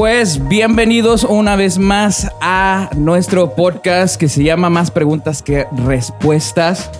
[0.00, 6.90] Pues bienvenidos una vez más a nuestro podcast que se llama Más preguntas que respuestas.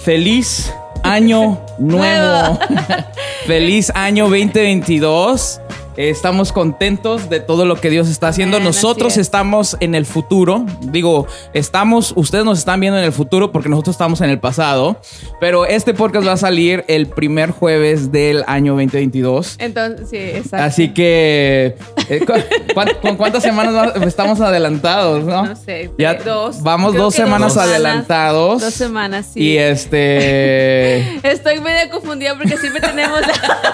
[0.00, 2.58] Feliz año nuevo.
[3.46, 5.60] Feliz año 2022.
[5.98, 8.60] Estamos contentos de todo lo que Dios está haciendo.
[8.60, 9.18] Nosotros es.
[9.18, 10.64] estamos en el futuro.
[10.80, 15.00] Digo, estamos, ustedes nos están viendo en el futuro porque nosotros estamos en el pasado.
[15.40, 19.56] Pero este podcast va a salir el primer jueves del año 2022.
[19.58, 20.58] Entonces, sí, exacto.
[20.66, 21.76] Así que,
[22.08, 25.46] eh, ¿cu- cuán- ¿con cuántas semanas estamos adelantados, no?
[25.46, 26.62] No sé, Ya dos.
[26.62, 27.72] Vamos dos dos semanas semanas.
[27.74, 28.60] adelantados.
[28.60, 29.40] Dos semanas, sí.
[29.40, 31.18] Y este.
[31.28, 33.20] Estoy medio confundida porque siempre tenemos.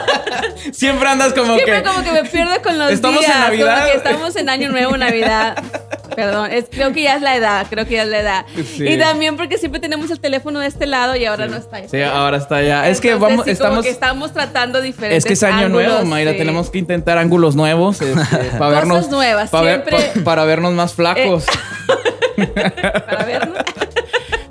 [0.73, 1.89] siempre andas como siempre que.
[1.89, 3.39] como que me pierdo con los ¿Estamos en días.
[3.41, 3.75] Navidad?
[3.81, 5.57] Como que estamos en Año Nuevo, Navidad.
[6.15, 8.47] Perdón, es, creo que ya es la edad, creo que ya es la edad.
[8.55, 8.87] Sí.
[8.87, 11.89] Y también porque siempre tenemos el teléfono de este lado y ahora no está.
[11.89, 12.89] Sí, ahora está ya.
[12.89, 13.85] Es que vamos, sí, como estamos.
[13.85, 16.33] que estamos tratando diferentes Es que es año ángulos, nuevo, Mayra.
[16.33, 16.39] sí.
[16.39, 18.15] Tenemos que intentar ángulos nuevos este,
[18.59, 19.09] para Cosas vernos.
[19.11, 21.45] nuevas, para, ver- siempre- pa- para vernos más flacos.
[23.07, 23.59] Para vernos.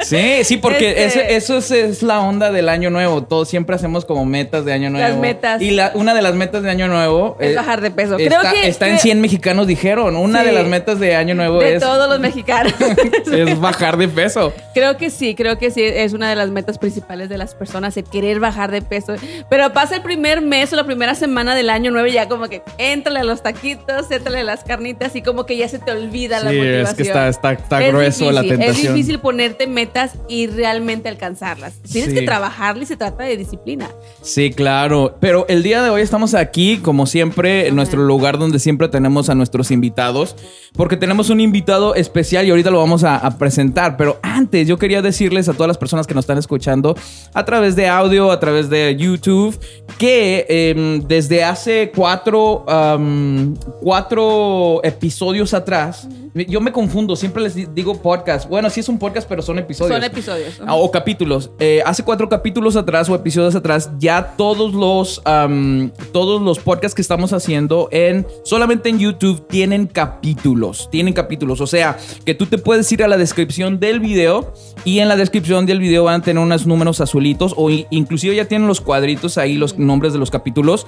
[0.04, 3.24] Sí, sí, porque Este- ese- eso es, es la onda del año nuevo.
[3.24, 5.08] Todos siempre hacemos como metas de año nuevo.
[5.08, 5.62] Las metas.
[5.62, 8.18] Y la- una de las metas de año nuevo Es eh, bajar de peso.
[8.18, 10.16] Está, Creo que- está en creo- 100 mexicanos, dijeron.
[10.16, 10.46] Una Sí.
[10.48, 12.74] de las metas de año nuevo De es, todos los mexicanos.
[13.32, 14.54] es bajar de peso.
[14.74, 17.96] Creo que sí, creo que sí, es una de las metas principales de las personas,
[17.98, 19.16] el querer bajar de peso.
[19.50, 22.48] Pero pasa el primer mes o la primera semana del año nuevo y ya como
[22.50, 25.92] que éntrale a los taquitos, éntrale a las carnitas y como que ya se te
[25.92, 26.86] olvida la Sí, motivación.
[26.88, 28.74] es que está, está, está Es grueso la tentación.
[28.88, 29.93] Es difícil ponerte metas
[30.28, 31.74] y realmente alcanzarlas.
[31.92, 32.20] Tienes Sí.
[32.20, 33.90] que trabajarle y se trata de disciplina.
[34.22, 35.18] Sí, claro.
[35.20, 39.30] Pero el día de hoy estamos aquí, como siempre, en nuestro lugar donde siempre tenemos
[39.30, 40.36] a nuestros invitados,
[40.76, 43.98] porque tenemos un invitado especial y ahorita lo vamos a, a presentar.
[43.98, 46.96] Pero antes, yo quería decirles a todas las personas que nos están escuchando
[47.34, 49.58] a través de audio, a través de YouTube,
[49.98, 56.08] que em, desde hace cuatro, am, cuatro episodios atrás,
[56.48, 58.50] yo me confundo, siempre les di- digo podcast.
[58.50, 59.83] Bueno, sí es un podcast, pero son episodios.
[59.88, 60.62] Son episodios.
[60.66, 61.52] Ah, O capítulos.
[61.60, 66.96] Eh, hace cuatro capítulos atrás o episodios atrás, ya todos los, am, todos los podcasts
[66.96, 70.90] que estamos haciendo en solamente en YouTube tienen capítulos.
[70.92, 71.62] Tienen capítulos.
[71.62, 74.54] O sea, que tú te puedes ir a la descripción del video
[74.86, 78.46] y en la descripción del video van a tener unos números azulitos o inclusive ya
[78.46, 80.88] tienen los cuadritos ahí, los nombres de los capítulos.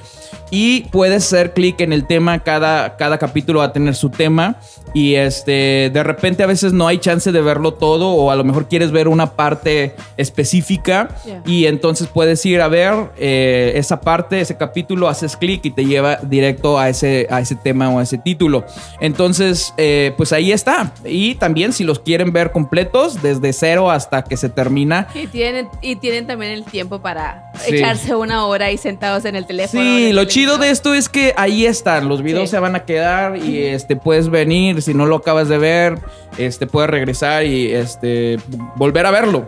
[0.51, 2.43] Y puedes hacer clic en el tema.
[2.43, 4.57] Cada, cada capítulo va a tener su tema.
[4.95, 8.43] Y este, de repente a veces no hay chance de verlo todo o a lo
[8.45, 11.41] mejor quieres ver una parte específica Yeah.
[11.45, 15.85] y entonces puedes ir a ver eh, esa parte, ese capítulo, haces clic y te
[15.85, 18.63] lleva directo a ese, a ese tema o a ese título.
[18.99, 20.93] Entonces, eh, pues ahí está.
[21.03, 25.07] Y también si los quieren ver completos, desde cero hasta que se termina.
[25.15, 27.75] Y tienen, y tienen también el tiempo para Sí.
[27.75, 29.81] echarse una hora ahí sentados en el teléfono.
[29.81, 32.55] Sí, lo chido de esto es que ahí están, los videos Sí.
[32.55, 35.99] se van a quedar y este puedes venir, si no lo acabas de ver,
[36.37, 38.37] este puedes regresar y este
[38.75, 39.47] volver a verlo.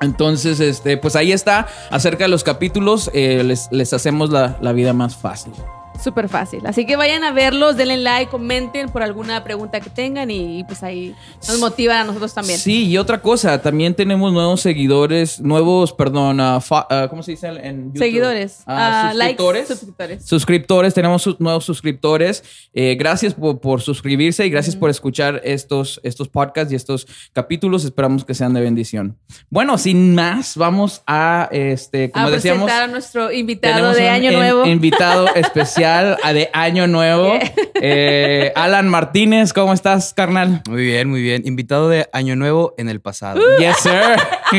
[0.00, 4.72] Entonces, este, pues ahí está, acerca de los capítulos, eh, les, les hacemos la, la
[4.72, 5.52] vida más fácil.
[6.02, 6.64] Súper fácil.
[6.66, 10.82] Así que vayan a verlos, denle like, comenten por alguna pregunta que tengan y, pues
[10.84, 11.14] ahí
[11.46, 12.58] nos motivan a nosotros también.
[12.58, 17.48] Sí, y otra cosa, también tenemos nuevos seguidores, nuevos, perdón, fa- ah, ¿cómo se dice
[17.48, 17.98] en YouTube?
[17.98, 19.68] Seguidores, Ah, ah, likes, suscriptores.
[19.68, 20.24] suscriptores.
[20.26, 22.44] Suscriptores, tenemos sus nuevos suscriptores.
[22.74, 27.84] Eh, gracias por, por suscribirse y gracias por escuchar estos, estos podcasts y estos capítulos.
[27.84, 29.18] Esperamos que sean de bendición.
[29.50, 34.30] Bueno, sin más, vamos a, este, como a decíamos, presentar a nuestro invitado de Año
[34.32, 34.64] Nuevo.
[34.64, 37.38] invitado especial de Año Nuevo.
[37.80, 40.62] Eh, Alan Martínez, ¿cómo estás, carnal?
[40.68, 41.42] Muy bien, muy bien.
[41.46, 43.40] Invitado de Año Nuevo en el pasado.
[43.60, 44.18] Yes, sir.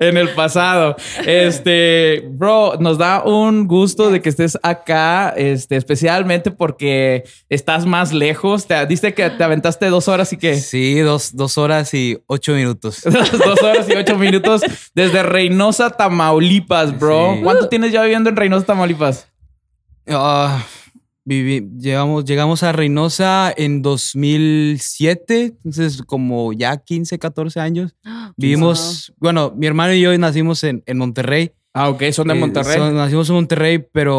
[0.00, 0.96] en el pasado.
[1.26, 8.14] Este, bro, nos da un gusto de que estés acá, este, especialmente porque estás más
[8.14, 8.66] lejos.
[8.66, 12.52] Te diste que te aventaste dos horas y que Sí, dos, dos horas y ocho
[12.52, 13.02] minutos.
[13.04, 14.62] dos horas y ocho minutos
[14.94, 17.34] desde Reynosa, Tamaulipas, bro.
[17.34, 17.40] Sí.
[17.42, 19.19] ¿Cuánto tienes ya viviendo en Reynosa, Tamaulipas?
[20.06, 20.64] Ah,
[21.24, 27.94] viví- llegamos, llegamos a Reynosa en 2007, entonces como ya 15, 14 años.
[28.36, 31.52] Vivimos, bueno, mi hermano y yo nacimos en, en Monterrey.
[31.72, 32.78] Ah, ok, son de Eh, Monterrey.
[32.78, 34.12] son- nacimos en Monterrey, pero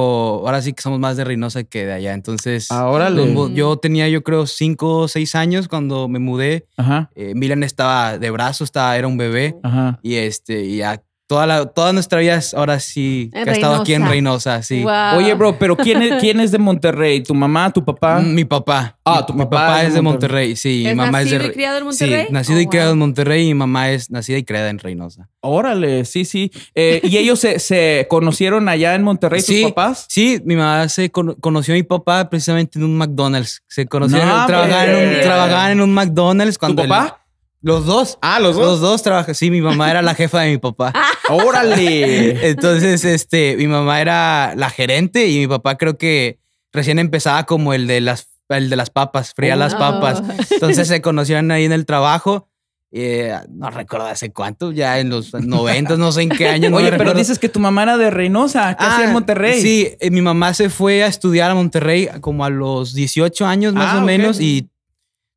[0.46, 2.14] ahora sí que somos más de Reynosa que de allá.
[2.14, 3.10] Entonces, Ahora
[3.54, 6.66] yo tenía yo creo 5 o 6 años cuando me mudé.
[6.78, 9.56] Ajá, Eh, Milan estaba de brazo, estaba, era un bebé.
[9.64, 10.00] ajá.
[10.02, 11.02] Y este, y ya
[11.32, 14.62] toda, la, toda nuestra vida es- ahora sí En que ha estado aquí en Reynosa.
[14.64, 14.84] Sí.
[14.84, 15.16] Wow.
[15.18, 17.24] Oye, bro, pero ¿quién es, quién es de Monterrey?
[17.24, 18.20] ¿Tu mamá, tu papá?
[18.20, 18.98] Mm, Mi papá.
[19.06, 20.86] Ah, Mi- tu mi papá papá es es de Monterrey, sí.
[20.86, 22.26] ¿Es mi mamá es de nacido y criado en Monterrey?
[22.28, 22.94] Sí, nacido Oh, y criado wow.
[22.94, 25.30] en Monterrey y mi mamá es nacida y criada en Reynosa.
[25.40, 26.52] Órale, sí, sí.
[26.76, 30.06] Eh, ¿Y ellos se, se conocieron allá en Monterrey, Sí, tus papás?
[30.10, 33.64] Sí, mi mamá se cono- conoció a mi papá precisamente en un McDonald's.
[33.70, 36.56] Se conocieron, No, trabajaban, en un, trabajaban en un McDonald's.
[36.56, 37.18] ¿Tu Cuando el- papá?
[37.64, 38.18] los dos.
[38.24, 39.36] Ah, los Los dos trabajan.
[39.36, 40.92] Sí, mi mamá era la jefa de mi papá.
[41.36, 42.50] Órale.
[42.50, 46.40] Entonces, este, mi mamá era la gerente y mi papá creo que
[46.72, 49.80] recién empezaba como el de las, el de las papas, fría las Oh.
[49.80, 50.22] papas.
[50.52, 52.48] Entonces se conocieron ahí en el trabajo.
[52.94, 56.70] eh, no recuerdo hace cuánto, ya en los 90, no sé en qué año.
[56.70, 57.20] no Oye, pero recuerdo.
[57.20, 58.76] dices que tu mamá era de Reynosa.
[58.76, 59.62] ¿Qué hacía en Ah, Monterrey?
[59.62, 63.74] Sí, eh, mi mamá se fue a estudiar a Monterrey como a los 18 años
[63.74, 64.68] más Ah, o menos y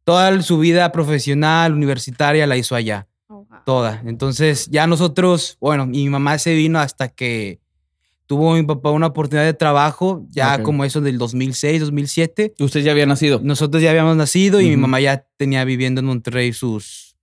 [0.03, 3.07] toda su vida profesional, universitaria la hizo allá.
[3.65, 4.03] Toda.
[4.07, 7.61] Entonces ya nosotros, bueno, mi mamá se vino hasta que
[8.27, 12.55] tuvo mi papá una oportunidad de trabajo, ya como eso del 2006, 2007.
[12.59, 13.41] Usted ya había nacido.
[13.43, 17.17] Nosotros ya habíamos nacido y mi mamá ya tenía viviendo en Monterrey sus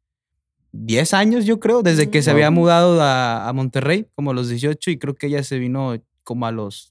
[0.74, 4.48] 10 años, yo creo, desde que se había mudado a, a Monterrey, como a los
[4.48, 6.91] 18, y creo que ella se vino como a los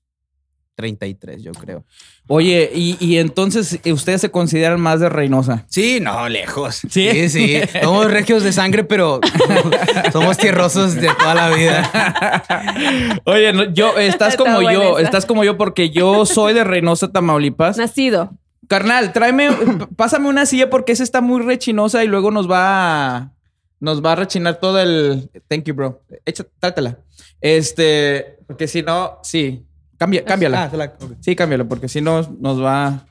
[0.80, 1.84] 33, yo creo.
[2.26, 5.66] Oye, y, y entonces eh, ustedes se consideran más de Reynosa.
[5.68, 6.76] Sí, no, lejos.
[6.88, 7.10] ¿Sí?
[7.10, 7.60] Sí, sí.
[7.82, 9.20] Somos regios de sangre, pero
[10.12, 13.20] somos tierrosos de toda la vida.
[13.26, 15.02] Oye, no, yo, estás Está como yo, esa.
[15.06, 17.76] estás como yo porque yo soy de Reynosa, Tamaulipas.
[17.76, 18.30] Nacido.
[18.68, 19.50] Carnal, tráeme,
[19.96, 23.32] pásame una silla porque esa está muy rechinosa y luego nos va a,
[23.80, 25.28] nos va a rechinar todo el.
[25.48, 26.02] Thank you, bro.
[26.24, 26.98] Echa, trátela.
[27.40, 29.64] Este, porque si no, sí.
[30.00, 30.62] Cambia, cámbiala.
[30.64, 33.04] Ah, se la- Sí, cámbiala, porque si no nos va.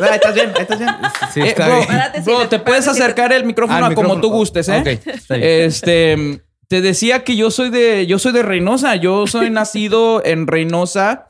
[0.00, 0.90] Ah, estás bien, estás bien.
[1.32, 1.86] Sí, Eh, está bro, bien.
[1.86, 4.80] Párate, bro, te puedes acercar el micrófono Ah, el como tú gustes, ¿eh?
[4.80, 5.48] Ok, está bien.
[5.48, 8.96] Este, te decía que yo soy de, yo soy de Reynosa.
[8.96, 11.28] Yo soy nacido en Reynosa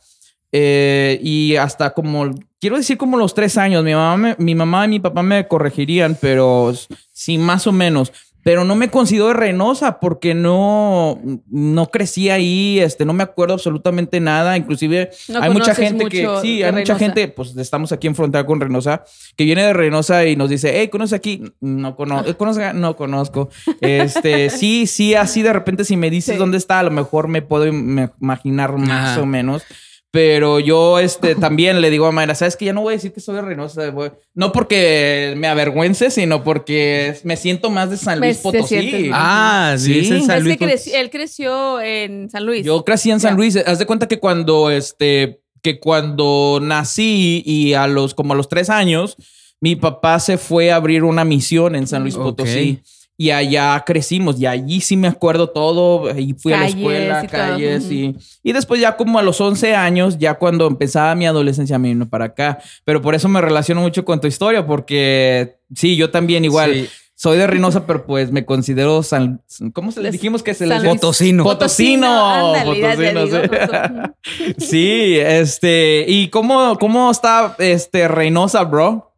[0.50, 3.84] eh, y hasta como, quiero decir como los tres años.
[3.84, 6.72] Mi mamá, me- mi mamá y mi papá me corregirían, pero
[7.12, 8.12] sí, más o menos.
[8.44, 11.18] Pero no me considero de Reynosa porque no,
[11.50, 14.56] no crecí ahí, este, no me acuerdo absolutamente nada.
[14.56, 18.44] Inclusive No hay mucha gente que, sí, hay mucha gente, pues estamos aquí en frontera
[18.44, 19.02] con Reynosa,
[19.34, 21.42] que viene de Reynosa y nos dice, hey, ¿conoces aquí?
[21.60, 22.74] No conozco, ¿conoces?
[22.74, 23.48] No conozco.
[23.80, 26.38] Este, sí, sí, así de repente si me dices Sí.
[26.38, 29.22] dónde está, a lo mejor me puedo im- imaginar más Ajá.
[29.22, 29.62] o menos.
[30.14, 33.12] Pero yo este, también le digo a Mayra, ¿sabes que Ya no voy a decir
[33.12, 33.90] que soy de Reynosa.
[33.90, 39.10] voy- No porque me avergüence, sino porque me siento más de San Luis Potosí.
[39.12, 39.98] Ah, sí, Sí.
[40.02, 40.56] es en Es San Luis.
[40.56, 40.90] que Potosí.
[40.90, 42.64] creci- él creció en San Luis.
[42.64, 43.34] Yo crecí en San.
[43.34, 43.56] Luis.
[43.56, 48.48] Haz de cuenta que cuando este, que cuando nací y a los como a los
[48.48, 49.16] tres años,
[49.60, 52.14] mi papá se fue a abrir una misión en San Luis.
[52.14, 52.78] Potosí.
[53.16, 56.10] Y allá crecimos, y allí sí me acuerdo todo.
[56.18, 59.74] Y fui a la escuela, y calles, y, y después ya como a los 11
[59.76, 62.58] años, ya cuando empezaba mi adolescencia, me vino para acá.
[62.84, 66.88] Pero por eso me relaciono mucho con tu historia, porque sí, yo también igual Sí.
[67.14, 69.40] soy de Reynosa, pero pues me considero San...
[69.72, 70.82] ¿Cómo se les dijimos que se les...
[70.82, 71.44] Potosino.
[71.44, 72.52] Potosino.
[72.64, 74.56] Potosino, sí.
[74.58, 79.12] Sí, este, ¿y cómo, cómo está este Reynosa, bro?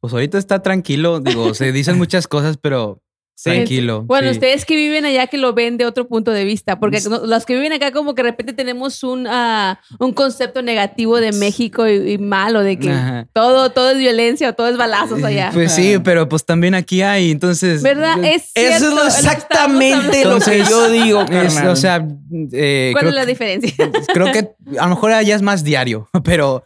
[0.00, 1.20] Pues ahorita está tranquilo.
[1.20, 3.00] Digo, se dicen muchas cosas, pero
[3.42, 4.02] tranquilo.
[4.02, 4.34] Bueno, sí.
[4.34, 7.44] ustedes que viven allá que lo ven de otro punto de vista, porque no- los
[7.46, 11.86] que viven acá como que de repente tenemos un, ah, un concepto negativo de México
[11.88, 13.26] y, y malo, de que Ajá.
[13.32, 15.50] todo, todo es violencia o todo es balazos allá.
[15.52, 17.82] Pues sí, pero pues también aquí hay, entonces.
[17.82, 18.22] ¿Verdad?
[18.24, 22.06] Es Eso cierto, es lo lo que exactamente lo que yo digo, es, o sea,
[22.52, 23.90] eh, ¿Cuál creo, es la diferencia?
[24.12, 26.64] creo que a lo mejor allá es más diario, pero,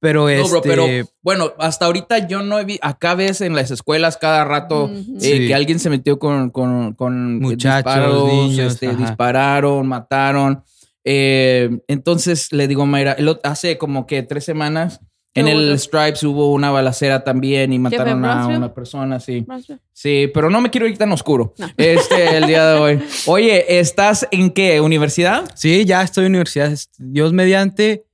[0.00, 0.86] pero No, este, bro, pero
[1.22, 5.04] bueno, hasta ahorita yo no he visto, acá ves en las escuelas cada rato eh,
[5.18, 5.46] Sí.
[5.46, 10.62] que alguien se metió con, con, con Muchachos, disparos, niños, este, dispararon, mataron.
[11.04, 15.00] Eh, entonces le digo a Mayra, hace como que tres semanas
[15.34, 15.78] en ¿Qué el?
[15.78, 19.46] Stripes hubo una balacera también y mataron a una persona, sí.
[19.92, 21.52] Sí, pero no me quiero ir tan oscuro.
[21.76, 23.02] Este, el día de hoy.
[23.26, 24.80] Oye, ¿estás en qué?
[24.80, 25.44] ¿Universidad?
[25.54, 26.72] sí, ya estoy en universidad.
[26.98, 28.06] Dios mediante.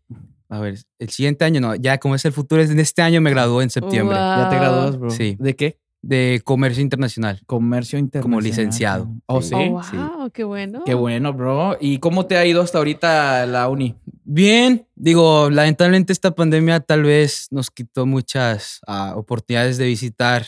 [0.52, 3.22] A ver, el siguiente año, no, ya como es el futuro, es en este año
[3.22, 4.36] me gradué en septiembre Wow.
[4.36, 5.10] ¿Ya te gradúas, bro?
[5.10, 5.36] Sí.
[5.40, 5.78] ¿De qué?
[6.02, 7.40] de comercio internacional.
[7.46, 8.22] Comercio internacional.
[8.22, 9.08] Como licenciado.
[9.26, 9.50] Oh, Sí.
[9.50, 9.54] sí.
[9.54, 10.30] Oh, wow, sí.
[10.34, 10.82] qué bueno.
[10.84, 11.76] Qué bueno, bro.
[11.80, 13.94] ¿Y cómo te ha ido hasta ahorita la uni?
[14.24, 20.44] Bien, digo, lamentablemente esta pandemia tal vez nos quitó muchas ah, oportunidades de visitar.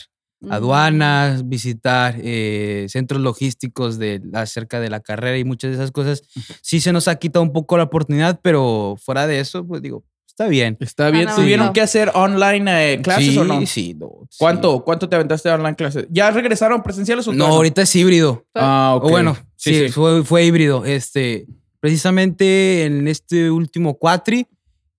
[0.49, 6.23] Aduanas, visitar eh, centros logísticos de, acerca de la carrera y muchas de esas cosas.
[6.61, 10.03] Sí se nos ha quitado un poco la oportunidad, pero fuera de eso, pues digo,
[10.27, 10.77] está bien.
[10.79, 11.25] Está bien.
[11.25, 11.73] no, ¿Tuvieron no.
[11.73, 13.65] que hacer online eh, clases sí, o no?
[13.65, 14.37] Sí, no, sí.
[14.39, 14.83] ¿Cuánto?
[14.83, 16.07] ¿Cuánto te aventaste de online clases?
[16.09, 18.45] ¿Ya regresaron presenciales o No, todavía ahorita es híbrido.
[18.53, 19.05] Ah, ok.
[19.05, 19.93] O bueno, Sí, Sí, sí.
[19.93, 20.85] Fue, fue híbrido.
[20.85, 21.47] Este,
[21.79, 24.47] precisamente en este último cuatri,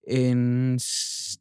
[0.02, 0.76] en,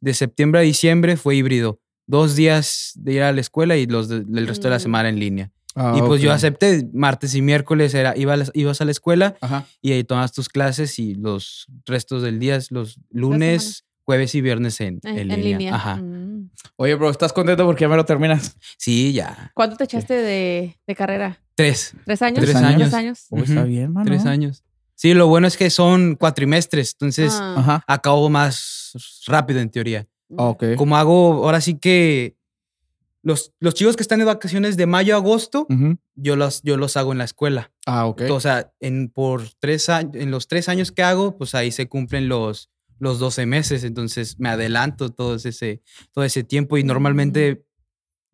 [0.00, 1.80] de septiembre a diciembre, fue híbrido.
[2.06, 5.08] Dos días de ir a la escuela y los de- del resto de la semana
[5.08, 5.50] en línea.
[5.74, 8.92] Ah, y pues yo acepté, martes y miércoles era, iba a las- ibas a la
[8.92, 9.66] escuela Ajá.
[9.82, 14.80] y ahí tomabas tus clases y los restos del día, los lunes, jueves y viernes
[14.80, 15.58] en, En, en en línea.
[15.58, 15.74] línea.
[15.74, 15.96] Ajá.
[15.96, 16.48] Mm.
[16.76, 18.56] Oye, bro, ¿estás contento porque ya me lo terminas?
[18.78, 19.50] Sí, ya.
[19.54, 21.40] ¿Cuánto te echaste de, de carrera?
[21.56, 21.92] Tres.
[22.06, 22.44] ¿Tres años?
[22.44, 22.76] Tres años.
[22.82, 23.26] ¿Tres años?
[23.30, 24.06] Oh, está bien, mano.
[24.06, 24.62] Tres años.
[24.94, 27.54] Sí, lo bueno es que son cuatrimestres, entonces Ah.
[27.58, 27.84] Ajá.
[27.86, 28.92] acabo más
[29.26, 30.06] rápido en teoría.
[30.30, 30.64] Ok.
[30.76, 32.36] Como hago, ahora sí que
[33.22, 35.98] los, los chicos que están de vacaciones de mayo a agosto, Ujú.
[36.14, 37.72] yo los, yo los hago en la escuela.
[37.84, 38.22] Ah, ok.
[38.30, 41.88] O sea, en, por tres años, en los tres años que hago, pues ahí se
[41.88, 43.84] cumplen los, los 12 meses.
[43.84, 47.64] Entonces me adelanto todo ese, todo ese tiempo y normalmente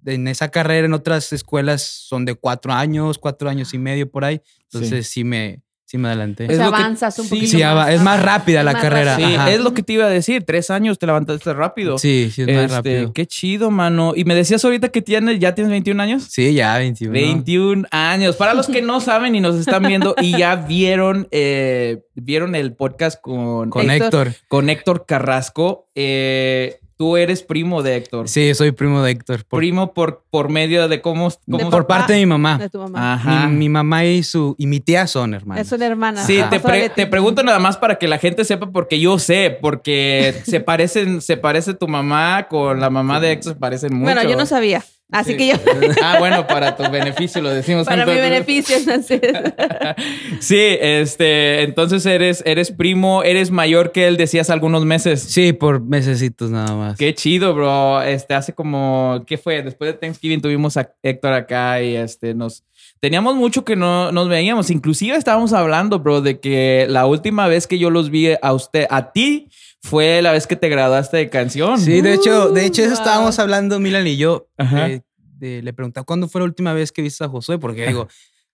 [0.05, 4.25] en esa carrera en otras escuelas son de cuatro años, cuatro años y medio por
[4.25, 4.43] ahí.
[4.65, 6.47] Entonces sí, me, sí me adelanté.
[6.47, 7.91] O Es sea, lo que- avanzas un sí, poquito Sí, más.
[7.91, 9.11] es más rápida Es la más carrera.
[9.13, 9.29] rápido.
[9.29, 9.51] Sí, Ajá.
[9.53, 10.43] es lo que te iba a decir.
[10.47, 11.99] Tres años te levantaste rápido.
[11.99, 13.13] Sí, sí, es más Este, rápido.
[13.13, 14.15] Qué chido, mano.
[14.17, 16.25] Y me decías ahorita que tienes, ya tienes 21 años.
[16.31, 17.13] Sí, ya, 21.
[17.13, 18.37] 21 años.
[18.37, 22.75] Para los que no saben y nos están viendo y ya vieron, eh, vieron el
[22.75, 24.29] podcast con, Con Héctor.
[24.29, 24.47] Héctor.
[24.49, 28.29] con Héctor Carrasco, eh, tú eres primo de Héctor.
[28.29, 29.45] Sí, soy primo de Héctor.
[29.45, 31.31] Por, Primo por, por medio de cómo...
[31.47, 31.99] cómo De por papá.
[31.99, 32.59] parte de mi mamá.
[32.59, 33.15] De tu mamá.
[33.15, 33.49] Ajá.
[33.49, 35.67] Mi, mi mamá y su y mi tía son hermanos.
[35.67, 36.23] Es una hermana.
[36.25, 39.59] Sí, te, pre- te pregunto nada más para que la gente sepa, porque yo sé,
[39.61, 44.05] porque se parecen, se parece tu mamá con la mamá de Héctor, se parecen mucho.
[44.15, 44.85] Bueno, yo no sabía.
[45.13, 45.37] Así Sí.
[45.37, 45.55] que yo,
[46.03, 47.87] Ah, bueno, para tu beneficio lo decimos.
[47.87, 49.21] para mi beneficio, entonces.
[50.41, 55.21] Sí, este, entonces eres, eres primo, eres mayor que él, decías algunos meses.
[55.23, 56.99] Sí, por mesecitos nada más.
[56.99, 58.03] Qué chido, bro.
[58.03, 59.63] Este, hace como, ¿qué fue?
[59.63, 62.65] Después de Thanksgiving tuvimos a Héctor acá y este, nos,
[63.01, 64.71] teníamos mucho que no nos veíamos.
[64.71, 68.87] Inclusive estábamos hablando, bro, de que la última vez que yo los vi a usted,
[68.91, 69.49] a ti,
[69.83, 71.79] fue la vez que te graduaste de canción.
[71.79, 74.49] Sí, de hecho, de hecho eso Uh, estábamos hablando Milan y yo.
[74.57, 74.89] Ajá.
[74.89, 75.03] eh,
[75.39, 78.09] de- le preguntaba cuándo fue la última vez que viste a Josué, porque digo,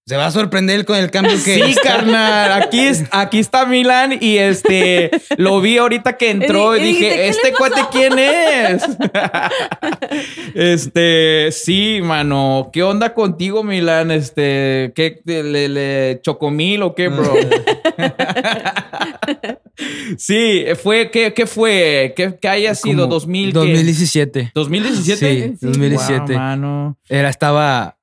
[0.08, 2.62] se va a sorprender con el cambio que Sí, carnal.
[2.62, 6.88] Aquí, es- aquí está Milan y este lo vi ahorita que entró y, Y di-
[6.88, 8.82] y dije, dijiste, ¿qué ¿este cuate quién es?
[10.54, 12.70] este, sí, mano.
[12.72, 14.10] ¿Qué onda contigo, Milan?
[14.10, 17.30] Este, ¿qué le, le chocomil o qué, bro?
[20.16, 22.14] sí, fue, ¿qué, qué fue?
[22.16, 23.02] ¿Qué, qué haya sido?
[23.02, 23.58] Como 2000, ¿qué?
[23.58, 24.52] 2017.
[24.54, 25.56] 2017.
[25.60, 26.32] Sí, 2017.
[26.32, 26.96] Guau, mano.
[27.10, 27.97] Era, estaba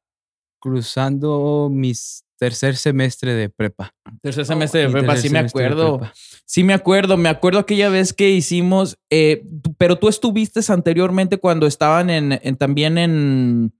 [0.69, 3.93] cruzando mis tercer semestre de prepa.
[4.21, 6.11] Tercer semestre de Mi prepa, tercer sí me semestre de acuerdo.
[6.45, 7.17] Sí, me acuerdo.
[7.17, 9.43] Me acuerdo aquella vez que hicimos, eh,
[9.77, 13.73] pero tú estuviste anteriormente cuando estaban en, en- también en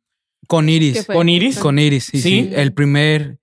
[0.48, 1.06] Con ¿Qué Iris.
[1.08, 1.58] con Iris.
[1.60, 2.30] Con Iris, sí, ¿Sí?
[2.30, 2.50] sí.
[2.54, 3.39] El primer,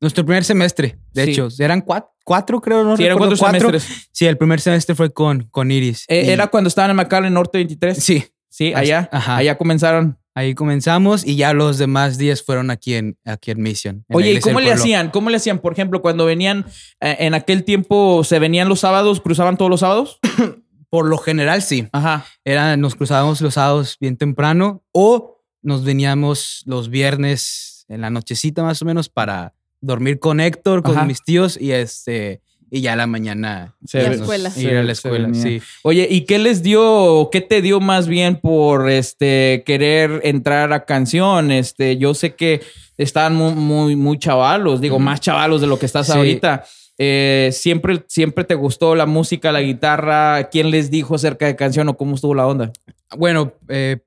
[0.00, 1.30] nuestro primer semestre, de Sí.
[1.32, 1.48] hecho.
[1.58, 4.08] Eran cuatro, cuatro creo, no Sí, eran recuerdo, cuatro semestres.
[4.12, 6.04] Sí, el primer semestre fue con, con Iris.
[6.08, 7.98] Eh, Y- era cuando estaban en McAllen Norte 23.
[8.02, 8.24] Sí,
[8.54, 9.08] Sí, allá.
[9.10, 9.38] Ajá.
[9.38, 10.16] Allá comenzaron.
[10.32, 14.04] ahí comenzamos y ya los demás días fueron aquí en, aquí en Mission.
[14.08, 15.10] en Oye, ¿y cómo le hacían?
[15.10, 15.58] ¿Cómo le hacían?
[15.58, 16.64] Por ejemplo, cuando venían
[17.00, 19.20] eh, en aquel tiempo, ¿se venían los sábados?
[19.20, 20.20] ¿Cruzaban todos los sábados?
[20.88, 21.88] Por lo general, sí.
[21.90, 22.26] Ajá.
[22.44, 28.62] Era, nos cruzábamos los sábados bien temprano o nos veníamos los viernes en la nochecita
[28.62, 31.06] más o menos para dormir con Héctor, con Ajá.
[31.06, 32.40] mis tíos y este
[32.76, 34.52] y ya a la mañana Se Y a la escuela.
[34.56, 35.62] ir a la escuela, sí.
[35.82, 40.84] Oye, ¿y qué les dio, qué te dio más bien por este querer entrar a
[40.84, 41.52] canción?
[41.52, 42.62] Este, yo sé que
[42.98, 46.12] estaban muy, muy, muy chavalos, digo, más chavalos de lo que estás Sí.
[46.12, 46.64] ahorita.
[46.98, 50.48] Eh, siempre, siempre te gustó la música, la guitarra.
[50.50, 52.72] ¿Quién les dijo acerca de canción o cómo estuvo la onda?
[53.16, 53.98] Bueno, eh,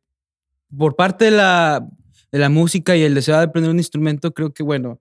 [0.77, 1.87] por parte de la,
[2.33, 4.99] de la música y el deseo de aprender un instrumento, creo que, bueno,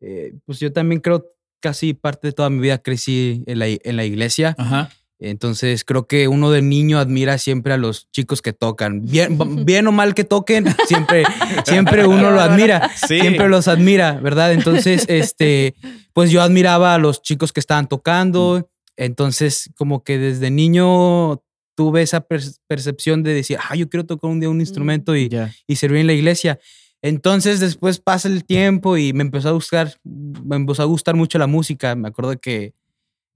[0.00, 1.26] eh, pues yo también creo
[1.64, 4.54] casi parte de toda mi vida crecí en la, en la iglesia.
[4.58, 4.90] Ajá.
[5.18, 9.00] Entonces creo que uno de niño admira siempre a los chicos que tocan.
[9.06, 11.24] Bien, bien o mal que toquen, siempre,
[11.64, 12.90] siempre uno lo admira.
[13.08, 13.20] Sí.
[13.20, 14.52] Siempre los admira, ¿verdad?
[14.52, 15.74] Entonces, este,
[16.12, 18.68] pues yo admiraba a los chicos que estaban tocando.
[18.96, 21.40] Entonces, como que desde niño
[21.76, 25.28] tuve esa per- percepción de decir, ah, yo quiero tocar un día un instrumento y,
[25.30, 25.50] Ya.
[25.66, 26.58] y servir en la iglesia.
[27.04, 31.36] Entonces después pasa el tiempo y me empezó a gustar, me empezó a gustar mucho
[31.38, 31.94] la música.
[31.94, 32.72] Me acuerdo que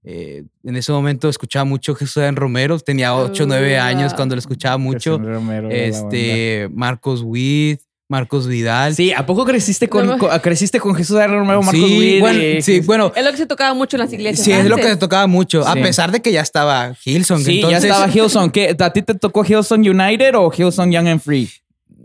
[0.03, 4.13] eh, en ese momento escuchaba mucho Jesús en Romero, tenía 8 o 9 Uh, años
[4.15, 5.19] cuando lo escuchaba mucho.
[5.69, 8.95] Este, Marcos Witt, Marcos Vidal.
[8.95, 10.17] Sí, ¿a poco creciste con, No.
[10.17, 11.27] con- creciste con Jesús R.
[11.27, 13.99] Romero, Marcos sí, Witt bueno, y- sí, bueno, Es lo que se tocaba mucho en
[14.01, 14.43] las iglesias.
[14.45, 17.43] sí, es lo que le tocaba mucho, a pesar de que ya estaba Hilson.
[17.43, 18.49] Sí, entonces, ya estaba Hillsong.
[18.51, 21.47] ¿Qué, ¿A ti te tocó Hillsong United o Hillsong Young and Free?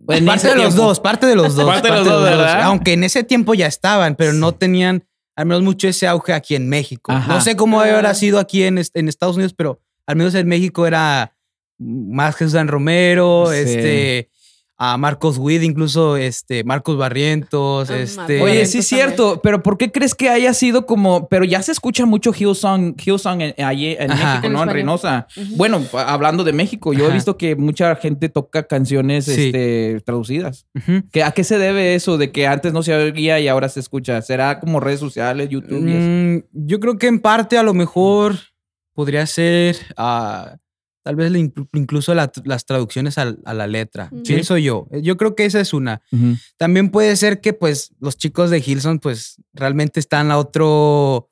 [0.08, 1.66] En Parte de los dos, parte de los dos.
[1.66, 2.62] Parte de los dos, ¿verdad?
[2.62, 5.04] Aunque en ese tiempo ya estaban, pero no tenían
[5.36, 7.10] al menos mucho ese auge aquí en México.
[7.10, 7.32] Ajá.
[7.32, 7.86] No sé cómo Ah.
[7.94, 11.34] habrá sido aquí en, est- en Estados Unidos, pero al menos en México era
[11.78, 13.56] más Jesús Dan Romero, Sí.
[13.58, 14.30] este,
[14.76, 18.42] a Marcos Witt, incluso este, Marcos Barrientos, Ah, este.
[18.42, 19.06] Oye, sí es también.
[19.08, 22.96] cierto, pero ¿por qué crees que haya sido como, pero ya se escucha mucho Hillsong,
[22.98, 24.26] Hillsong en, allí en Ajá.
[24.30, 24.62] México, En ¿no?
[24.64, 24.68] En.
[24.70, 25.28] Reynosa.
[25.56, 29.46] Bueno, hablando de México, yo he visto que mucha gente toca canciones Sí.
[29.46, 30.66] este, traducidas.
[31.12, 33.78] ¿Qué- ¿A qué se debe eso de que antes no se oía y ahora se
[33.78, 34.20] escucha?
[34.22, 35.86] ¿Será como redes sociales, YouTube?
[35.86, 36.00] y eso?
[36.08, 38.34] Mm, yo creo que en parte a lo mejor
[38.92, 40.56] podría ser ah,
[41.04, 41.32] tal vez
[41.74, 44.10] incluso la- las traducciones a, la letra.
[44.26, 44.88] Pienso yo.
[45.02, 46.02] Yo creo que esa es una.
[46.56, 51.28] También puede ser que pues los chicos de Hilson pues realmente están a otro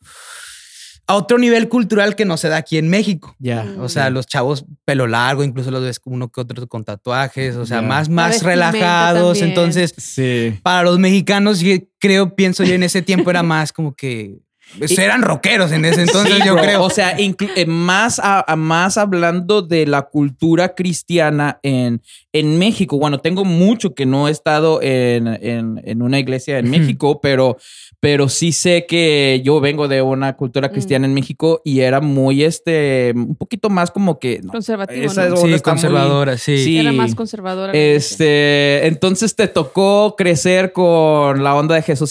[1.08, 3.34] a otro nivel cultural que no se da aquí en México.
[3.40, 3.64] Ya.
[3.64, 3.80] Mm.
[3.80, 7.66] O sea, los chavos pelo largo, incluso los ves uno que otro con tatuajes, o
[7.66, 9.48] sea, más más relajados, también.
[9.48, 10.58] entonces Sí.
[10.62, 14.38] para los mexicanos, yo creo, pienso yo en ese tiempo era más como que
[14.78, 16.62] pues, eran rockeros en ese entonces, Sí, yo bro.
[16.62, 16.82] creo.
[16.82, 17.14] O sea,
[17.56, 22.02] eh, más, a, a más hablando de la cultura cristiana en,
[22.32, 22.98] en México.
[22.98, 26.70] Bueno, tengo mucho que no he estado en, en- en una iglesia en.
[26.72, 27.58] México, pero,
[28.00, 30.72] pero sí sé que yo vengo de una cultura Mm.
[30.72, 34.40] cristiana en México y era muy, este, un poquito más como que...
[34.42, 35.34] no, esa ¿no?
[35.34, 36.64] onda sí, está muy- conservadora, sí.
[36.64, 36.78] Sí.
[36.78, 37.72] Era más conservadora.
[37.74, 42.10] Este, entonces te tocó crecer con la onda de Jesús.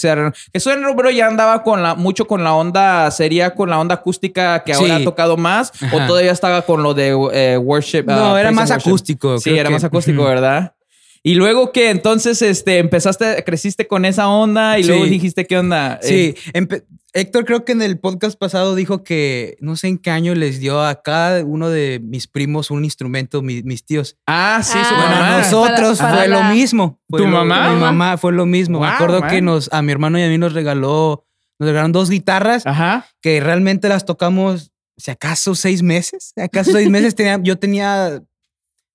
[0.72, 4.72] Serrano ya andaba con la, mucho con la onda, sería con la onda acústica que
[4.72, 5.02] ahora Sí.
[5.02, 8.04] ha tocado más, o todavía estaba con lo de eh, worship.
[8.06, 8.88] No, ah, era más worship?
[8.88, 9.38] acústico.
[9.38, 10.24] Sí, creo era que- más acústico.
[10.24, 10.74] ¿verdad?
[11.24, 14.88] Y luego que entonces este, empezaste, creciste con esa onda y Sí.
[14.88, 16.00] luego dijiste qué onda.
[16.02, 16.84] Sí, Eh, empe-
[17.14, 20.60] Héctor creo que en el podcast pasado dijo que no sé en qué año les
[20.60, 24.16] dio a cada uno de mis primos un instrumento, mi- mis tíos.
[24.26, 24.96] ah, sí, su Ah.
[24.96, 26.98] Bueno, a nosotros Para- fue lo mismo.
[27.10, 27.70] Fue ¿Tu lo- mamá?
[27.74, 28.80] Mi mamá fue lo mismo.
[28.80, 29.28] Me acuerdo man.
[29.30, 31.26] que nos, a mi hermano y a mí nos regaló,
[31.58, 33.06] nos regalaron dos guitarras Ajá.
[33.20, 36.32] que realmente las tocamos, si acaso seis meses.
[36.34, 38.22] Si acaso seis meses tenía, yo tenía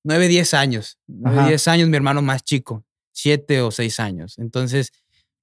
[0.04, 0.98] nueve, diez años.
[1.08, 4.38] Nueve, diez años, mi hermano más chico, siete o seis años.
[4.38, 4.92] Entonces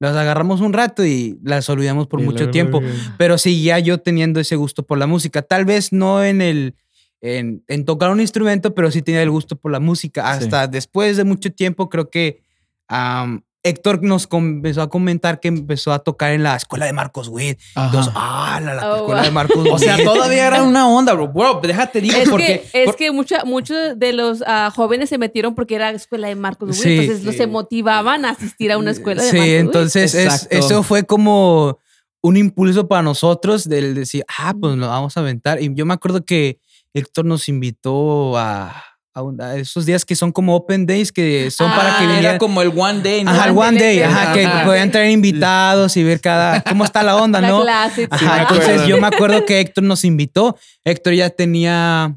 [0.00, 2.83] las agarramos un rato y las olvidamos por Y mucho tiempo.
[3.16, 5.42] Pero seguía yo teniendo ese gusto por la música.
[5.42, 6.75] Tal vez no en el.
[7.21, 10.37] En, en tocar un instrumento, pero sí tenía el gusto por la música.
[10.37, 10.44] Sí.
[10.44, 12.42] Hasta después de mucho tiempo, creo que
[12.87, 17.29] am, Héctor nos comenzó a comentar que empezó a tocar en la escuela de Marcos
[17.29, 17.59] Witt.
[17.74, 17.87] Ajá.
[17.87, 19.24] Entonces, ah, la, la Oh, escuela wow.
[19.24, 20.05] de Marcos O sea, Witt.
[20.05, 21.29] todavía era una onda, bro.
[21.29, 22.62] Bro, déjate digo Es porque...
[22.70, 26.29] que, es por- que mucha- muchos de los ah, jóvenes se metieron porque era escuela
[26.29, 26.96] de Marcos Witt, Sí.
[26.98, 29.61] entonces los se motivaban a asistir a una escuela de Sí, Marcos Witt.
[29.61, 31.79] entonces es- eso fue como
[32.22, 35.61] un impulso para nosotros del decir, ah, pues lo vamos a aventar.
[35.62, 36.59] Y yo me acuerdo que
[36.94, 38.83] Héctor nos invitó a,
[39.16, 42.05] a un- a esos días que son como open days, que son para Ah, que
[42.05, 42.38] era vinieran.
[42.38, 43.31] como el one day, ¿no?
[43.31, 44.33] Ajá, el one day, Ajá.
[44.33, 44.64] que Ajá.
[44.64, 47.62] podían traer invitados y ver cada, cómo está la onda, La ¿no?
[47.62, 48.09] clase, sí.
[48.11, 50.59] Ajá, me entonces yo me acuerdo que Héctor nos invitó.
[50.85, 52.16] Héctor ya tenía,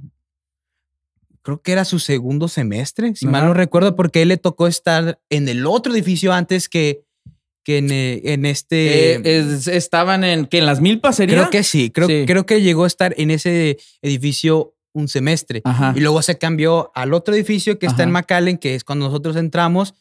[1.44, 5.20] creo que era su segundo semestre, si mal no recuerdo, porque él le tocó estar
[5.30, 7.04] en el otro edificio antes que,
[7.64, 9.14] que en, eh, en este...
[9.16, 11.36] Eh, es- estaban en que en las milpas sería.
[11.36, 12.24] creo que sí, creo, Sí.
[12.26, 15.62] creo que llegó a estar en ese edificio un semestre.
[15.64, 15.94] Ajá.
[15.96, 18.12] Y luego se cambió al otro edificio que está en.
[18.12, 19.94] McAllen, que es cuando nosotros entramos.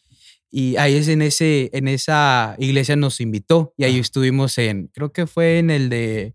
[0.50, 3.74] Y ahí es en, ese, en esa iglesia nos invitó.
[3.76, 4.00] Y ahí Ajá.
[4.00, 6.34] estuvimos en, creo que fue en el de,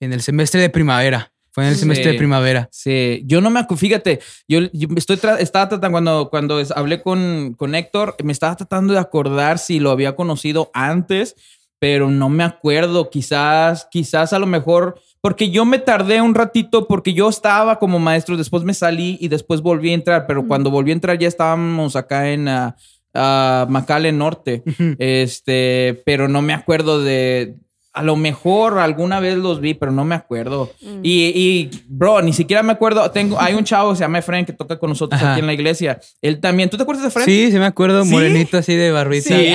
[0.00, 1.32] en el semestre de primavera.
[1.50, 1.80] Fue en el Sí.
[1.80, 2.68] semestre de primavera.
[2.72, 7.02] Sí, yo no me acu- fíjate, yo, yo estoy tra- estaba tratando cuando cuando hablé
[7.02, 11.34] con, con Héctor, me estaba tratando de acordar si lo había conocido antes,
[11.78, 16.88] pero no me acuerdo, quizás quizás a lo mejor porque yo me tardé un ratito
[16.88, 20.70] porque yo estaba como maestro, después me salí y después volví a entrar, pero cuando
[20.70, 24.64] volví a entrar ya estábamos acá en ah, McAllen Norte.
[24.98, 27.56] Este, pero no me acuerdo de.
[27.94, 30.72] A lo mejor alguna vez los vi, pero no me acuerdo.
[30.80, 31.00] Mm.
[31.02, 33.10] Y, y, bro, ni siquiera me acuerdo.
[33.10, 35.32] Tengo, hay un chavo que se llama Efraín que toca con nosotros Ajá.
[35.32, 36.00] aquí en la iglesia.
[36.22, 36.70] Él también.
[36.70, 37.26] ¿Tú te acuerdas de Efraín?
[37.26, 38.10] Sí, sí me acuerdo, ¿Sí?
[38.10, 39.36] morenito así de barbita.
[39.36, 39.52] Sí.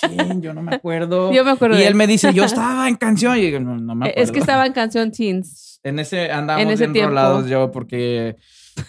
[0.00, 1.32] Chin, yo no me acuerdo.
[1.32, 3.38] Yo me acuerdo Y él me dice, yo estaba en canción.
[3.38, 4.22] Y yo, no, no me acuerdo.
[4.22, 5.80] Es que estaba en canción Teens.
[5.82, 7.08] En ese andamos en ese bien tiempo.
[7.10, 8.36] rolados yo porque...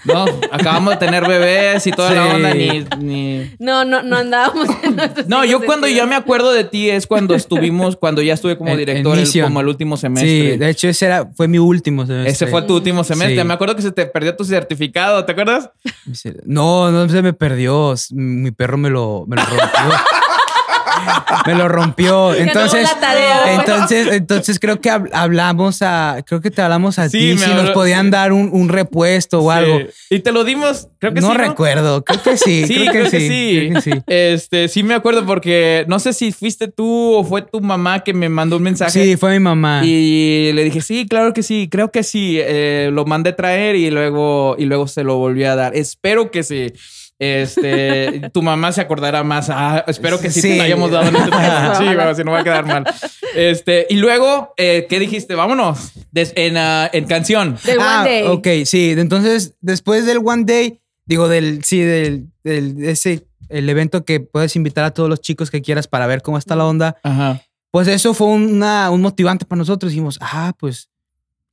[0.04, 2.36] No, acabamos de tener bebés y toda la Sí.
[2.36, 2.54] onda.
[2.54, 4.98] Ni, ni, No, no, no andábamos en
[5.28, 8.76] No, yo cuando ya me acuerdo de ti es cuando estuvimos, cuando ya estuve como
[8.76, 10.58] director, el- como el último Sí, semestre.
[10.58, 12.32] de hecho ese era, fue mi último semestre.
[12.32, 13.38] Ese fue tu último semestre.
[13.42, 13.44] Sí.
[13.48, 15.70] Me acuerdo que se te perdió tu certificado, ¿te acuerdas?
[16.46, 17.94] No, no se me perdió.
[18.12, 19.68] Mi perro me lo, me lo rompió.
[21.46, 22.08] me lo rompió.
[22.38, 27.10] No Entonces, tarea, entonces, entonces creo que hab- hablamos a, creo que te hablamos a
[27.10, 29.80] Sí, ti si nos podían dar un, un repuesto o algo.
[30.10, 31.38] Y te lo dimos, creo que no sí.
[31.38, 33.68] recuerdo, creo que sí, Sí, creo, que, sí, sí.
[33.70, 33.92] creo que sí.
[34.08, 38.14] Este, sí me acuerdo porque no sé si fuiste tú o fue tu mamá que
[38.14, 38.92] me mandó un mensaje.
[39.04, 39.82] Sí, fue mi mamá.
[39.84, 42.38] Y le dije, sí, claro que sí, creo que sí.
[42.40, 45.76] Eh, lo mandé traer y luego, y luego se lo volví a dar.
[45.76, 46.74] Espero que sí.
[47.20, 49.50] Este, tu mamá se acordará más.
[49.50, 50.58] Ah, espero que sí, te Sí.
[50.58, 51.20] lo hayamos dado este.
[51.78, 52.84] Sí, bueno, si no va a quedar mal.
[53.36, 55.36] Este, y luego, eh, ¿qué dijiste?
[55.36, 55.92] Vámonos.
[56.12, 57.58] Des- en, ah, en canción.
[57.64, 58.28] The ah, One Day.
[58.28, 58.94] ok, sí.
[58.98, 64.56] Entonces, después del One Day, digo, del, sí, del, del ese, el evento que puedes
[64.56, 67.42] invitar a todos los chicos que quieras para ver cómo está la onda, Ajá.
[67.72, 69.92] pues eso fue una, un motivante para nosotros.
[69.92, 70.90] Dijimos, ah, pues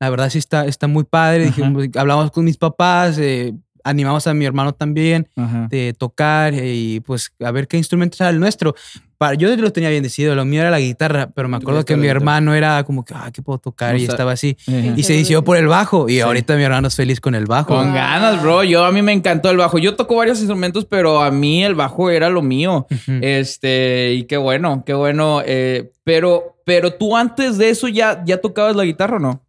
[0.01, 1.47] la verdad sí está, está muy padre.
[1.47, 5.69] Dijimos, hablamos con mis papás, eh, animamos a mi hermano también Ajá.
[5.71, 8.75] de tocar y pues a ver qué instrumento era el nuestro.
[9.17, 11.97] Para, yo lo tenía bien decidido, lo mío era la guitarra, pero me acuerdo que
[11.97, 13.95] mi hermano era como que, ah, ¿qué puedo tocar?
[13.95, 14.57] O y sea, estaba así.
[14.67, 14.95] Ajá.
[14.97, 17.69] Y se decidió por el bajo y ahorita mi hermano es feliz con el bajo.
[17.69, 18.65] Con ganas, bro.
[18.65, 19.79] Yo a mí me encantó el bajo.
[19.79, 22.87] Yo toco varios instrumentos, pero a mí el bajo era lo mío.
[23.07, 25.43] Este, y qué bueno, qué bueno.
[25.47, 29.43] eh, pero, pero tú antes de eso ya, ya tocabas la guitarra o no?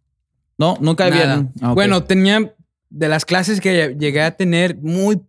[0.58, 1.46] No, nunca había.
[1.60, 1.72] Ah.
[1.74, 2.54] Bueno, tenía
[2.90, 5.20] de las clases que llegué a tener muy,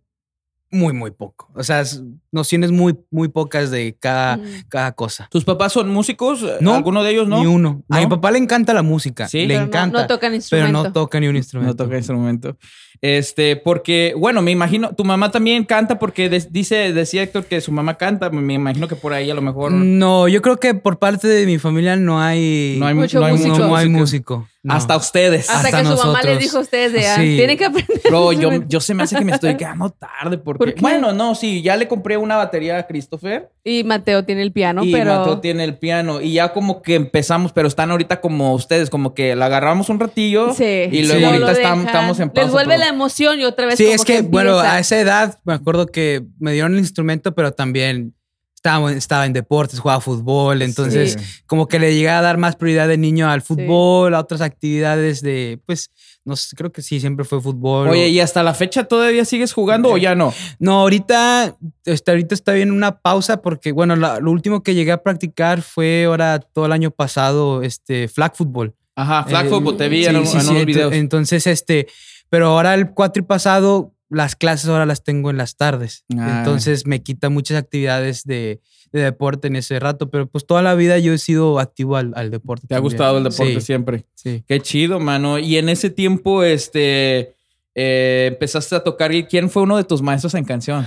[0.70, 1.50] muy, muy poco.
[1.54, 1.82] O sea,
[2.30, 4.42] nociones muy, muy pocas de cada, Mm.
[4.68, 5.26] cada cosa.
[5.30, 6.44] ¿tus papás son músicos?
[6.60, 7.40] No, ¿Alguno de ellos no?
[7.40, 7.82] Ni uno.
[7.88, 8.00] A ¿No?
[8.02, 9.28] mi papá le encanta la música.
[9.28, 10.00] Sí, le Pero no- encanta.
[10.02, 10.82] No, tocan pero instrumento.
[10.84, 11.74] no toca ni un No instrumento.
[11.84, 12.56] toca instrumento.
[13.00, 17.60] Este, porque, bueno, me imagino, tu mamá también canta porque des- dice, decía Héctor que
[17.60, 18.28] su mamá canta.
[18.28, 21.46] Me imagino que por ahí a lo mejor No, yo creo que por parte de
[21.46, 23.58] mi familia no hay, no hay, Mucho no hay músico.
[23.58, 24.48] no, no hay músico.
[24.60, 24.74] No.
[24.74, 25.48] Hasta ustedes.
[25.48, 27.36] Hasta, hasta que su mamá les dijo a ustedes de, ah, Sí.
[27.36, 28.00] tienen que aprender.
[28.08, 28.66] Bro, yo, instrumento".
[28.68, 30.58] yo se me hace que me estoy quedando tarde porque...
[30.58, 30.80] ¿Por qué?
[30.80, 33.50] Bueno, no, sí, ya le compré una batería a Christopher.
[33.62, 35.16] Y Mateo tiene el piano, y pero...
[35.20, 36.20] Mateo tiene el piano.
[36.20, 40.00] Y ya como que empezamos, pero están ahorita como ustedes, como que la agarramos un
[40.00, 40.52] ratillo.
[40.54, 40.64] Sí.
[40.90, 41.24] Y luego Sí.
[41.24, 42.42] Ahorita estamos, en pausa.
[42.42, 44.98] Les vuelve pero- la emoción y otra vez Sí, como es que, bueno, a esa
[44.98, 48.14] edad me acuerdo que me dieron el instrumento, pero también
[48.58, 51.42] estaba, estaba en deportes, jugaba fútbol, entonces Sí.
[51.46, 55.20] como que le llegué a dar más prioridad de niño al fútbol, a otras actividades
[55.22, 55.90] de, pues,
[56.24, 57.88] no sé, creo que sí, siempre fue fútbol.
[57.88, 60.34] Oye, o- ¿y hasta la fecha todavía sigues jugando o ya no?
[60.58, 64.90] No, ahorita, este, ahorita está bien una pausa porque, bueno, la- lo último que llegué
[64.90, 68.74] a practicar fue ahora todo el año pasado, este, flag football.
[68.96, 70.92] Ajá, flag Eh, football, te vi sí, en, en unos videos.
[70.92, 71.86] Entonces, este,
[72.28, 76.04] pero ahora el cuatri pasado, las clases ahora las tengo en las tardes.
[76.16, 76.38] Ah.
[76.38, 78.60] Entonces me quita muchas actividades de,
[78.92, 82.12] de deporte en ese rato, pero pues toda la vida yo he sido activo al,
[82.16, 82.66] al deporte.
[82.66, 84.04] ¿Te ha gustado el deporte Sí, siempre?
[84.14, 84.42] Sí.
[84.46, 85.38] Qué chido, mano.
[85.38, 87.34] Y en ese tiempo, este,
[87.74, 89.14] eh, empezaste a tocar.
[89.14, 90.86] ¿Y quién fue uno de tus maestros en canción?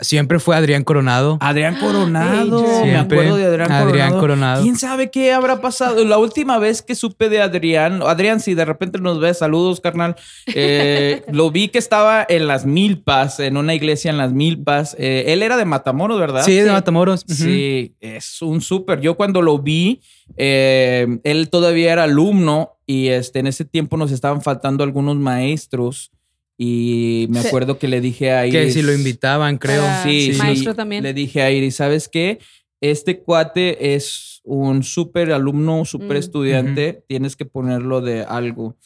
[0.00, 1.38] Siempre fue Adrián Coronado.
[1.40, 2.58] Adrián Coronado.
[2.58, 2.82] Adrián.
[2.84, 3.18] Me Siempre.
[3.18, 4.20] acuerdo de Adrián, Adrián Coronado.
[4.20, 4.62] Coronado.
[4.62, 6.04] ¿Quién sabe qué habrá pasado?
[6.04, 10.14] La última vez que supe de Adrián, Adrián, si de repente nos ves, saludos, carnal.
[10.46, 14.94] Eh, lo vi que estaba en las Milpas, en una iglesia en las Milpas.
[14.98, 16.44] Eh, él era de Matamoros, ¿verdad?
[16.44, 16.70] Sí, de.
[16.70, 17.24] Matamoros.
[17.26, 19.00] Sí, es un súper.
[19.00, 20.00] Yo cuando lo vi,
[20.36, 26.12] eh, él todavía era alumno y este, en ese tiempo nos estaban faltando algunos maestros
[26.60, 27.46] y me Sí.
[27.48, 28.60] acuerdo que le dije a Iris...
[28.60, 29.84] Que si lo invitaban, creo.
[30.02, 30.38] Sí, sí.
[30.38, 31.04] Maestro también.
[31.04, 32.40] Le dije a Iris, ¿sabes qué?
[32.80, 36.20] Este cuate es un súper alumno, súper Mm.
[36.20, 37.04] estudiante.
[37.06, 38.76] Tienes que ponerlo de algo.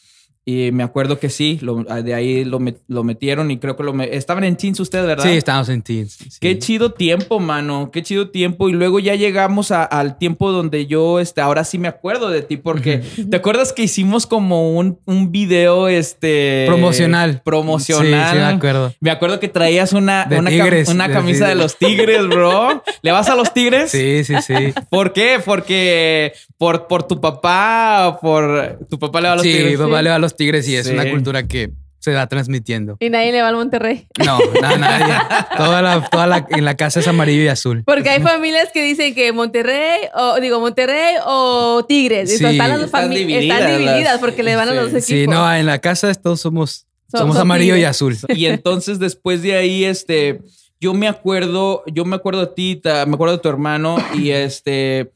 [0.45, 3.85] Y me acuerdo que sí, lo- de ahí lo, met- lo metieron y creo que
[3.85, 5.23] lo me- estaban en Chins ustedes, ¿verdad?
[5.25, 6.15] Sí, estábamos en Teens.
[6.15, 6.31] sí.
[6.41, 7.91] Qué chido tiempo, mano.
[7.93, 8.69] Qué chido tiempo.
[8.69, 12.43] Y luego ya llegamos a- al tiempo donde yo, este, ahora sí me acuerdo de
[12.43, 16.65] ti, porque ¿te acuerdas que hicimos como un, un video, este.
[16.67, 17.41] Promocional.
[17.45, 18.31] Promocional.
[18.31, 18.93] Sí, sí, me acuerdo.
[18.99, 22.27] Me acuerdo que traías una, De una, cam- tigres, una de camisa de los tigres,
[22.27, 22.83] bro.
[23.03, 23.93] ¿Le vas a los tigres?
[23.93, 24.55] Sí, sí, sí.
[24.91, 25.39] ¿Por qué?
[25.45, 29.71] Porque por, por tu papá o por tu papá le va a los sí, tigres.
[29.73, 30.93] mi papá le va a los tigres y es Sí.
[30.93, 32.97] una cultura que se va transmitiendo.
[32.99, 34.09] Y nadie le va al Monterrey.
[34.27, 35.15] No, nada, nadie.
[35.57, 37.85] Toda la, toda la, en la casa es amarillo y azul.
[37.87, 42.37] Porque hay familias que dicen que Monterrey, o digo, Monterrey o Tigres.
[42.37, 42.45] Sí.
[42.45, 45.05] están, las Están divididas están divididas las- porque le van a los equipos.
[45.05, 48.17] Sí, no, en la casa todos somos, somos amarillo y azul.
[48.31, 50.41] Y entonces después de ahí, este,
[50.81, 55.13] yo me acuerdo, yo me acuerdo de ti, me acuerdo de tu hermano y este,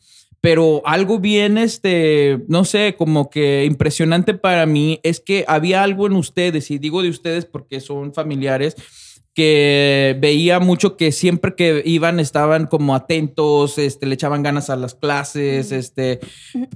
[0.47, 6.07] pero algo bien, este, no sé, como que impresionante para mí es que había algo
[6.07, 8.77] en ustedes, y digo de ustedes porque son familiares,
[9.37, 14.77] que veía mucho que siempre que iban estaban como atentos, este, le echaban ganas a
[14.77, 16.21] las clases, este,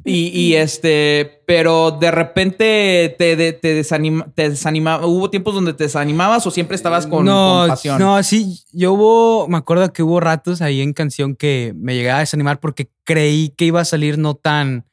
[0.05, 5.73] y, y este, pero de repente te, de- te, desanima, te desanimaba, hubo tiempos donde
[5.73, 7.99] te desanimabas o siempre estabas con, no, con pasión.
[7.99, 12.19] no, sí, yo hubo, me acuerdo que hubo ratos ahí en canción que me llegaba
[12.19, 14.85] a desanimar porque creí que iba a salir no tan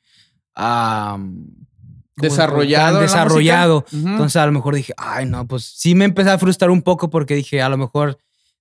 [0.56, 1.67] am, ¿cómo se-
[2.18, 3.86] Desarrollado desarrollado.
[3.94, 7.10] Entonces a lo mejor dije, ay, no, pues sí me empecé a frustrar un poco
[7.10, 8.18] porque dije, a lo mejor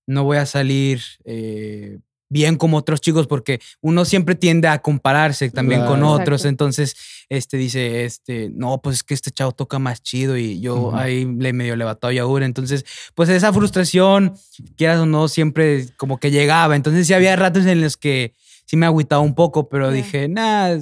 [0.06, 5.50] no voy a salir eh, bien como otros chicos porque uno siempre tiende a compararse
[5.50, 6.40] también con otros.
[6.40, 6.48] Exacto.
[6.48, 6.96] Entonces,
[7.28, 10.96] este dice, este, no, pues es que este chavo toca más chido y yo Ujú.
[10.96, 12.46] ahí le medio le batalla ahora.
[12.46, 14.34] Entonces, pues esa frustración,
[14.76, 16.76] quieras o no, siempre como que llegaba.
[16.76, 20.78] Entonces sí había ratos en los que sí me agüitaba un poco, pero dije, nada,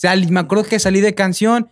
[0.00, 1.68] sal- me acuerdo que salí de canción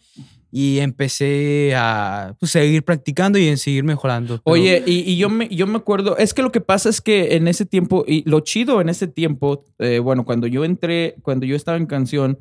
[0.50, 4.40] y empecé a pues, seguir practicando y en seguir mejorando.
[4.44, 7.48] Oye, y, yo, me, yo me acuerdo, es que lo que pasa es que en
[7.48, 11.54] ese tiempo, y lo chido en ese tiempo, eh, bueno, cuando yo entré, cuando yo
[11.56, 12.38] estaba en canción,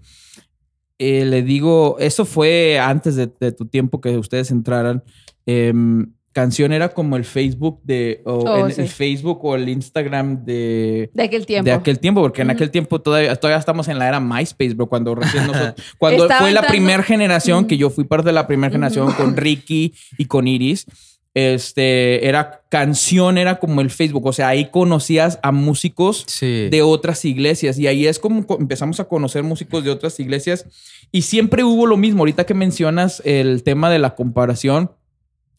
[1.00, 5.04] eh, le digo, eso fue antes de, de tu tiempo que ustedes entraran.
[5.46, 8.82] em, canción era como el Facebook de, o Oh, en- sí.
[8.82, 11.66] el Facebook o el Instagram de, De aquel tiempo.
[11.66, 14.86] de aquel tiempo, porque en aquel tiempo todavía, todavía estamos en la era MySpace, bro,
[14.88, 18.46] cuando recién nosotros, cuando Estaba fue la primera generación, que yo fui parte de la
[18.46, 20.86] primera generación con Ricky y con Iris,
[21.34, 26.68] este, era canción, era como el Facebook, o sea, ahí conocías a músicos sí.
[26.70, 30.66] de otras iglesias y ahí es como co- empezamos a conocer músicos de otras iglesias
[31.12, 34.92] y siempre hubo lo mismo, ahorita que mencionas el tema de la comparación,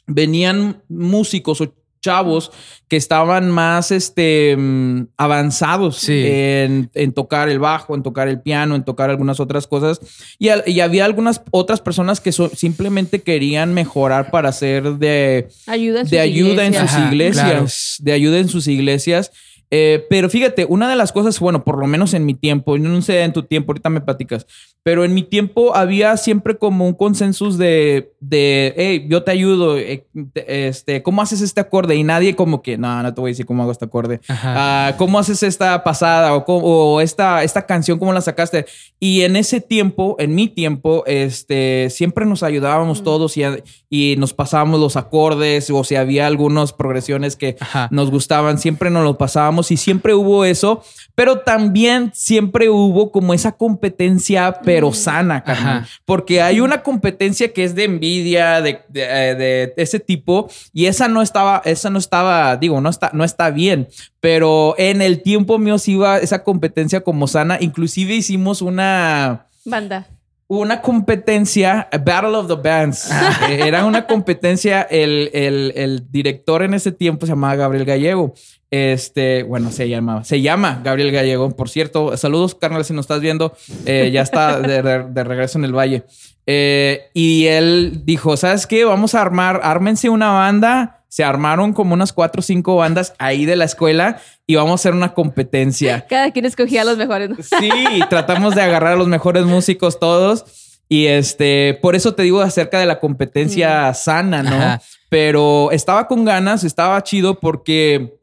[0.08, 2.52] venían músicos o chavos
[2.86, 6.22] que estaban más este, mm, avanzados Sí.
[6.26, 10.00] en, en tocar el bajo, en tocar el piano, en tocar algunas otras cosas.
[10.38, 15.48] Y, al- y había algunas otras personas que so- simplemente querían mejorar para ser de,
[15.66, 17.44] Ayuda en sus de ayuda en sus iglesias.
[17.44, 19.32] Ajá, iglesias, de ayuda en sus iglesias.
[19.70, 22.88] Eh, pero fíjate, una de las cosas, bueno, por lo menos en mi tiempo, yo
[22.88, 24.46] no sé en tu tiempo, ahorita me platicas,
[24.82, 29.76] pero en mi tiempo había siempre como un consenso de, de hey, yo te ayudo,
[29.76, 31.94] eh, te- este, ¿cómo haces este acorde?
[31.96, 34.20] Y nadie como que, no, no te voy a decir cómo hago este acorde.
[34.28, 38.64] Ah, ¿Cómo haces esta pasada o, cómo- o esta, esta canción, cómo la sacaste?
[38.98, 43.04] Y en ese tiempo, en mi tiempo, este, siempre nos ayudábamos Mm.
[43.04, 43.42] todos y,
[43.90, 47.88] y nos pasábamos los acordes o si había algunas progresiones que Ajá.
[47.90, 50.82] nos gustaban, siempre nos lo pasábamos y siempre hubo eso,
[51.14, 54.94] pero también siempre hubo como esa competencia, pero Mm.
[54.94, 55.86] sana, carnal.
[56.04, 59.02] Porque hay una competencia que es de envidia, de, de,
[59.34, 63.50] de ese tipo, y esa no estaba, esa no estaba, digo, no está, no está
[63.50, 63.88] bien.
[64.20, 67.58] Pero en el tiempo mío sí iba esa competencia como sana.
[67.60, 70.06] Inclusive hicimos una Banda.
[70.46, 73.10] una competencia, a Battle of the Bands.
[73.48, 78.34] Eh, Era una competencia, el, el- el director en ese tiempo se llamaba Gabriel Gallego.
[78.70, 82.16] Este, bueno, se llamaba, se llama Gabriel Gallego, por cierto.
[82.16, 83.56] Saludos, carnal, si nos estás viendo.
[83.86, 86.04] Eh, ya está de, de- de regreso en el valle.
[86.46, 88.84] Eh, y él dijo: ¿Sabes qué?
[88.84, 90.94] Vamos a armar, ármense una banda.
[91.08, 94.74] Se armaron como unas cuatro o cinco bandas ahí de la escuela y vamos a
[94.74, 96.06] hacer una competencia.
[96.06, 97.30] Cada quien escogía a los mejores.
[97.30, 97.36] ¿no?
[97.42, 97.70] Sí,
[98.10, 100.44] tratamos de agarrar a los mejores músicos todos.
[100.90, 104.54] Y este, por eso te digo acerca de la competencia sana, ¿no?
[104.56, 104.82] Ajá.
[105.08, 108.17] Pero estaba con ganas, estaba chido porque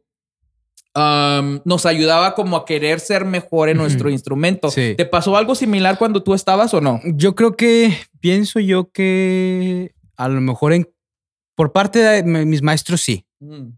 [0.95, 4.69] um, nos ayudaba como a querer ser mejor en nuestro instrumento.
[4.71, 4.93] Sí.
[4.97, 6.99] ¿Te pasó algo similar cuando tú estabas o no?
[7.13, 10.89] Yo creo que pienso yo que a lo mejor en,
[11.55, 13.25] por parte de mi- mis maestros sí,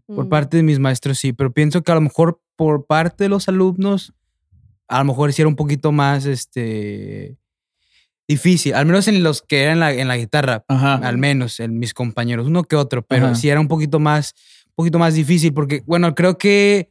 [0.06, 0.28] por Mm.
[0.28, 3.48] parte de mis maestros sí, pero pienso que a lo mejor por parte de los
[3.48, 4.12] alumnos
[4.88, 7.36] a lo mejor sí era un poquito más este
[8.26, 10.94] difícil, al menos en los que eran en la, en la guitarra, Ajá.
[10.96, 13.34] al menos en mis compañeros, uno que otro, pero Ajá.
[13.34, 14.34] sí era un poquito más
[14.68, 16.90] un poquito más difícil porque bueno, creo que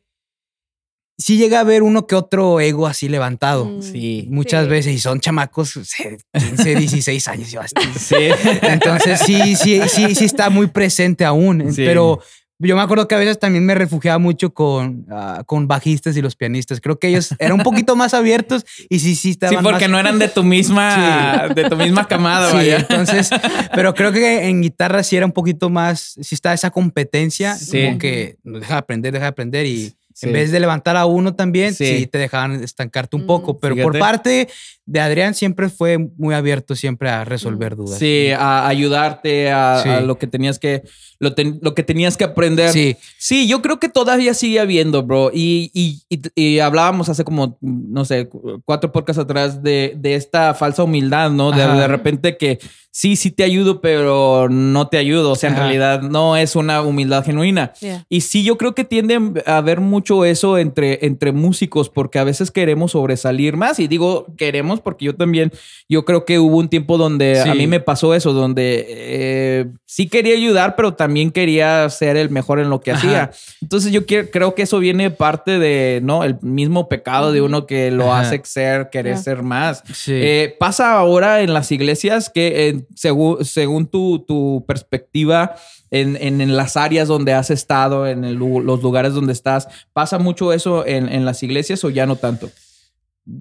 [1.18, 3.66] sí llega a haber uno que otro ego así levantado.
[3.66, 3.82] Mm.
[3.82, 4.28] Sí.
[4.30, 4.70] Muchas Sí.
[4.70, 7.52] veces y son chamacos o sea, 15, 16 años.
[7.52, 8.16] yo hasta- Sí.
[8.62, 11.74] Entonces sí, sí, sí, sí está muy presente aún.
[11.74, 11.84] Sí.
[11.86, 12.20] Pero
[12.60, 16.22] yo me acuerdo que a veces también me refugiaba mucho con, ah, con bajistas y
[16.24, 16.82] los pianistas.
[16.82, 19.90] Creo que ellos eran un poquito más abiertos y sí, sí estaban Sí, porque más-
[19.92, 22.78] no eran de tu misma, de tu misma camada, Sí, vaya.
[22.78, 23.30] entonces,
[23.76, 27.86] pero creo que en guitarra sí era un poquito más, sí está esa competencia, Sí.
[27.86, 30.26] como que deja de aprender, deja de aprender y Sí.
[30.26, 31.86] En vez de levantar a uno también, Sí.
[32.00, 33.28] sí, te dejaban estancarte un Mm.
[33.28, 33.60] poco.
[33.60, 34.48] Pero por parte
[34.88, 38.00] de Adrián siempre fue muy abierto siempre a resolver dudas.
[38.00, 39.90] Sí, a ayudarte a, Sí.
[39.90, 40.82] a lo que tenías que
[41.20, 42.70] lo, ten- lo que tenías que aprender.
[42.72, 42.96] Sí.
[43.18, 45.30] Sí, yo creo que todavía sigue habiendo, bro.
[45.34, 50.16] Y, y- y- y hablábamos hace como, no sé, cu- cuatro podcasts atrás de, de
[50.16, 51.52] esta falsa humildad, ¿no?
[51.52, 52.60] De, de repente que
[52.92, 55.32] sí, sí te ayudo, pero no te ayudo.
[55.32, 57.74] O sea, en realidad no es una humildad genuina.
[57.82, 58.06] Yeah.
[58.10, 62.24] Y sí, yo creo que tiende a haber mucho eso entre, entre músicos, porque a
[62.24, 63.80] veces queremos sobresalir más.
[63.80, 65.52] Y digo queremos porque yo también,
[65.90, 67.50] yo creo que hubo un tiempo donde Sí.
[67.50, 72.30] a mí me pasó eso, donde eh, sí quería ayudar, pero también quería ser el
[72.30, 73.00] mejor en lo que Ajá.
[73.00, 73.32] hacía.
[73.62, 76.24] Entonces yo quiero- creo que eso viene parte de, ¿no?
[76.24, 78.22] El mismo pecado de uno que lo Ajá.
[78.22, 79.84] hace ser, querer ser más.
[79.94, 80.14] Sí.
[80.14, 85.56] Eh, pasa ahora en las iglesias que eh, según, según tu, tu perspectiva
[85.90, 90.18] en, en- en las áreas donde has estado, en el los lugares donde estás, ¿pasa
[90.20, 92.50] mucho eso en, en las iglesias o ya no tanto?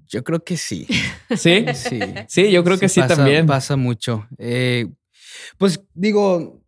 [0.09, 0.87] Yo creo que sí.
[1.37, 2.01] Sí, Sí.
[2.29, 3.47] sí, yo creo que sí, pasa, también.
[3.47, 4.27] Pasa mucho.
[4.39, 4.87] Eh,
[5.59, 6.63] pues digo,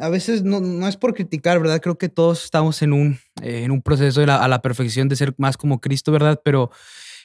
[0.00, 1.80] a veces no, no es por criticar, ¿verdad?
[1.80, 5.08] Creo que todos estamos en un, eh, en un proceso de la- a la perfección
[5.08, 6.40] de ser más como Cristo, ¿verdad?
[6.44, 6.70] Pero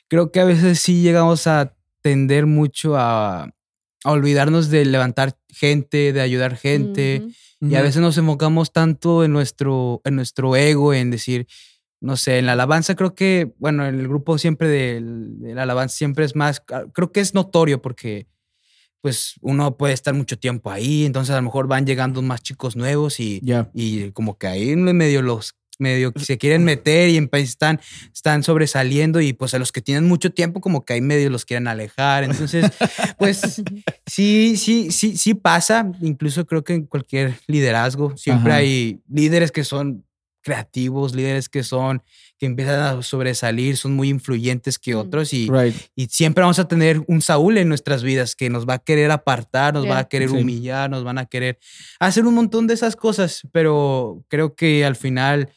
[0.07, 3.43] creo que a veces sí llegamos a tender mucho a,
[4.03, 7.23] a olvidarnos de levantar gente, de ayudar gente.
[7.62, 11.45] Y a veces nos enfocamos tanto en nuestro, en nuestro ego, en decir,
[12.01, 15.63] no sé, en la alabanza creo que, bueno, en el grupo siempre del- de, la
[15.63, 18.27] alabanza siempre es más, ah, creo que es notorio porque
[19.01, 22.75] pues uno puede estar mucho tiempo ahí, entonces a lo mejor van llegando más chicos
[22.75, 23.39] nuevos y,
[23.73, 27.79] y como que ahí en medio los medio que se quieren meter y en- están,
[28.13, 31.45] están sobresaliendo y pues a los que tienen mucho tiempo como que ahí medio los
[31.45, 32.25] quieren alejar.
[32.25, 32.69] Entonces,
[33.17, 33.63] pues
[34.05, 35.89] sí, sí, sí, sí pasa.
[36.01, 38.59] Incluso creo que en cualquier liderazgo siempre Ajá.
[38.59, 40.03] hay líderes que son
[40.41, 42.02] creativos, líderes que son,
[42.38, 44.97] que empiezan a sobresalir, son muy influyentes que Mm.
[44.99, 45.75] otros y, Right.
[45.95, 49.12] y siempre vamos a tener un Saúl en nuestras vidas que nos va a querer
[49.12, 50.36] apartar, nos va a querer Sí.
[50.38, 51.60] humillar, nos van a querer
[51.99, 55.49] hacer un montón de esas cosas, pero creo que al final,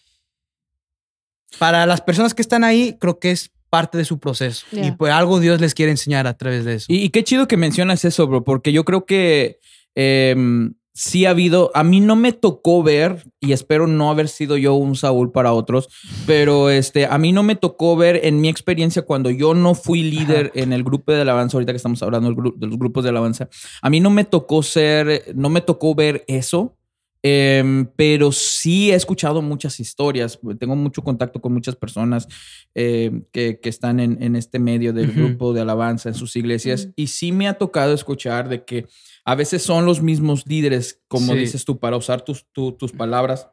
[1.59, 5.13] para las personas que están ahí, creo que es parte de su proceso y pues
[5.15, 6.87] algo Dios les quiere enseñar a través de eso.
[6.89, 9.59] Y, y qué chido que mencionas eso, bro, porque yo creo que
[9.95, 14.57] em, sí ha habido, a mí no me tocó ver, y espero no haber sido
[14.57, 15.89] yo un Saúl para otros,
[16.27, 20.03] pero este, a mí no me tocó ver en mi experiencia cuando yo no fui
[20.03, 23.49] líder en el grupo de alabanza, ahorita que estamos hablando de los grupos de alabanza,
[23.81, 26.77] a mí no me tocó ser, no me tocó ver eso.
[27.25, 30.41] em, pero sí he escuchado muchas historias.
[30.59, 32.27] Tengo mucho contacto con muchas personas
[32.75, 36.89] em, que, que están en, en este medio del grupo de alabanza en sus iglesias.
[36.97, 38.87] Y sí me ha tocado escuchar de que
[39.25, 41.39] a veces son los mismos líderes, como Sí.
[41.41, 43.49] dices tú, para usar tus, tu- tus palabras,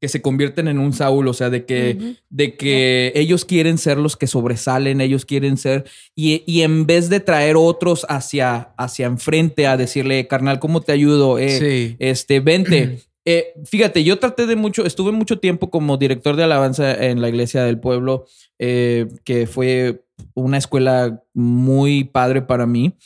[0.00, 3.98] que se convierten en un Saúl, o sea, de que, de que ellos quieren ser
[3.98, 9.06] los que sobresalen, ellos quieren ser, y, y en vez de traer otros hacia, hacia
[9.06, 11.38] enfrente a decirle, carnal, ¿cómo te ayudo?
[11.40, 11.96] Eh, sí.
[11.98, 12.98] este, vente.
[13.30, 17.28] Eh, fíjate, yo traté de mucho, estuve mucho tiempo como director de alabanza en la
[17.28, 18.24] iglesia del pueblo,
[18.58, 20.02] eh, que fue
[20.32, 22.96] una escuela muy padre para mí.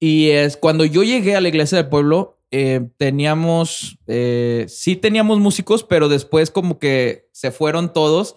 [0.00, 5.38] Y es cuando yo llegué a la iglesia del pueblo, eh, teníamos, eh, sí teníamos
[5.38, 8.34] músicos, pero después como que se fueron todos.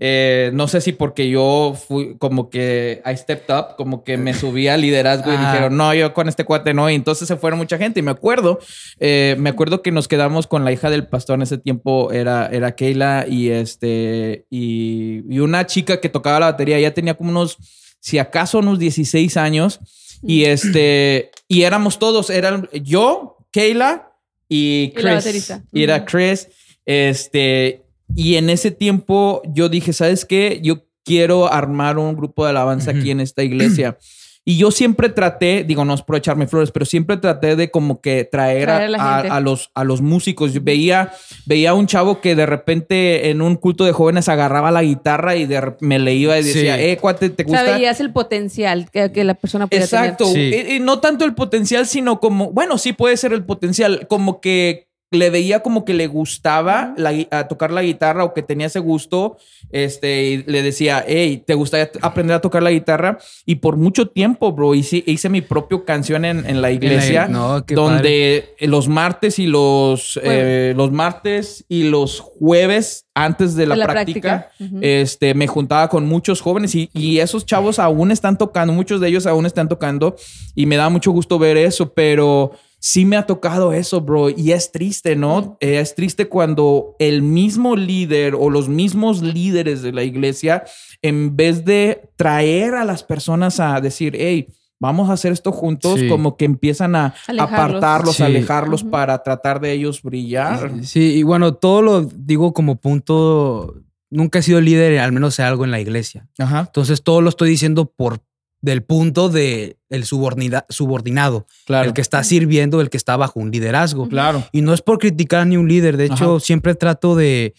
[0.00, 4.34] Eh, no sé si porque yo fui como que I stepped up, como que me
[4.34, 5.52] subí al liderazgo y Ajá.
[5.52, 6.90] dijeron, no, yo con este cuate no.
[6.90, 8.00] Y entonces se fueron mucha gente.
[8.00, 8.58] Y me acuerdo,
[9.00, 12.76] me acuerdo que nos quedamos con la hija del pastor en ese tiempo, era, era
[12.76, 17.56] Keila y este, y, y una chica que tocaba la batería, ya tenía como unos,
[18.00, 19.80] si acaso unos 16 años.
[20.26, 24.12] Y este, y éramos todos, eran yo, Keila
[24.48, 25.14] y Y Chris.
[25.14, 25.64] baterista.
[25.72, 26.04] Y era.
[26.04, 26.48] Chris.
[26.86, 27.82] Este,
[28.14, 30.60] y en ese tiempo yo dije, ¿sabes qué?
[30.62, 33.98] Yo quiero armar un grupo de alabanza aquí en esta iglesia.
[34.46, 38.02] Y yo siempre traté, digo, no es por echarme flores, pero siempre traté de como
[38.02, 39.34] que traer, a- Traer a la a, gente.
[39.36, 40.52] a los, a los músicos.
[40.52, 41.12] Yo veía,
[41.46, 45.34] veía a un chavo que de repente en un culto de jóvenes agarraba la guitarra
[45.36, 46.82] y de me le iba y decía, Sí.
[46.82, 47.76] eh, cuate, ¿te O sea, gusta?
[47.76, 50.30] veías el potencial que, que la persona podía Exacto.
[50.30, 50.52] tener.
[50.66, 50.72] Sí.
[50.72, 54.42] Y, y no tanto el potencial, sino como, bueno, sí puede ser el potencial, como
[54.42, 58.66] que le veía como que le gustaba la a tocar la guitarra o que tenía
[58.66, 59.36] ese gusto,
[59.70, 63.18] este, y le decía, hey, ¿te gustaría aprender a tocar la guitarra?
[63.46, 67.60] Y por mucho tiempo, bro, hice, hice mi propia canción en, en la iglesia, no,
[67.60, 74.50] donde los martes y los, eh, los martes y los jueves antes de la, práctica,
[74.80, 79.08] este, me juntaba con muchos jóvenes y, y esos chavos aún están tocando, muchos de
[79.08, 80.16] ellos aún están tocando
[80.54, 82.52] y me da mucho gusto ver eso, pero
[82.86, 84.28] sí me ha tocado eso, bro.
[84.28, 85.56] Y es triste, ¿no?
[85.60, 90.64] Eh, es triste cuando el mismo líder o los mismos líderes de la iglesia,
[91.00, 95.98] en vez de traer a las personas a decir, hey, vamos a hacer esto juntos,
[95.98, 96.08] Sí.
[96.10, 97.58] como que empiezan a Alejarlos.
[97.58, 98.22] apartarlos, Sí.
[98.22, 100.70] alejarlos para tratar de ellos brillar.
[100.82, 103.76] Sí, y bueno, todo lo digo como punto.
[104.10, 106.28] Nunca he sido líder, al menos en algo en la iglesia.
[106.38, 106.60] Ajá.
[106.66, 108.20] Entonces todo lo estoy diciendo por
[108.64, 111.88] del punto de el subordina- subordinado, Claro.
[111.88, 114.08] el que está sirviendo, el que está bajo un liderazgo.
[114.08, 114.42] Claro.
[114.52, 116.40] Y no es por criticar a ni un líder, de hecho Ajá.
[116.40, 117.52] siempre trato de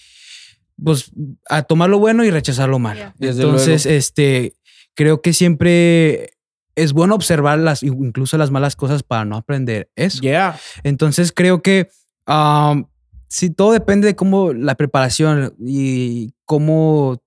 [0.84, 1.12] pues
[1.48, 3.14] a tomar lo bueno y rechazar lo malo.
[3.20, 3.98] Entonces, luego.
[4.00, 4.56] este
[4.96, 6.32] creo que siempre
[6.76, 10.20] es bueno observar las incluso las malas cosas para no aprender eso.
[10.22, 10.58] Yeah.
[10.84, 11.88] Entonces creo que
[12.28, 12.86] um,
[13.28, 17.22] sí, todo depende de cómo la preparación y cómo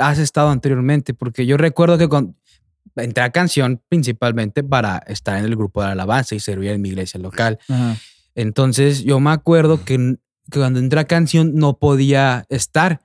[0.00, 2.34] has estado anteriormente, porque yo recuerdo que cuando
[2.94, 6.90] entré a canción principalmente para estar en el grupo de alabanza y servir en mi
[6.90, 7.58] iglesia local.
[7.68, 7.96] Ajá.
[8.34, 10.16] Entonces yo me acuerdo que,
[10.52, 13.00] cuando entré a canción no podía estar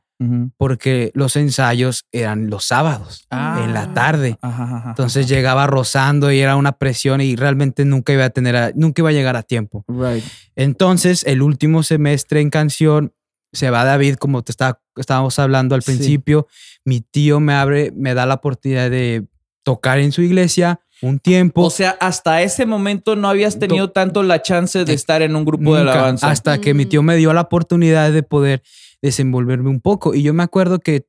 [0.57, 3.93] porque los ensayos eran los sábados en la Ah.
[3.95, 4.38] tarde.
[4.43, 4.89] Ajá, ajá.
[4.89, 9.01] Entonces llegaba rozando y era una presión y realmente nunca iba a tener, a- nunca
[9.01, 9.84] iba a llegar a tiempo.
[9.88, 10.23] Right.
[10.55, 13.13] Entonces, el último semestre en canción
[13.51, 15.88] se va David, como te está, estábamos hablando al Sí.
[15.93, 16.45] principio.
[16.86, 19.25] Mi tío me abre, me da la oportunidad de
[19.64, 21.64] tocar en su iglesia un tiempo.
[21.64, 25.36] O sea, hasta ese momento no habías tenido tanto la chance de Eh, estar en
[25.36, 26.30] un grupo de Nunca, alabanza.
[26.30, 28.62] Hasta que mi tío me dio la oportunidad de poder
[29.01, 30.14] desenvolverme un poco.
[30.14, 31.07] Y yo me acuerdo que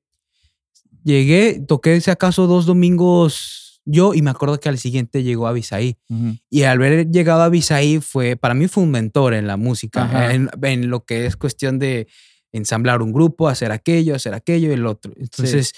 [1.05, 5.97] llegué, toqué si acaso dos domingos yo y me acuerdo que al siguiente llegó Abisaí.
[6.09, 6.37] Ujú.
[6.49, 10.33] Y al haber llegado a Abisaí fue, para mí fue un mentor en la música,
[10.33, 12.07] en, en lo que es cuestión de
[12.53, 15.13] ensamblar un grupo, hacer aquello, hacer aquello y el otro.
[15.17, 15.73] Entonces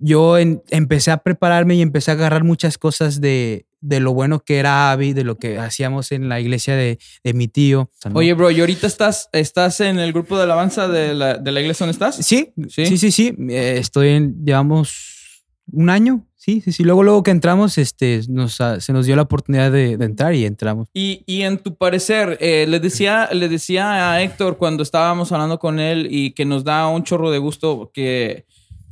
[0.00, 4.40] yo en- empecé a prepararme y empecé a agarrar muchas cosas de, de lo bueno
[4.40, 7.90] que era Avi, de lo que hacíamos en la iglesia de, de mi tío.
[8.14, 11.60] Oye, bro, ¿y ahorita estás, estás en el grupo de alabanza de la, de la
[11.60, 12.16] iglesia donde estás?
[12.16, 12.86] Sí, ¿Sí?
[12.86, 13.34] sí, sí, sí.
[13.50, 16.26] Eh, estoy en, llevamos un año.
[16.36, 16.84] Sí, sí, sí.
[16.84, 20.34] Luego, luego que entramos, este, nos, ah, se nos dio la oportunidad de, de entrar
[20.34, 20.88] y entramos.
[20.94, 25.58] Y, y en tu parecer, eh, le, decía, le decía a Héctor cuando estábamos hablando
[25.58, 28.46] con él y que nos da un chorro de gusto que,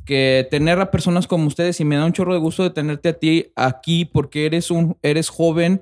[0.09, 3.09] que tener a personas como ustedes y me da un chorro de gusto de tenerte
[3.09, 5.81] a ti aquí porque eres, un, eres joven,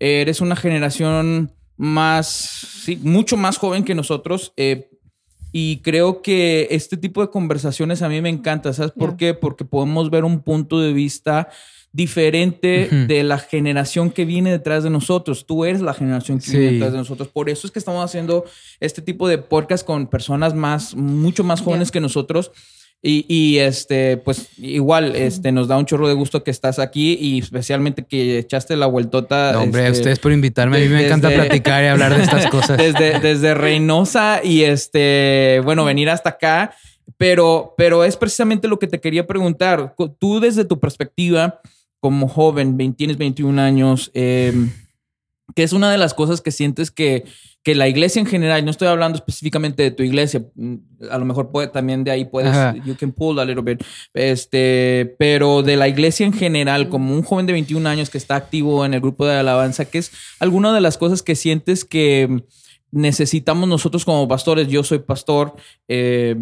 [0.00, 4.52] eh, eres una generación más, sí, mucho más joven que nosotros.
[4.56, 4.88] eh,
[5.52, 8.72] y creo que este tipo de conversaciones a mí me encanta.
[8.74, 9.32] ¿Sabes por qué?
[9.32, 11.48] Porque podemos ver un punto de vista
[11.92, 15.46] diferente de la generación que viene detrás de nosotros.
[15.46, 16.58] Tú eres la generación que Sí.
[16.58, 17.28] viene detrás de nosotros.
[17.28, 18.44] Por eso es que estamos haciendo
[18.80, 22.50] este tipo de podcast con personas más, mucho más jóvenes que nosotros.
[23.08, 27.16] Y, y, este, pues igual, este, nos da un chorro de gusto que estás aquí
[27.20, 29.52] y especialmente que echaste la vueltota.
[29.52, 30.78] No, hombre, a este, ustedes por invitarme.
[30.78, 32.76] A mí me desde- encanta platicar y hablar de estas cosas.
[32.76, 36.74] desde, desde Reynosa y este, bueno, venir hasta acá.
[37.16, 39.94] Pero, pero es precisamente lo que te quería preguntar.
[40.18, 41.60] Tú desde tu perspectiva,
[42.00, 44.52] como joven, 20, tienes 21 años, eh,
[45.54, 47.24] ¿qué es una de las cosas que sientes que,
[47.66, 50.74] que la iglesia en general, no estoy hablando específicamente de tu iglesia, mm,
[51.10, 52.76] a lo mejor puede, también de ahí puedes, Ajá.
[52.84, 53.82] you can pull a little bit,
[54.14, 58.36] este, pero de la iglesia en general, como un joven de 21 años que está
[58.36, 62.44] activo en el grupo de alabanza, ¿qué es alguna de las cosas que sientes que
[62.92, 64.68] necesitamos nosotros como pastores?
[64.68, 65.56] Yo soy pastor,
[65.88, 66.36] eh,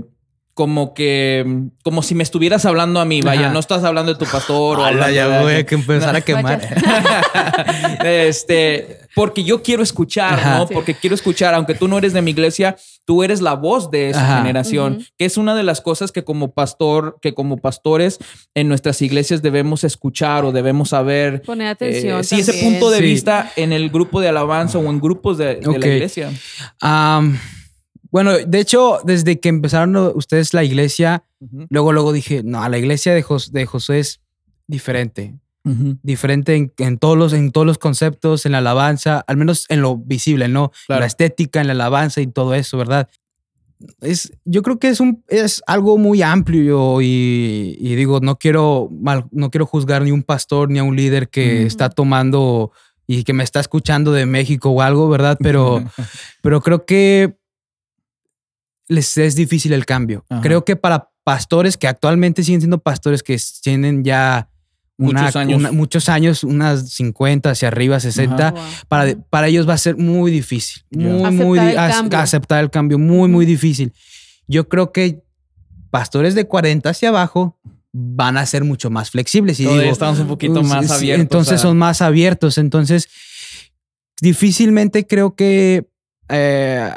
[0.55, 1.45] como que,
[1.83, 3.53] como si me estuvieras hablando a mí, vaya, Ajá.
[3.53, 4.79] no estás hablando de tu pastor.
[4.79, 6.61] o Ala, ya de- voy a que empezar a quemar.
[8.05, 10.59] este, porque yo quiero escuchar, Ajá.
[10.59, 10.67] ¿no?
[10.69, 10.75] Sí.
[10.75, 14.11] Porque quiero escuchar, aunque tú no eres de mi iglesia, tú eres la voz de
[14.11, 14.39] esa Ajá.
[14.39, 18.19] generación, que es una de las cosas que como pastor, que como pastores
[18.55, 21.43] en nuestras iglesias debemos escuchar o debemos saber.
[21.43, 22.21] Poner atención.
[22.21, 22.73] Eh, sí, ese también.
[22.75, 23.05] punto de Sí.
[23.05, 26.31] vista en el grupo de alabanza o en grupos de, la iglesia.
[26.81, 27.39] Am,
[28.15, 31.25] bueno, de hecho, desde que empezaron ustedes la iglesia,
[31.69, 34.21] luego, luego dije, no, la iglesia de, Jos- de Josué es
[34.69, 35.35] diferente.
[36.05, 39.81] Diferente en, en todos los, en todos los conceptos, en la alabanza, al menos en
[39.83, 40.71] lo visible, ¿no?
[40.87, 41.01] Claro.
[41.01, 43.09] La estética, en la alabanza y todo eso, ¿verdad?
[44.01, 48.91] Es, yo creo que es, un, es algo muy amplio y, y digo, no quiero,
[48.93, 52.71] mal, no quiero juzgar ni un pastor ni a un líder que está tomando
[53.09, 55.37] y que me está escuchando de México o algo, ¿verdad?
[55.41, 55.83] Pero,
[56.43, 57.37] pero creo que
[58.89, 60.25] les es difícil el cambio.
[60.29, 60.41] Ajá.
[60.43, 64.49] Creo que para pastores que actualmente siguen siendo pastores que tienen ya
[64.99, 65.59] una- Muchos años.
[65.59, 68.63] una- muchos años, unas 50 hacia arriba, 60, Wow.
[68.89, 70.85] para, para ellos va a ser muy difícil.
[70.91, 73.93] Muy, Aceptar muy el aceptar el cambio, muy, muy difícil.
[74.47, 75.23] Yo creo que
[75.91, 77.59] pastores de 40 hacia abajo
[77.93, 79.59] van a ser mucho más flexibles.
[79.61, 81.23] Y digo, estamos un poquito pues, más abiertos.
[81.23, 82.59] Entonces a- son más abiertos.
[82.59, 83.09] Entonces,
[84.21, 85.89] difícilmente creo que
[86.29, 86.91] eh,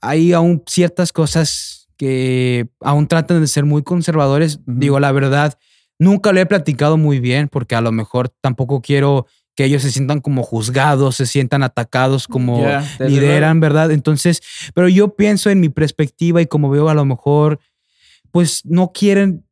[0.00, 4.60] hay aún ciertas cosas que aún tratan de ser muy conservadores.
[4.66, 5.58] Digo, la verdad,
[5.98, 9.90] nunca lo he platicado muy bien porque a lo mejor tampoco quiero que ellos se
[9.90, 12.62] sientan como juzgados, se sientan atacados como
[12.98, 13.90] lideran, ¿verdad?
[13.90, 14.42] Entonces,
[14.74, 17.58] pero yo pienso en mi perspectiva y como veo a lo mejor,
[18.30, 19.46] pues no quieren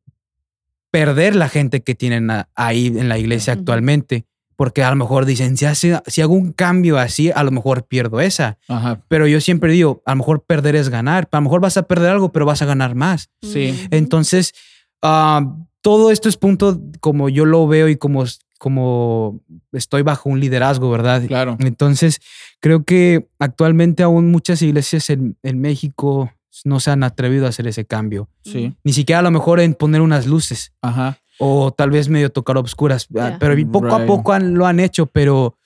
[0.91, 5.57] perder la gente que tienen ahí en la iglesia actualmente, porque a lo mejor dicen,
[5.57, 8.57] si, hace- si hago un cambio así, a lo mejor pierdo esa.
[8.67, 9.01] Ajá.
[9.07, 11.83] Pero yo siempre digo, a lo mejor perder es ganar, a lo mejor vas a
[11.83, 13.29] perder algo, pero vas a ganar más.
[13.41, 13.87] Sí.
[13.91, 14.53] Entonces,
[15.01, 18.23] ah, todo esto es punto como yo lo veo y como,
[18.57, 19.41] como
[19.71, 21.23] estoy bajo un liderazgo, ¿verdad?
[21.27, 21.57] Claro.
[21.59, 22.19] Entonces,
[22.59, 26.31] creo que actualmente aún muchas iglesias en, en México
[26.63, 28.29] no se han atrevido a hacer ese cambio.
[28.43, 28.73] Sí.
[28.83, 31.17] Ni siquiera a lo mejor en poner unas luces Ajá.
[31.39, 33.07] O tal vez medio tocar obscuras.
[33.19, 33.37] ah.
[33.39, 35.57] Pero poco a poco han- lo han hecho, pero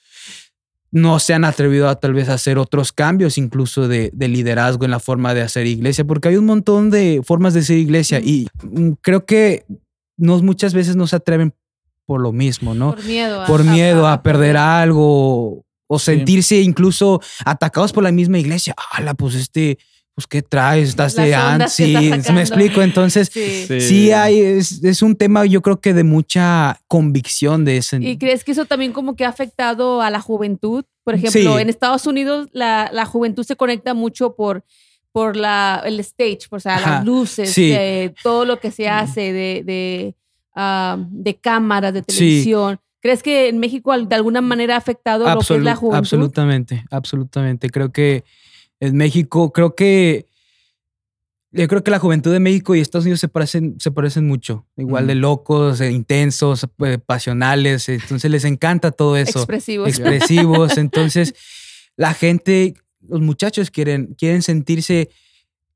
[0.92, 4.92] no se han atrevido a tal vez hacer otros cambios, incluso de, de liderazgo en
[4.92, 8.48] la forma de hacer iglesia, porque hay un montón de formas de ser iglesia y
[8.64, 9.66] mm, creo que
[10.18, 11.54] no, muchas veces no se atreven
[12.08, 12.96] por lo mismo, ¿no?
[12.96, 13.46] Por miedo.
[13.46, 16.06] por miedo a perder algo o Sí.
[16.06, 18.74] sentirse incluso atacados por la misma iglesia.
[18.92, 19.78] ¡Hala, pues este,
[20.20, 21.94] pues qué traes, estás de Las ansi,
[22.34, 22.82] me explico.
[22.82, 23.64] Entonces, Sí.
[23.68, 23.80] Sí.
[23.80, 27.98] sí hay, es, es un tema yo creo que de mucha convicción de ese.
[28.02, 30.84] ¿Y crees que eso también como que ha afectado a la juventud?
[31.06, 31.62] Por ejemplo, Sí.
[31.62, 34.66] en Estados Unidos la, la juventud se conecta mucho por,
[35.14, 37.72] por la, el stage, o sea, Ajá, las luces, sí.
[37.72, 40.16] eh, todo lo que se hace de, de,
[40.54, 42.18] ah, de cámaras, de Sí.
[42.18, 42.80] televisión.
[43.02, 45.98] ¿Crees que en México de alguna manera ha afectado lo que es la juventud?
[45.98, 47.70] Absolutamente, absolutamente.
[47.70, 48.26] Creo que
[48.80, 50.28] en México, creo que
[51.52, 54.68] yo creo que la juventud de México y Estados Unidos se parecen, se parecen mucho.
[54.78, 57.90] Igual de locos, intensos, eh, pasionales.
[57.90, 59.40] Entonces les encanta todo eso.
[59.40, 59.88] Expresivos.
[59.90, 60.78] expresivos.
[60.78, 61.34] Entonces,
[61.98, 65.10] la gente, los muchachos quieren, quieren sentirse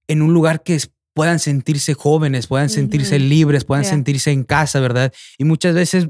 [0.08, 4.80] en un lugar que es- puedan sentirse jóvenes, puedan sentirse libres, puedan sentirse en casa,
[4.80, 5.12] ¿verdad?
[5.40, 6.10] Y muchas veces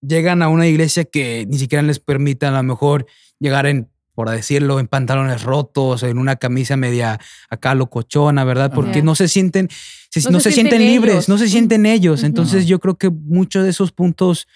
[0.00, 3.06] llegan a una iglesia que ni siquiera les permite a lo mejor
[3.38, 8.72] llegar en, por decirlo, en pantalones rotos en una camisa media acá locochona, ¿verdad?
[8.74, 9.02] Porque Ajá.
[9.04, 9.68] no se sienten,
[10.10, 12.22] se- No no, se se, sienten sienten libres, no se sienten ellos.
[12.22, 12.66] Entonces Ajá.
[12.66, 14.46] yo creo que muchos de esos puntos,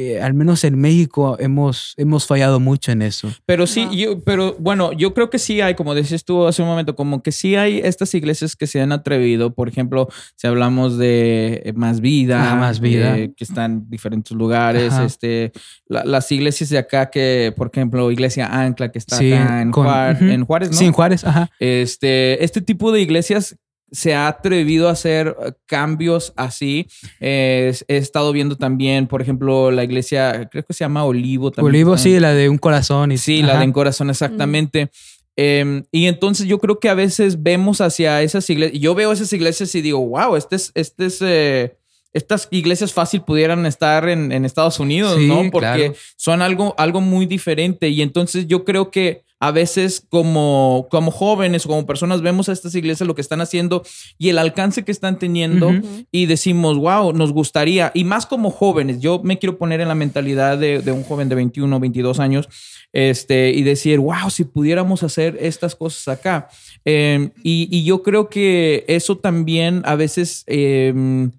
[0.00, 3.28] eh, al menos en México, hemos, hemos fallado mucho en eso.
[3.46, 6.68] Pero sí, yo, pero bueno, yo creo que sí hay, como decías tú hace un
[6.68, 9.52] momento, como que sí hay estas iglesias que se han atrevido.
[9.54, 13.18] Por ejemplo, si hablamos de eh, Más Vida, Ah, Más Vida.
[13.18, 15.04] eh, que están en diferentes lugares, Ajá.
[15.04, 15.50] este,
[15.88, 19.70] la- las iglesias de acá que, por ejemplo, Iglesia Ancla, que está Sí, acá en,
[19.72, 20.24] con- Juar- ujú.
[20.26, 20.76] en Juárez, ¿no?
[20.76, 21.50] Sí, en Juárez, ajá.
[21.58, 23.56] Este, este tipo de iglesias
[23.90, 26.88] se ha atrevido a hacer eh, cambios así.
[27.20, 31.74] Eh, he estado viendo también, por ejemplo, la iglesia, creo que se llama Olivo también.
[31.74, 33.12] Olivo, sí, la de un corazón.
[33.12, 34.90] Y, Sí, la de en corazón, exactamente.
[35.36, 39.32] Eh, y entonces yo creo que a veces vemos hacia esas iglesias, yo veo esas
[39.32, 41.76] iglesias y digo, wow, este es, este es, eh,
[42.12, 45.48] estas iglesias fácil pudieran estar en, en Estados Unidos, Sí, ¿no?
[45.52, 45.94] Porque claro.
[46.16, 47.88] son algo, algo muy diferente.
[47.88, 52.52] Y entonces yo creo que a veces como, como jóvenes o como personas vemos a
[52.52, 53.84] estas iglesias lo que están haciendo
[54.18, 55.70] y el alcance que están teniendo
[56.10, 59.94] y decimos, wow, nos gustaría, y más como jóvenes, yo me quiero poner en la
[59.94, 62.48] mentalidad de, de un joven de 21, 22 años,
[62.92, 66.48] este, y decir, wow, si pudiéramos hacer estas cosas acá.
[66.84, 71.30] Eh, y, y yo creo que eso también a veces eh,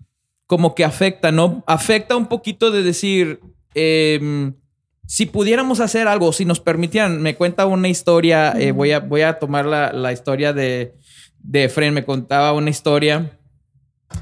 [0.45, 1.64] como que afecta, ¿no?
[1.68, 3.39] Afecta un poquito de decir,
[3.76, 4.52] eh,
[5.10, 9.24] si pudiéramos hacer algo, si nos permitieran, me cuenta una historia, eh, voy, a, voy
[9.24, 10.93] a tomar la, la historia de,
[11.39, 13.39] de Efren, me contaba una historia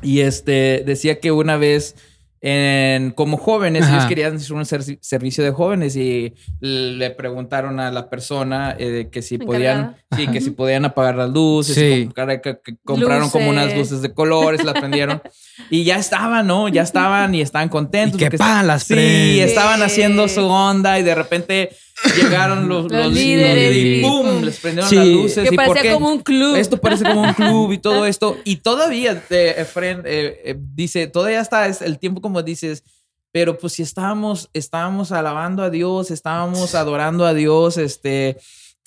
[0.01, 1.97] y este decía que una vez
[2.41, 3.95] en, como jóvenes, Ajá.
[3.95, 9.09] ellos querían hacer un ser- servicio de jóvenes y le preguntaron a la persona eh,
[9.11, 12.05] que si podían, sí, que si podían apagar las luces, Sí.
[12.05, 13.77] comprar- que- que compraron como unas Luces.
[13.79, 15.21] luces de colores, las prendieron
[15.71, 16.67] y ya estaban, ¿no?
[16.69, 18.15] Ya estaban y estaban contentos.
[18.15, 21.69] Y que porque pan, esta- las Sí, estaban haciendo su onda y de repente
[22.15, 24.41] llegaron los, Los los líderes y ¡pum!
[24.43, 24.95] Les prendieron Sí.
[24.95, 25.49] las luces.
[25.49, 25.93] Que ¿Y por parecía qué?
[25.93, 26.55] como un club.
[26.55, 28.37] Esto parece como un club y todo esto.
[28.43, 32.83] Y todavía, eh, Efren eh, eh, dice, todavía está es el tiempo como dices,
[33.31, 38.37] pero pues si estábamos, estábamos alabando a Dios, estábamos adorando a Dios, este,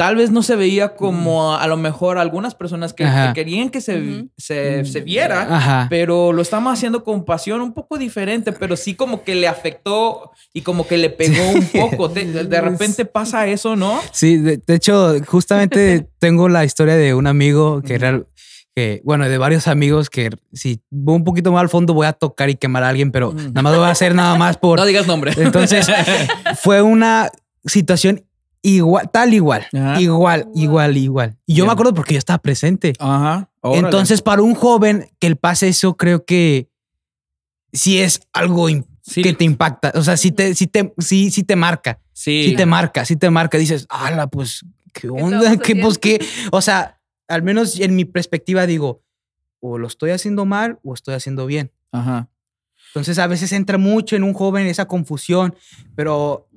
[0.00, 4.28] tal vez no se veía como a lo mejor algunas personas que, querían que se,
[4.38, 5.86] se, se viera, Ajá.
[5.90, 10.30] pero lo estamos haciendo con pasión un poco diferente, pero sí como que le afectó
[10.54, 12.08] y como que le pegó un poco.
[12.08, 14.00] De, de repente pasa eso, ¿no?
[14.10, 18.26] Sí, de, de hecho, justamente tengo la historia de un amigo que, real-
[18.74, 22.14] que, bueno, de varios amigos que si voy un poquito más al fondo voy a
[22.14, 23.36] tocar y quemar a alguien, pero Mm.
[23.52, 24.78] nada más lo voy a hacer nada más por...
[24.80, 25.34] No digas nombre.
[25.36, 25.86] Entonces,
[26.62, 27.28] fue una
[27.66, 28.24] situación
[28.62, 30.00] igual, tal igual, Ajá.
[30.00, 31.36] igual, igual, igual.
[31.46, 31.66] Y yo Bien.
[31.68, 32.92] me acuerdo porque yo estaba presente.
[32.98, 33.50] Ajá.
[33.60, 33.86] órale.
[33.86, 36.68] Entonces, para un joven que le pase eso, creo que
[37.72, 38.68] sí es algo
[39.02, 39.22] Sí.
[39.22, 39.92] que te impacta.
[39.94, 41.98] O sea, sí te, sí te, sí, sí te marca.
[42.12, 42.44] sí.
[42.50, 43.58] Sí te marca, sí te marca.
[43.58, 45.56] Dices, ala, pues, ¿qué onda?
[45.56, 46.24] ¿Qué, pues, qué?
[46.52, 49.02] O sea, al menos en mi perspectiva digo,
[49.60, 51.72] o lo estoy haciendo mal o estoy haciendo bien.
[51.92, 52.28] Ajá.
[52.88, 55.54] Entonces, a veces entra mucho en un joven esa confusión,
[55.94, 56.48] pero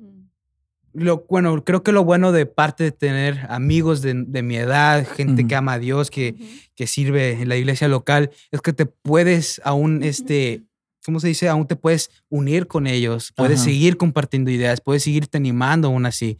[0.94, 5.06] lo, bueno, creo que lo bueno de parte de tener amigos de, de mi edad,
[5.06, 6.36] gente que ama a Dios, que,
[6.74, 10.62] que sirve en la iglesia local, es que te puedes aún, este,
[11.04, 11.48] ¿cómo se dice?
[11.48, 16.38] Aún te puedes unir con ellos, puedes seguir compartiendo ideas, puedes seguirte animando aún así.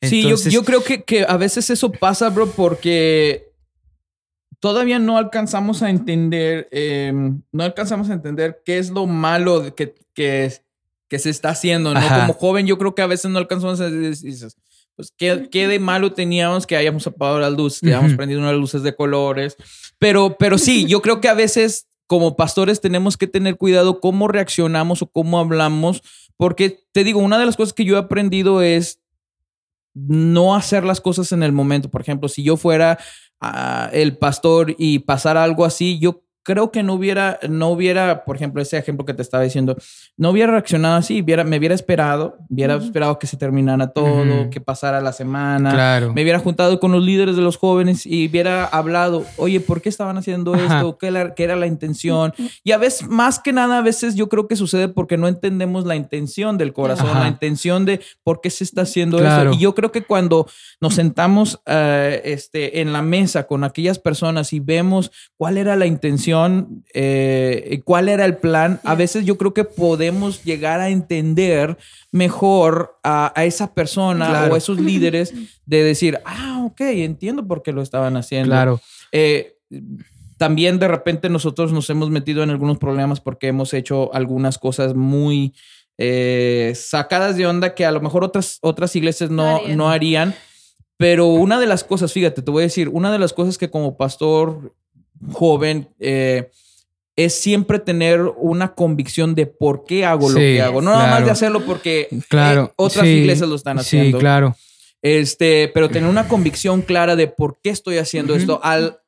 [0.00, 3.52] Sí, yo, yo creo que, que a veces eso pasa, bro, porque
[4.58, 7.12] todavía no alcanzamos a entender, eh,
[7.52, 10.52] no alcanzamos a entender qué es lo malo de que, que,
[11.12, 12.00] que se está haciendo, ¿no?
[12.00, 12.20] Ajá.
[12.22, 14.34] Como joven, yo creo que a veces no alcanzamos a decir,
[14.96, 18.54] pues, ¿qué, qué de malo teníamos que hayamos apagado las luces, que hayamos prendido unas
[18.54, 19.58] luces de colores?
[19.98, 24.26] Pero, pero sí, yo creo que a veces como pastores tenemos que tener cuidado cómo
[24.26, 26.02] reaccionamos o cómo hablamos,
[26.38, 29.02] porque te digo, una de las cosas que yo he aprendido es
[29.92, 31.90] no hacer las cosas en el momento.
[31.90, 32.98] Por ejemplo, si yo fuera
[33.38, 38.36] ah, el pastor y pasara algo así, yo creo que no hubiera, no hubiera, por
[38.36, 39.76] ejemplo, ese ejemplo que te estaba diciendo,
[40.16, 44.60] no hubiera reaccionado así, hubiera, me hubiera esperado, hubiera esperado que se terminara todo, que
[44.60, 45.70] pasara la semana.
[45.72, 46.12] claro.
[46.12, 49.88] Me hubiera juntado con los líderes de los jóvenes y hubiera hablado, oye, ¿por qué
[49.88, 50.76] estaban haciendo Ajá.
[50.78, 50.98] esto?
[50.98, 52.32] ¿Qué, la- qué era la intención?
[52.64, 55.84] Y a veces, más que nada, a veces yo creo que sucede porque no entendemos
[55.86, 57.20] la intención del corazón, Ajá.
[57.20, 59.50] la intención de por qué se está haciendo Claro.
[59.50, 59.58] eso.
[59.58, 60.46] Y yo creo que cuando
[60.80, 65.86] nos sentamos eh, este, en la mesa con aquellas personas y vemos cuál era la
[65.86, 66.31] intención,
[66.94, 71.76] eh, cuál era el plan, a veces yo creo que podemos llegar a entender
[72.10, 74.52] mejor a, a esa persona Claro.
[74.52, 75.32] o a esos líderes
[75.66, 78.50] de decir, ah, ok, entiendo por qué lo estaban haciendo.
[78.50, 78.80] Claro.
[79.12, 79.56] Eh,
[80.38, 84.94] también de repente nosotros nos hemos metido en algunos problemas porque hemos hecho algunas cosas
[84.94, 85.54] muy
[85.98, 90.34] eh, sacadas de onda que a lo mejor otras, otras iglesias no, no harían.
[90.96, 93.70] Pero una de las cosas, fíjate, te voy a decir, una de las cosas que
[93.70, 94.74] como pastor
[95.30, 96.50] joven eh,
[97.14, 100.80] es siempre tener una convicción de por qué hago lo Sí, que hago.
[100.80, 101.24] No nada más claro.
[101.26, 102.64] de hacerlo porque Claro.
[102.70, 104.18] eh, otras sí, iglesias lo están haciendo.
[104.18, 104.56] Sí, claro.
[105.02, 109.00] Este, pero tener una convicción clara de por qué estoy haciendo esto al,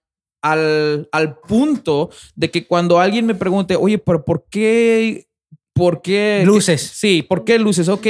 [0.42, 5.26] al, al punto de que cuando alguien me pregunte, oye, pero ¿por qué?
[5.72, 6.42] ¿Por qué?
[6.44, 6.82] Luces.
[6.82, 7.88] Sí, ¿por qué luces?
[7.88, 8.06] Ok,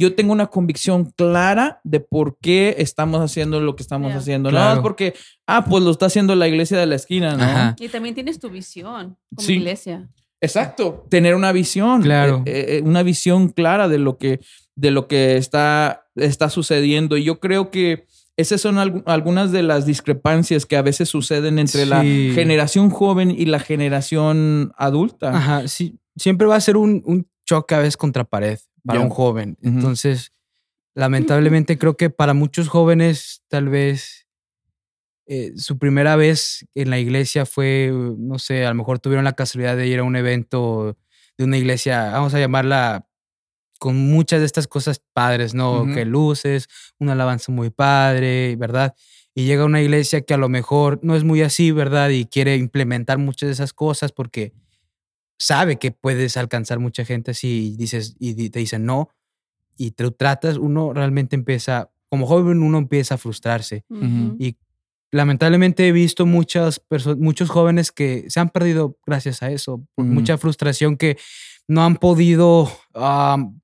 [0.00, 4.50] yo tengo una convicción clara de por qué estamos haciendo lo que estamos haciendo.
[4.50, 4.82] Nada más Claro.
[4.82, 5.14] porque,
[5.46, 7.44] ah, pues lo está haciendo la iglesia de la esquina, ¿no?
[7.44, 7.76] Ajá.
[7.78, 9.54] Y también tienes tu visión como Sí.
[9.54, 10.08] iglesia.
[10.40, 12.42] Exacto, tener una visión, Claro.
[12.46, 14.40] eh, eh, una visión clara de lo que,
[14.74, 17.18] de lo que está, está sucediendo.
[17.18, 18.06] Y yo creo que
[18.38, 23.30] esas son algu- algunas de las discrepancias que a veces suceden entre la generación joven
[23.30, 25.36] y la generación adulta.
[25.36, 25.98] Ajá, sí.
[26.16, 29.56] Siempre va a ser un, un choque a veces contra pared para un joven.
[29.62, 30.32] Entonces,
[30.94, 34.26] lamentablemente creo que para muchos jóvenes tal vez
[35.26, 39.34] eh, su primera vez en la iglesia fue, no sé, a lo mejor tuvieron la
[39.34, 40.96] casualidad de ir a un evento
[41.38, 43.06] de una iglesia, vamos a llamarla
[43.78, 45.86] con muchas de estas cosas padres, ¿no?
[45.94, 46.68] Que luces,
[46.98, 48.94] una alabanza muy padre, ¿verdad?
[49.34, 52.10] Y llega a una iglesia que a lo mejor no es muy así, ¿verdad?
[52.10, 54.52] Y quiere implementar muchas de esas cosas porque
[55.40, 59.08] sabe que puedes alcanzar mucha gente así y dices y te dicen no
[59.76, 63.84] y te tratas, uno realmente empieza, como joven uno empieza a frustrarse.
[64.38, 64.58] Y
[65.10, 70.04] lamentablemente he visto muchas perso- muchos jóvenes que se han perdido gracias a eso, por
[70.04, 71.16] mucha frustración que
[71.66, 73.60] no han podido am,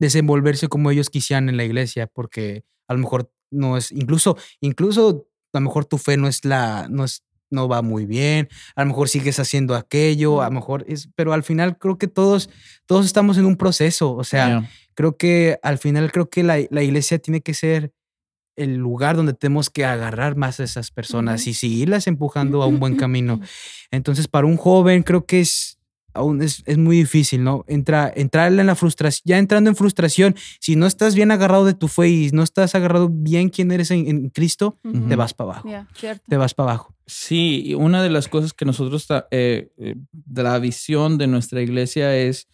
[0.00, 5.26] desenvolverse como ellos quisieran en la iglesia, porque a lo mejor no es, incluso, incluso
[5.52, 8.82] a lo mejor tu fe no es la, no es, no va muy bien, a
[8.82, 12.50] lo mejor sigues haciendo aquello, a lo mejor es, pero al final creo que todos,
[12.86, 16.82] todos estamos en un proceso, o sea, creo que al final creo que la, la
[16.82, 17.92] iglesia tiene que ser
[18.56, 22.78] el lugar donde tenemos que agarrar más a esas personas y seguirlas empujando a un
[22.78, 23.40] buen camino.
[23.90, 25.79] Entonces, para un joven creo que es
[26.14, 27.64] aún es, es muy difícil, ¿no?
[27.68, 31.74] Entra, entrar en la frustración, ya entrando en frustración, si no estás bien agarrado de
[31.74, 35.50] tu fe y no estás agarrado bien quién eres en, en Cristo, te vas para
[35.52, 35.68] abajo,
[36.28, 36.94] te vas para abajo.
[37.06, 41.26] Sí, y una de las cosas que nosotros, ta- eh, eh, de la visión de
[41.26, 42.48] nuestra iglesia es,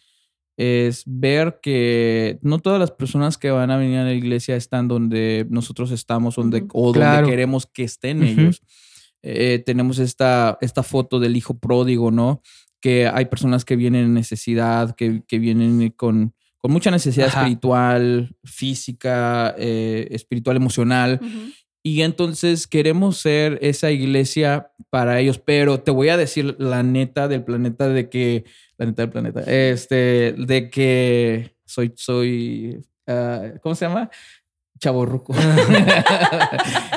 [0.57, 4.87] es ver que no todas las personas que van a venir a la iglesia están
[4.87, 7.17] donde nosotros estamos donde, o Claro.
[7.17, 8.61] donde queremos que estén ellos.
[9.23, 12.41] Eh, tenemos esta, esta foto del hijo pródigo, ¿no?
[12.81, 17.41] Que hay personas que vienen en necesidad, que, que vienen con, con mucha necesidad Ajá.
[17.41, 21.19] espiritual, física, eh, espiritual, emocional.
[21.83, 27.29] Y entonces queremos ser esa iglesia para ellos, pero te voy a decir la neta
[27.29, 28.43] del planeta de que,
[28.77, 34.09] la neta del planeta, este, de que soy, soy, ah, ¿cómo se llama?
[34.79, 35.33] Chaborruco.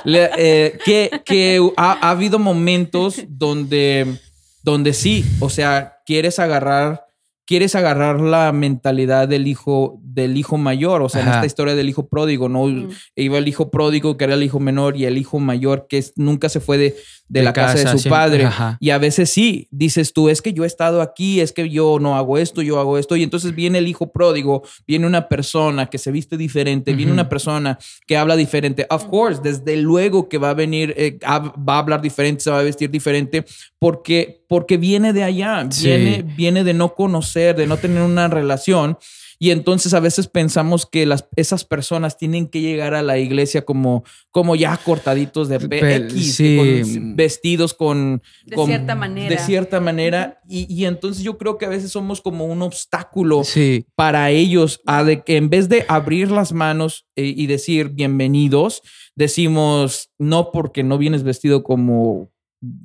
[0.06, 4.18] Eh, que que ha, ha habido momentos donde,
[4.62, 7.06] donde sí, o sea, quieres agarrar,
[7.51, 11.38] quieres agarrar la mentalidad del hijo, del hijo mayor, o sea, en Ajá.
[11.38, 12.66] esta historia del hijo pródigo, ¿no?
[12.68, 12.90] Mm.
[13.16, 16.12] iba el hijo pródigo, que era el hijo menor, y el hijo mayor, que es-
[16.14, 16.94] nunca se fue de,
[17.28, 18.44] de De la casa, de su siempre, padre.
[18.44, 18.76] ajá.
[18.80, 21.98] Y a veces sí, dices tú, es que yo he estado aquí, es que yo
[22.01, 23.16] no hago esto, yo hago esto.
[23.16, 27.20] Y entonces viene el hijo pródigo, viene una persona que se viste diferente, viene Ujú.
[27.20, 28.86] una persona que habla diferente.
[28.90, 32.61] Of course, desde luego que va a venir, eh, va a hablar diferente, se va
[32.61, 33.44] a vestir diferente,
[33.78, 35.86] porque, porque viene de allá, Sí.
[35.86, 38.99] viene, viene de no conocer, de no tener una relación.
[39.43, 43.64] Y entonces a veces pensamos que las, esas personas tienen que llegar a la iglesia
[43.64, 46.59] como, como ya cortaditos de pe- Pe- X, sí.
[46.59, 48.20] con- vestidos con...
[48.45, 49.30] De con- cierta manera.
[49.30, 50.43] De cierta manera.
[50.47, 54.82] Y, y entonces yo creo que a veces somos como un obstáculo Sí, para ellos
[54.84, 58.82] a de que en vez de abrir las manos eh, y decir bienvenidos,
[59.14, 62.30] decimos no porque no vienes vestido como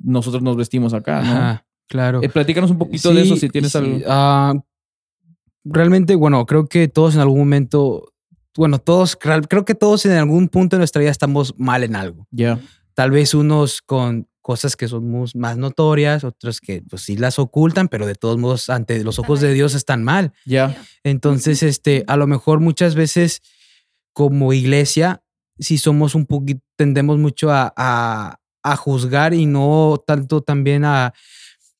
[0.02, 1.32] nosotros nos vestimos acá, ¿no?
[1.32, 2.22] ajá, claro.
[2.22, 4.00] Eh, platícanos un poquito de eso si tienes sí, algo.
[4.08, 4.54] ah,
[5.64, 8.12] realmente, bueno, creo que todos en algún momento,
[8.56, 12.26] bueno, todos, creo que todos en algún punto de nuestra vida estamos mal en algo.
[12.30, 12.58] Ya.
[12.94, 17.88] Tal vez unos con cosas que son más notorias, otros que pues sí las ocultan,
[17.88, 20.32] pero de todos modos ante los ojos de Dios están mal.
[20.44, 20.76] Ya.
[21.02, 23.42] Entonces, este, a lo mejor muchas veces
[24.12, 25.24] como iglesia,
[25.58, 31.12] si somos un poquito, tendemos mucho a, a, a juzgar y no tanto también a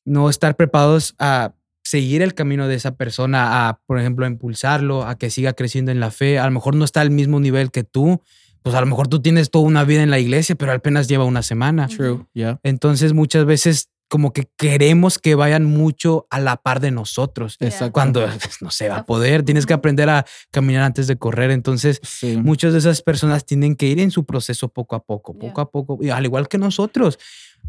[0.07, 1.53] no estar preparados a
[1.83, 5.91] seguir el camino de esa persona, a, por ejemplo, a impulsarlo, a que siga creciendo
[5.91, 6.39] en la fe.
[6.39, 8.21] A lo mejor no está al mismo nivel que tú,
[8.61, 11.23] pues a lo mejor tú tienes toda una vida en la iglesia, pero apenas lleva
[11.25, 11.87] una semana.
[11.87, 12.25] True.
[12.33, 12.59] Ya.
[12.63, 17.91] Entonces, muchas veces como que queremos que vayan mucho a la par de nosotros Exacto.
[17.91, 19.43] cuando pues, no se va a poder.
[19.43, 21.51] Tienes que aprender a caminar antes de correr.
[21.51, 22.37] Entonces, Sí.
[22.37, 25.69] muchas de esas personas tienen que ir en su proceso poco a poco, poco a
[25.71, 27.19] poco, y al igual que nosotros.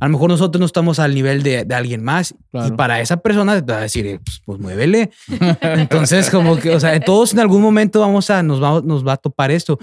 [0.01, 3.19] A lo mejor nosotros no estamos al nivel de, de alguien más y para esa
[3.19, 5.11] persona va a decir, eh, pues, pues muévele.
[5.61, 9.15] Entonces, como que, o sea, todos en algún momento vamos a, nos va, nos va
[9.15, 9.79] a topar esto.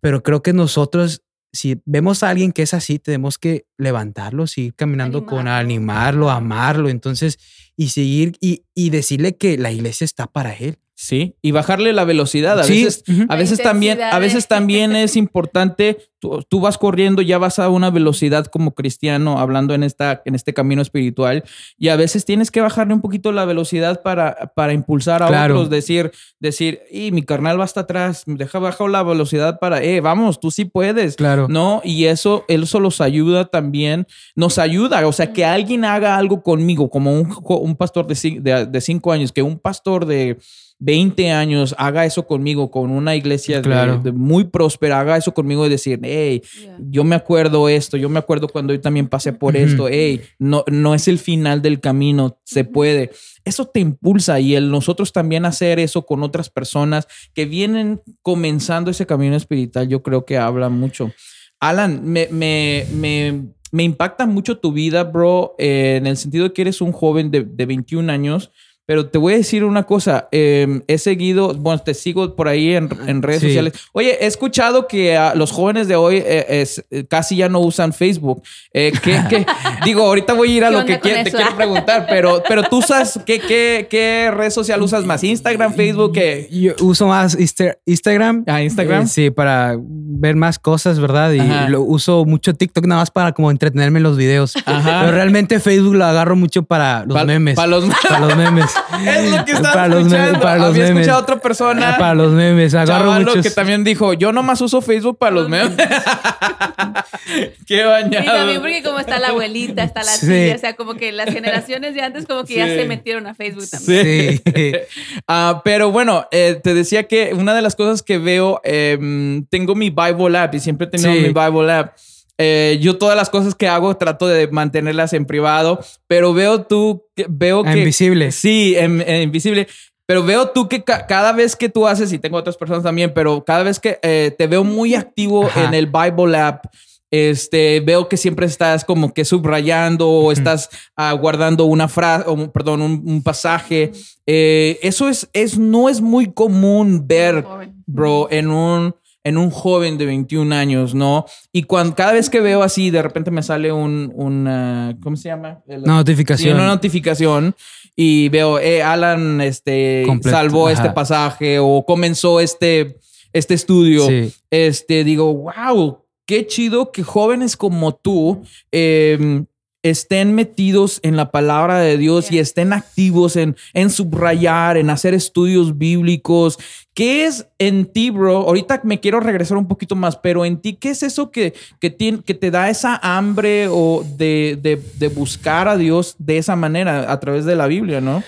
[0.00, 1.22] Pero creo que nosotros,
[1.52, 5.60] si vemos a alguien que es así, tenemos que levantarlo, seguir caminando con Animarlo.
[5.60, 6.88] animarlo, amarlo.
[6.90, 7.38] Entonces,
[7.76, 10.78] y seguir y, y decirle que la iglesia está para él.
[10.96, 12.58] Sí, y bajarle la velocidad.
[12.60, 15.98] A Sí, veces, a veces también, a veces también es importante.
[16.20, 20.34] Tú, tú vas corriendo, ya vas a una velocidad como cristiano, hablando en esta, en
[20.36, 21.42] este camino espiritual,
[21.76, 25.54] y a veces tienes que bajarle un poquito la velocidad para, para impulsar a Claro.
[25.56, 30.00] otros, decir, decir, y mi carnal va hasta atrás, deja bajo la velocidad para, eh,
[30.00, 31.16] vamos, tú sí puedes.
[31.16, 31.46] Claro.
[31.50, 36.42] No, y eso, eso los ayuda también, nos ayuda, o sea, que alguien haga algo
[36.42, 40.38] conmigo, como un, pastor de, de cinco años, que un pastor de
[40.80, 44.00] 20 años haga eso conmigo, con una iglesia de- Claro.
[44.02, 46.76] de muy próspera, haga eso conmigo y decir, hey, Yeah.
[46.90, 50.64] yo me acuerdo esto, yo me acuerdo cuando yo también pasé por esto, hey, no,
[50.70, 53.12] no es el final del camino, se puede.
[53.44, 58.90] Eso te impulsa y el nosotros también hacer eso con otras personas que vienen comenzando
[58.90, 61.12] ese camino espiritual, yo creo que habla mucho.
[61.60, 66.52] Alan, me, me, me, me impacta mucho tu vida, bro, eh, en el sentido de
[66.52, 68.50] que eres un joven de, de 21 años.
[68.86, 72.74] Pero te voy a decir una cosa, eh, he seguido, bueno, te sigo por ahí
[72.74, 73.46] en, en redes Sí.
[73.48, 73.72] sociales.
[73.92, 77.60] Oye, he escuchado que ah, los jóvenes de hoy eh, es- eh, casi ya no
[77.60, 78.42] usan Facebook.
[78.74, 79.46] Eh, ¿qué- qué?
[79.86, 82.62] Digo, ahorita voy a ir a ¿Qué lo que quiero- te quiero preguntar, pero, pero
[82.64, 85.24] tú usas, ¿qué, qué, ¿qué red social usas más?
[85.24, 86.12] ¿Instagram, Facebook?
[86.12, 86.46] ¿qué?
[86.50, 88.44] Yo uso más Insta- Instagram.
[88.46, 89.04] Ah, Instagram.
[89.04, 91.32] Eh, sí, para ver más cosas, ¿verdad?
[91.32, 91.70] Y Ajá.
[91.70, 94.54] lo uso mucho TikTok nada más para como entretenerme en los videos.
[94.66, 95.00] Ajá.
[95.04, 97.56] Pero realmente Facebook lo agarro mucho para los Pa- memes.
[97.56, 98.73] para los- Para los memes.
[99.06, 100.26] Es lo que estaba Para los escuchando.
[100.26, 101.00] memes, para los Había memes.
[101.00, 101.88] escuchado a otra persona.
[101.94, 102.74] Ah, para los memes.
[102.74, 103.42] Agarro Chavalo muchos.
[103.44, 105.72] que también dijo, yo nomás uso Facebook para los memes.
[107.66, 108.24] Qué bañado.
[108.32, 110.26] también porque como está la abuelita, está la Sí.
[110.26, 113.34] tía, o sea, como que las generaciones de antes como que ya se metieron a
[113.34, 114.40] Facebook también.
[114.44, 114.52] Sí.
[114.54, 114.72] Sí.
[115.26, 119.74] Ah, pero bueno, eh, te decía que una de las cosas que veo, eh, tengo
[119.74, 121.18] mi Bible app y siempre he tenido Sí.
[121.20, 121.96] mi Bible app.
[122.38, 125.78] Eh, yo todas las cosas que hago trato de mantenerlas en privado,
[126.08, 127.78] pero veo tú, que- veo Ah, que...
[127.78, 128.32] invisible.
[128.32, 129.68] Sí, en, en invisible.
[130.06, 133.12] Pero veo tú que ca- cada vez que tú haces, y tengo otras personas también,
[133.14, 135.64] pero cada vez que eh, te veo muy activo Ajá.
[135.64, 136.64] en el Bible app,
[137.10, 142.50] Este, veo que siempre estás como que subrayando o estás ah, guardando una frase, o,
[142.50, 143.92] perdón, un, un pasaje.
[144.26, 147.44] Eh, eso es, es, no es muy común ver,
[147.86, 151.24] bro, en un, en un joven de 21 años, ¿no?
[151.50, 155.30] Y cuando cada vez que veo así, de repente me sale un, una, ¿cómo se
[155.30, 155.62] llama?
[155.66, 156.54] Una Sí, notificación.
[156.56, 157.54] una notificación
[157.96, 160.74] y veo, eh, Alan, este, Completo, salvó ajá.
[160.74, 162.98] este pasaje o comenzó este,
[163.32, 164.06] este estudio.
[164.06, 164.32] Sí.
[164.50, 169.44] Este, digo, wow, qué chido que jóvenes como tú eh,
[169.84, 175.14] estén metidos en la palabra de Dios y estén activos en, en subrayar, en hacer
[175.14, 176.58] estudios bíblicos.
[176.94, 178.38] ¿Qué es en ti, bro?
[178.38, 181.96] Ahorita me quiero regresar un poquito más, pero en ti, ¿qué es eso que, que,
[181.96, 186.56] tien- que te da esa hambre o de, de- de buscar a Dios de esa
[186.56, 188.22] manera, a través de la Biblia, no?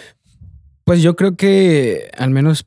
[0.85, 2.67] Pues yo creo que al menos,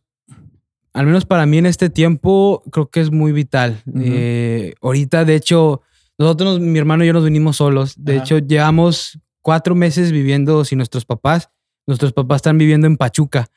[0.94, 3.82] al menos para mí en este tiempo, creo que es muy vital.
[4.02, 5.82] Eh, ahorita, de hecho,
[6.20, 7.93] nosotros, nos- mi hermano y yo nos vinimos solos.
[7.97, 8.24] De Ajá.
[8.24, 11.49] hecho, llevamos cuatro meses viviendo sin nuestros papás.
[11.88, 13.47] Nuestros papás están viviendo en Pachuca.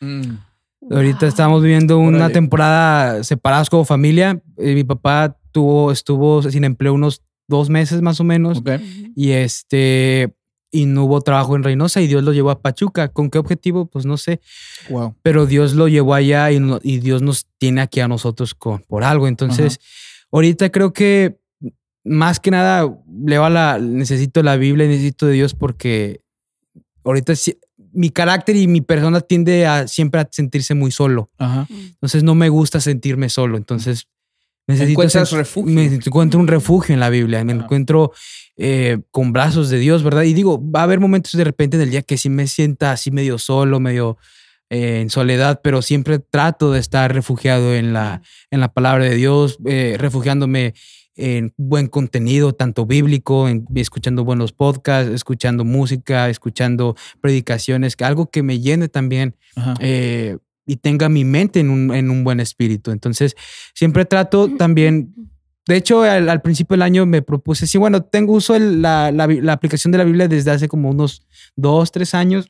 [0.91, 1.29] Ahorita Wow.
[1.29, 2.35] estamos viviendo una Órale.
[2.35, 4.43] temporada separados como familia.
[4.57, 8.63] Eh, mi papá tuvo, estuvo sin empleo unos dos meses más o menos.
[9.15, 10.35] Y este,
[10.71, 13.09] y no hubo trabajo en Reynosa y Dios lo llevó a Pachuca.
[13.09, 13.87] ¿Con qué objetivo?
[13.87, 14.41] Pues no sé.
[14.89, 15.15] Wow.
[15.23, 18.81] Pero Dios lo llevó allá y, no- y Dios nos tiene aquí a nosotros con,
[18.81, 19.29] por algo.
[19.29, 19.79] Entonces,
[20.33, 21.39] ahorita creo que
[22.05, 22.93] más que nada
[23.25, 26.21] leo a la, necesito la Biblia, necesito de Dios porque
[27.05, 27.35] ahorita
[27.93, 31.31] mi carácter y mi persona tiende a siempre a sentirse muy solo.
[31.39, 31.67] Ajá.
[31.71, 33.57] Entonces no me gusta sentirme solo.
[33.57, 34.09] Entonces
[34.67, 35.75] necesito Encuentras refugio.
[35.75, 37.45] Me encuentro un refugio en la Biblia.
[37.45, 37.65] Me Ajá.
[37.65, 38.13] encuentro
[38.57, 40.23] eh, con brazos de Dios, ¿verdad?
[40.23, 42.93] Y digo, va a haber momentos de repente en el día que sí me sienta
[42.93, 44.17] así medio solo, medio
[44.71, 49.15] eh, en soledad, pero siempre trato de estar refugiado en la, en la palabra de
[49.17, 50.75] Dios, eh, refugiándome
[51.23, 58.31] en buen contenido, tanto bíblico, en, escuchando buenos podcasts, escuchando música, escuchando predicaciones, que algo
[58.31, 59.37] que me llene también
[59.81, 62.91] eh, y tenga mi mente en un, en un buen espíritu.
[62.91, 63.35] Entonces,
[63.75, 65.15] siempre trato también,
[65.69, 69.13] de hecho, al, al principio del año me propuse, sí, bueno, tengo uso el- la,
[69.13, 72.47] la aplicación de la Biblia desde hace como unos dos, tres años.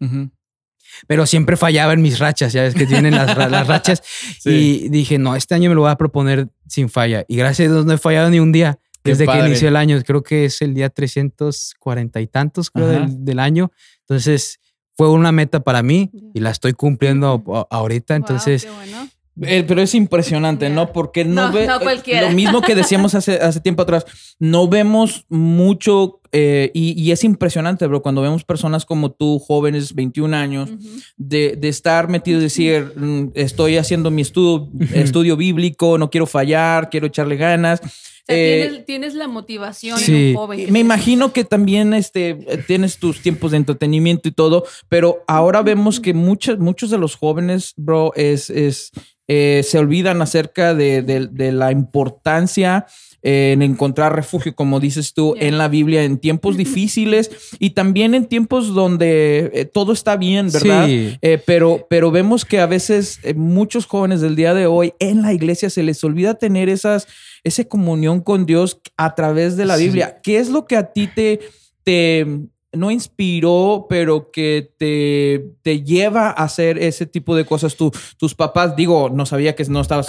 [1.06, 4.02] Pero siempre fallaba en mis rachas, ya ves que tienen las, las rachas.
[4.40, 4.82] Sí.
[4.84, 7.24] Y dije, no, este año me lo voy a proponer sin falla.
[7.28, 8.78] Y gracias a Dios no he fallado ni un día.
[9.04, 12.86] Qué Desde que inició el año, creo que es el día 340 y tantos, creo,
[12.86, 13.70] del, del año.
[14.00, 14.60] Entonces,
[14.96, 18.14] fue una meta para mí y la estoy cumpliendo a- ahorita.
[18.14, 19.08] Wow, Entonces, qué bueno.
[19.40, 20.74] Eh, pero es impresionante, Ya.
[20.74, 20.92] ¿no?
[20.92, 24.04] Porque no, No, ve no eh, lo mismo que decíamos hace, hace tiempo atrás.
[24.38, 29.94] No vemos mucho eh, y, y es impresionante, bro, cuando vemos personas como tú, jóvenes,
[29.94, 30.88] 21 años, Ujú.
[31.16, 36.26] de, de estar metido y decir, mm, estoy haciendo mi estudio, estudio bíblico, no quiero
[36.26, 37.80] fallar, quiero echarle ganas.
[38.26, 40.12] Sea, Eh, tienes, tienes la motivación sí.
[40.12, 40.72] en un joven.
[40.72, 42.34] me imagino que también este,
[42.68, 47.16] tienes tus tiempos de entretenimiento y todo, pero ahora vemos que muchos, muchos de los
[47.16, 48.92] jóvenes, bro, es, es,
[49.26, 52.86] eh, se olvidan acerca de, de- de la importancia
[53.22, 55.48] en encontrar refugio, como dices tú, Yeah.
[55.48, 60.50] en la Biblia, en tiempos difíciles y también en tiempos donde eh, todo está bien,
[60.52, 60.86] ¿verdad?
[60.86, 61.16] Sí.
[61.22, 65.22] Eh, pero, pero vemos que a veces eh, muchos jóvenes del día de hoy en
[65.22, 67.06] la iglesia se les olvida tener esas,
[67.44, 69.84] esa comunión con Dios a través de la Sí.
[69.84, 70.18] Biblia.
[70.22, 71.40] ¿Qué es lo que a ti te,
[71.84, 72.26] te
[72.72, 77.76] no inspiró, pero que te, te lleva a hacer ese tipo de cosas?
[77.76, 80.08] Tú, tus papás, digo, no sabía que no estabas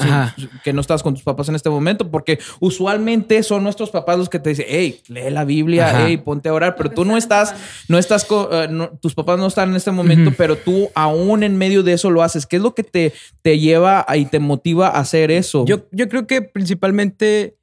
[0.63, 4.29] que no estabas con tus papás en este momento, porque usualmente son nuestros papás los
[4.29, 6.07] que te dicen, hey, lee la Biblia, Ajá.
[6.07, 7.53] hey, ponte a orar, pero tú no estás,
[7.87, 8.25] no estás,
[8.69, 12.09] no- tus papás no están en este momento, pero tú aún en medio de eso
[12.09, 12.45] lo haces.
[12.45, 15.65] ¿Qué es lo que te, te lleva a- y te motiva a hacer eso?
[15.65, 17.57] yo, yo creo que principalmente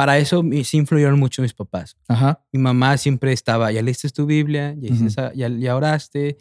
[0.00, 1.94] para eso me- sí influyeron mucho mis papás.
[2.08, 2.42] Ajá.
[2.52, 5.06] Mi mamá siempre estaba, ya leíste tu Biblia, ya, hiciste Ujú.
[5.08, 6.38] esa- ya, ya oraste.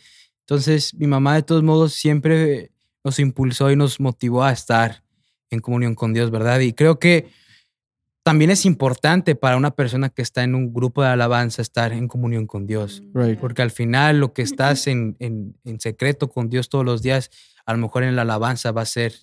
[0.48, 2.72] Entonces, mi mamá de todos modos siempre
[3.04, 5.04] nos impulsó y nos motivó a estar
[5.50, 6.62] en comunión con Dios, ¿verdad?
[6.62, 7.28] Y creo que
[8.24, 12.08] también es importante para una persona que está en un grupo de alabanza estar en
[12.08, 13.04] comunión con Dios.
[13.14, 13.38] Right.
[13.40, 17.30] Porque al final lo que estás en, en, en secreto con Dios todos los días,
[17.66, 19.14] a lo mejor en la alabanza va a ser,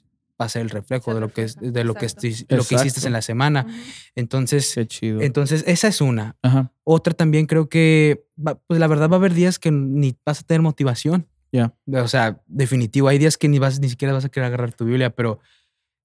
[0.40, 2.26] va a ser el reflejo de lo que, es, de lo que, exacto.
[2.28, 3.66] esti- lo que hiciste en la semana.
[4.14, 5.20] Entonces, Qué chido.
[5.22, 6.36] entonces esa es una.
[6.42, 6.72] Ajá.
[6.84, 10.40] Otra también creo que, va- pues la verdad va a haber días que ni vas
[10.40, 11.26] a tener motivación.
[11.52, 11.72] Ya.
[11.92, 14.84] O sea, definitivo, hay días que ni, vas, ni siquiera vas a querer agarrar tu
[14.84, 15.40] Biblia, pero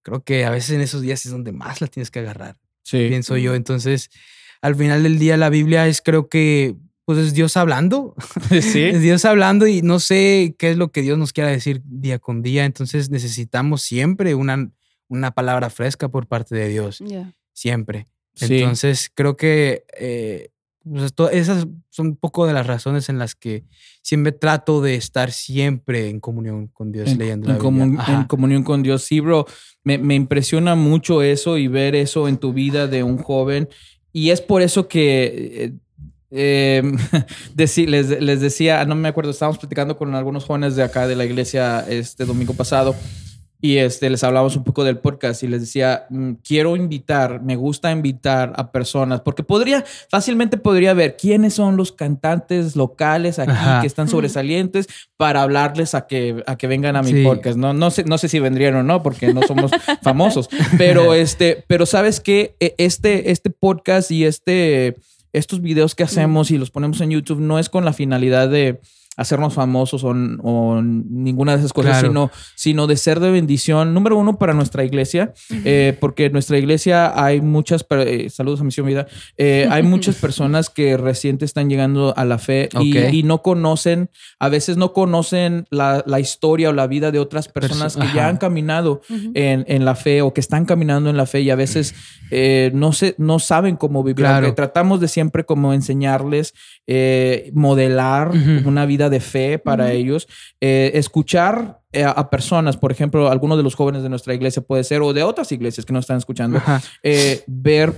[0.04, 3.08] creo que a veces en esos días es donde más la tienes que agarrar, Sí.
[3.10, 3.54] pienso yo.
[3.54, 4.10] Entonces,
[4.62, 6.76] al final del día la Biblia es creo que,
[7.14, 8.16] pues es Dios hablando.
[8.50, 8.82] sí.
[8.84, 12.20] Es Dios hablando y no sé qué es lo que Dios nos quiera decir día
[12.20, 12.66] con día.
[12.66, 14.72] Entonces necesitamos siempre una,
[15.08, 17.02] una palabra fresca por parte de Dios.
[17.54, 18.08] Siempre.
[18.34, 18.58] Sí.
[18.60, 20.50] Entonces, creo que eh,
[20.84, 23.66] pues, esto- esas son un poco de las razones en las que
[24.02, 27.86] siempre trato de estar siempre en comunión con Dios en, leyendo en la Biblia.
[28.06, 29.04] comun- en comunión con Dios.
[29.04, 29.46] Sí, bro,
[29.84, 33.68] me, me impresiona mucho eso y ver eso en tu vida de un joven.
[34.14, 35.74] Y es por eso que eh,
[36.32, 36.82] eh,
[37.56, 41.16] deci- les, les decía, no me acuerdo, estábamos platicando con algunos jóvenes de acá de
[41.16, 42.96] la iglesia este domingo pasado.
[43.64, 47.56] Y este, les hablamos un poco del podcast y les decía, mm, quiero invitar, me
[47.56, 53.52] gusta invitar a personas, porque podría, fácilmente podría ver quiénes son los cantantes locales aquí
[53.52, 53.82] Ajá.
[53.82, 57.24] que están sobresalientes para hablarles a que, a que vengan a mi Sí.
[57.24, 57.56] podcast.
[57.56, 59.70] No, no, sé, no sé si vendrían o no, porque no somos
[60.02, 64.96] famosos, pero, este, pero sabes que este, este podcast y este,
[65.34, 68.82] estos videos que hacemos y los ponemos en YouTube no es con la finalidad de
[69.18, 70.10] hacernos famosos o,
[70.42, 72.08] o ninguna de esas cosas, Claro.
[72.08, 75.34] sino, sino de ser de bendición, número uno, para nuestra iglesia,
[75.66, 79.08] eh, porque en nuestra iglesia hay muchas, eh, saludos a Misión Vida,
[79.38, 84.10] eh, hay muchas personas que recién te están llegando a la fe y- no conocen,
[84.40, 88.16] a veces no conocen la, la historia o la vida de otras personas Perso- que
[88.16, 89.32] ya han caminado Ujú.
[89.36, 91.94] en, en la fe o que están caminando en la fe y a veces
[92.32, 94.26] eh, no, se, no saben cómo vivir.
[94.26, 94.54] Claro.
[94.56, 96.54] Tratamos de siempre como enseñarles,
[96.88, 98.32] eh, modelar
[98.66, 100.28] una vida de fe para ellos,
[100.60, 104.84] eh, escuchar eh, a personas, por ejemplo, algunos de los jóvenes de nuestra iglesia puede
[104.84, 106.62] ser, o de otras iglesias que nos están escuchando,
[107.04, 107.94] eh, ver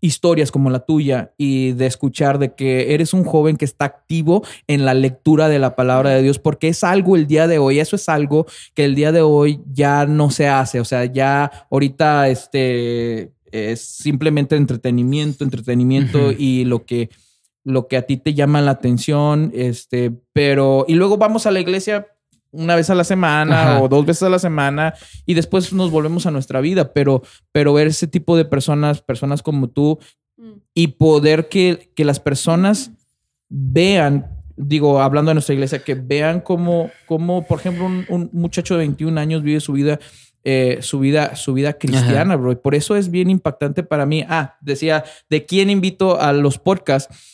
[0.00, 4.44] historias como la tuya y de escuchar de que eres un joven que está activo
[4.66, 7.78] en la lectura de la palabra de Dios, porque es algo el día de hoy,
[7.78, 11.50] eso es algo que el día de hoy ya no se hace, o sea, ya
[11.70, 17.08] ahorita este es simplemente entretenimiento, entretenimiento y lo que
[17.64, 21.60] lo que a ti te llama la atención, este, pero y luego vamos a la
[21.60, 22.06] iglesia
[22.50, 23.82] una vez a la semana Ajá.
[23.82, 24.94] o dos veces a la semana
[25.26, 29.42] y después nos volvemos a nuestra vida, pero pero ver ese tipo de personas, personas
[29.42, 29.98] como tú
[30.36, 30.52] Mm.
[30.74, 32.90] y poder que, que las personas
[33.48, 38.74] vean, digo, hablando de nuestra iglesia, que vean cómo, cómo por ejemplo, un, un muchacho
[38.74, 40.00] de 21 años vive su vida,
[40.42, 42.50] eh, su vida, su vida cristiana, bro.
[42.52, 44.24] Y por eso es bien impactante para mí.
[44.28, 47.33] Ah, decía, ¿de quién invito a los podcasts?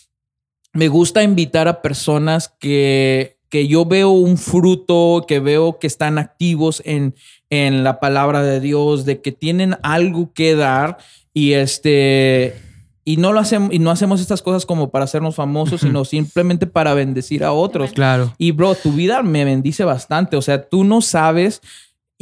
[0.73, 6.19] Me gusta invitar a personas que, que yo veo un fruto, que veo que están
[6.19, 7.15] activos en,
[7.51, 10.99] en la palabra de Dios, de que tienen algo que dar
[11.35, 12.55] y este
[13.05, 16.67] y no lo hacemos y no hacemos estas cosas como para hacernos famosos, sino simplemente
[16.67, 17.93] para bendecir a otros.
[17.93, 18.35] Claro.
[18.39, 20.37] Y bro, tu vida me bendice bastante.
[20.37, 21.61] O sea, tú no sabes.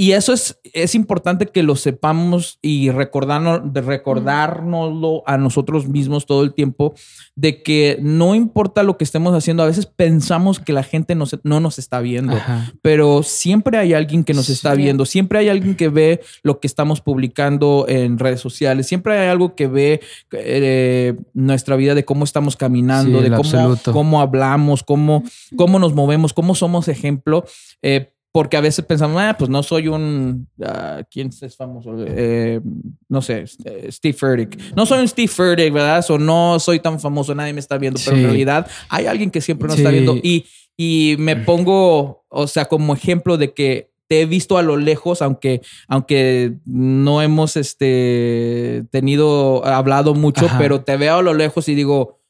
[0.00, 6.24] Y eso es, es importante que lo sepamos y recordarnos, de recordárnoslo a nosotros mismos
[6.24, 6.94] todo el tiempo,
[7.34, 11.26] de que no importa lo que estemos haciendo, a veces pensamos que la gente no,
[11.60, 12.72] nos está viendo, Ajá.
[12.80, 14.82] pero siempre hay alguien que nos está Sí.
[14.82, 19.28] viendo, siempre hay alguien que ve lo que estamos publicando en redes sociales, siempre hay
[19.28, 24.84] algo que ve eh, nuestra vida de cómo estamos caminando, Sí, de cómo, cómo hablamos,
[24.84, 25.24] cómo,
[25.56, 27.44] cómo nos movemos, cómo somos ejemplo.
[27.82, 30.46] eh, porque a veces pensamos, ah, pues no soy un.
[30.64, 31.92] ah, ¿Quién es famoso?
[32.06, 32.60] Eh,
[33.08, 34.76] no sé, eh, Steve Furtick.
[34.76, 36.04] No soy un Steve Furtick, ¿verdad?
[36.08, 38.26] O no soy tan famoso, nadie me está viendo, pero en Sí.
[38.28, 39.82] realidad hay alguien que siempre nos Sí.
[39.82, 40.14] está viendo.
[40.22, 40.44] Y,
[40.76, 45.20] y me pongo, o sea, como ejemplo de que te he visto a lo lejos,
[45.20, 50.58] aunque, aunque no hemos este, tenido, hablado mucho, Ajá.
[50.58, 52.20] pero te veo a lo lejos y digo,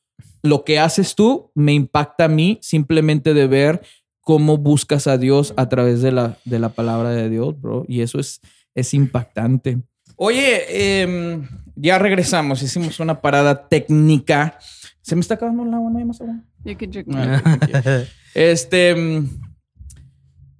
[0.42, 3.82] lo que haces tú me impacta a mí simplemente de ver
[4.28, 7.86] cómo buscas a Dios a través de la, de la palabra de Dios, bro.
[7.88, 8.42] Y eso es,
[8.74, 9.78] es impactante.
[10.16, 12.62] Oye, em, ya regresamos.
[12.62, 14.58] Hicimos una parada técnica.
[15.00, 16.34] Se me está acabando el agua, no hay más agua.
[16.62, 18.04] You can drink Ah.
[18.34, 19.22] Este.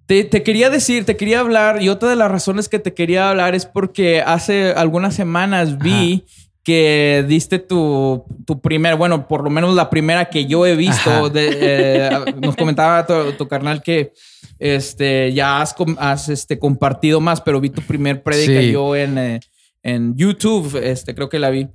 [0.06, 3.28] Te, te quería decir, te quería hablar, y otra de las razones que te quería
[3.28, 6.24] hablar es porque hace algunas semanas vi
[6.68, 11.30] que diste tu, tu primer, bueno, por lo menos la primera que yo he visto.
[11.30, 12.10] De- eh,
[12.42, 14.12] nos comentaba tu, tu carnal que
[14.58, 18.70] este, ya has, has, este, compartido más, pero vi tu primer prédica Sí.
[18.72, 19.40] yo en, eh,
[19.82, 21.68] en YouTube, este, creo que la vi.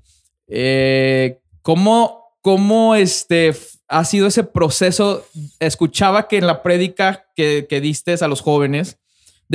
[0.47, 3.51] Eh, ¿Cómo, cómo este,
[3.87, 5.25] ha sido ese proceso?
[5.59, 8.99] Escuchaba que en la prédica que, que diste a los jóvenes,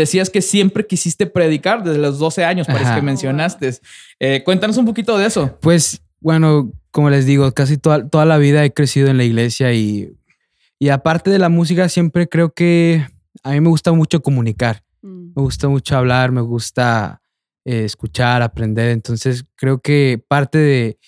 [0.02, 2.96] decías que siempre quisiste predicar desde los 12 años, parece Ajá.
[2.96, 3.78] que mencionaste.
[4.20, 5.58] Eh, cuéntanos un poquito de eso.
[5.60, 9.72] Pues bueno, como les digo, casi toda, toda la vida he crecido en la iglesia
[9.72, 10.12] y,
[10.78, 13.06] y aparte de la música, siempre creo que
[13.42, 14.82] a mí me gusta mucho comunicar.
[15.02, 15.32] Mm.
[15.36, 17.20] Me gusta mucho hablar, me gusta
[17.64, 18.90] eh, escuchar, aprender.
[18.90, 20.98] Entonces creo que parte de,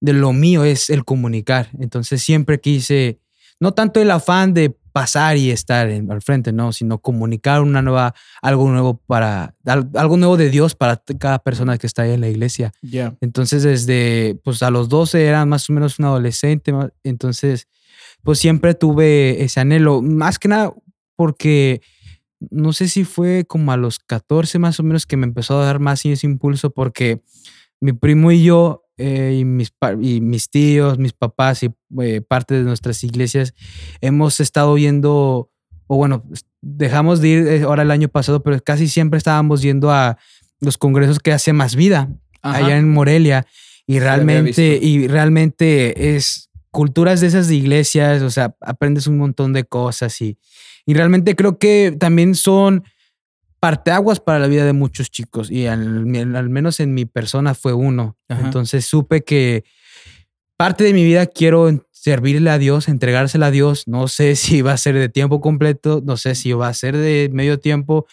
[0.00, 1.70] de lo mío es el comunicar.
[1.78, 3.20] Entonces siempre quise,
[3.58, 7.82] no tanto el afán de pasar y estar en- al frente, no, sino comunicar una
[7.82, 12.12] nueva, algo nuevo para, al- algo nuevo de Dios para cada persona que está ahí
[12.12, 12.72] en la iglesia.
[12.82, 13.16] Ya.
[13.20, 16.72] Entonces, desde, pues a los 12 era más o menos un adolescente,
[17.04, 17.68] entonces,
[18.22, 20.72] pues siempre tuve ese anhelo, más que nada
[21.16, 21.80] porque
[22.50, 25.64] no sé si fue como a los 14 más o menos que me empezó a
[25.66, 27.22] dar más ese impulso porque
[27.80, 29.72] mi primo y yo eh, y, mis,
[30.02, 31.70] y mis tíos, mis papás y
[32.02, 33.54] eh, parte de nuestras iglesias
[34.02, 35.50] hemos estado yendo,
[35.86, 36.22] o bueno,
[36.60, 40.18] dejamos de ir eh, ahora el año pasado, pero casi siempre estábamos yendo a
[40.60, 42.10] los congresos que hace más vida
[42.42, 42.58] Ajá.
[42.58, 43.46] allá en Morelia
[43.86, 49.54] y realmente y realmente es culturas de esas de iglesias, o sea, aprendes un montón
[49.54, 50.38] de cosas y,
[50.84, 52.84] y realmente creo que también son
[53.60, 57.74] parteaguas para la vida de muchos chicos y al, al menos en mi persona fue
[57.74, 58.16] uno.
[58.28, 58.46] Ajá.
[58.46, 59.64] Entonces supe que
[60.56, 63.86] parte de mi vida quiero servirle a Dios, entregársela a Dios.
[63.86, 66.96] No sé si va a ser de tiempo completo, no sé si va a ser
[66.96, 68.06] de medio tiempo,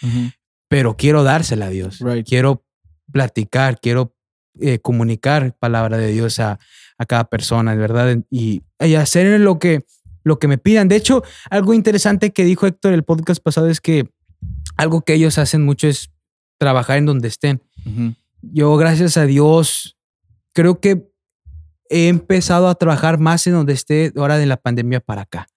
[0.68, 2.00] pero quiero dársela a Dios.
[2.00, 2.28] Right.
[2.28, 2.66] Quiero
[3.12, 4.14] platicar, quiero
[4.60, 6.60] eh, comunicar palabra de Dios a,
[6.98, 8.18] a cada persona, ¿verdad?
[8.30, 9.86] Y, y hacer lo que,
[10.24, 10.90] lo que me pidan.
[10.90, 14.10] De hecho, algo interesante que dijo Héctor el podcast pasado es que
[14.78, 16.12] algo que ellos hacen mucho es
[16.58, 17.62] trabajar en donde estén.
[18.42, 19.98] Yo, gracias a Dios,
[20.54, 21.10] creo que
[21.90, 25.48] he empezado a trabajar más en donde esté ahora de la pandemia para acá.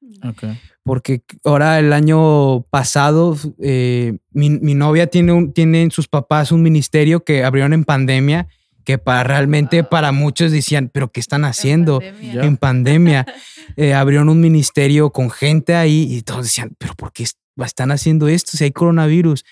[0.82, 6.52] Porque ahora el año pasado eh, mi, mi novia tiene, un, tiene en sus papás
[6.52, 8.48] un ministerio que abrieron en pandemia
[8.84, 13.26] que para realmente para muchos decían, pero ¿qué están haciendo en pandemia?
[13.76, 17.22] Eh, abrieron un ministerio con gente ahí y todos decían, pero ¿por qué
[17.66, 19.44] están haciendo esto si hay coronavirus?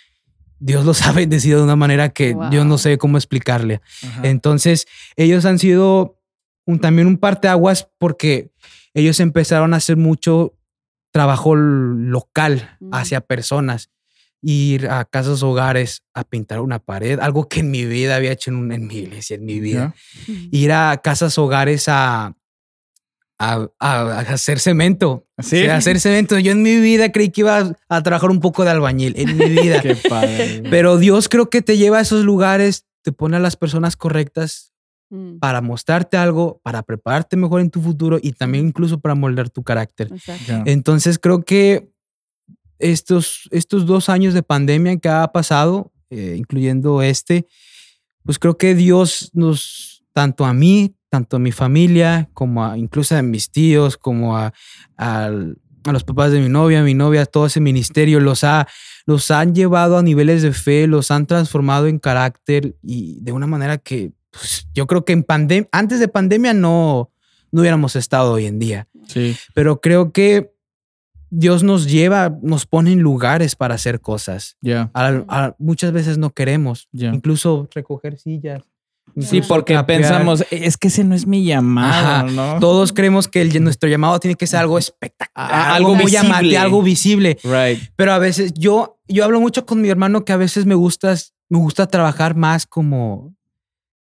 [0.60, 3.80] Dios los ha bendecido de una manera que yo no sé cómo explicarle.
[4.02, 4.20] Ajá.
[4.24, 4.86] Entonces,
[5.16, 6.18] ellos han sido
[6.66, 8.50] un, también un parteaguas porque
[8.94, 10.54] ellos empezaron a hacer mucho
[11.12, 12.94] trabajo local Mm.
[12.94, 13.90] hacia personas,
[14.42, 18.50] ir a casas hogares a pintar una pared, algo que en mi vida había hecho
[18.50, 19.94] en, un- en mi iglesia, en mi vida.
[20.50, 22.34] Ir a casas hogares a,
[23.38, 23.68] a,
[24.20, 25.26] hacer cemento.
[25.38, 25.62] ¿Sí?
[25.62, 26.38] O sea, hacer cemento.
[26.38, 29.36] Yo en mi vida creí que iba a, a trabajar un poco de albañil, en
[29.36, 29.80] mi vida.
[29.80, 30.62] Qué padre.
[30.70, 34.72] Pero Dios creo que te lleva a esos lugares, te pone a las personas correctas
[35.10, 39.48] Mm, para mostrarte algo, para prepararte mejor en tu futuro y también incluso para moldear
[39.48, 40.10] tu carácter.
[40.66, 41.90] Entonces creo que
[42.78, 47.46] estos, estos dos años de pandemia que ha pasado, eh, incluyendo este,
[48.22, 53.16] pues creo que Dios nos, tanto a mí, tanto a mi familia, como a, incluso
[53.16, 54.52] a mis tíos, como a,
[54.96, 58.66] al- a los papás de mi novia, mi novia, todo ese ministerio, los, ha,
[59.06, 63.46] los han llevado a niveles de fe, los han transformado en carácter y de una
[63.46, 67.10] manera que pues, yo creo que en pandemia, antes de pandemia no,
[67.52, 69.34] no hubiéramos estado hoy en día Sí.
[69.54, 70.52] pero creo que
[71.30, 74.56] Dios nos lleva, nos pone en lugares para hacer cosas.
[74.60, 74.90] Ya.
[74.94, 78.62] A- a- muchas veces no queremos, incluso recoger sillas.
[79.16, 82.58] Sí, incluso porque pensamos, es que ese no es mi llamado.
[82.60, 86.10] Todos creemos que el- nuestro llamado tiene que ser algo espectacular, Ah, algo, algo muy
[86.12, 87.38] llamativo, algo visible.
[87.42, 87.80] Right.
[87.96, 91.14] Pero a veces yo, yo hablo mucho con mi hermano que a veces me gusta,
[91.48, 93.34] me gusta trabajar más como,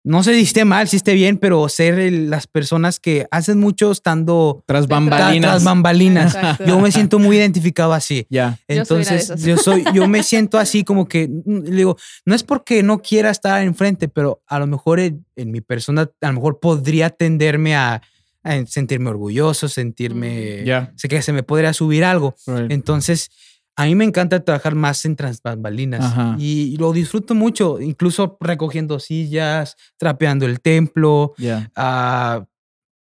[0.06, 3.60] no sé si esté mal, si esté bien, pero ser el- las personas que hacen
[3.60, 5.52] mucho estando Tras bambalinas.
[5.52, 6.36] tras bambalinas.
[6.36, 6.66] Exacto.
[6.66, 8.26] Yo me siento muy identificado así.
[8.30, 8.60] Ya.
[8.70, 12.36] Yo soy Entonces, yo soy, yo me siento así como que, mm, le digo, no
[12.36, 16.28] es porque no quiera estar enfrente, pero a lo mejor en, en mi persona, a
[16.28, 18.02] lo mejor podría tenderme a,
[18.44, 20.94] a sentirme orgulloso, sentirme, Ya.
[20.96, 22.36] sé que se me podría subir algo.
[22.46, 22.72] Right.
[22.72, 23.32] Entonces,
[23.78, 26.36] a mí me encanta trabajar más en tras bambalinas Ajá.
[26.40, 31.70] y lo disfruto mucho, incluso recogiendo sillas, trapeando el templo, Ya.
[31.76, 32.46] a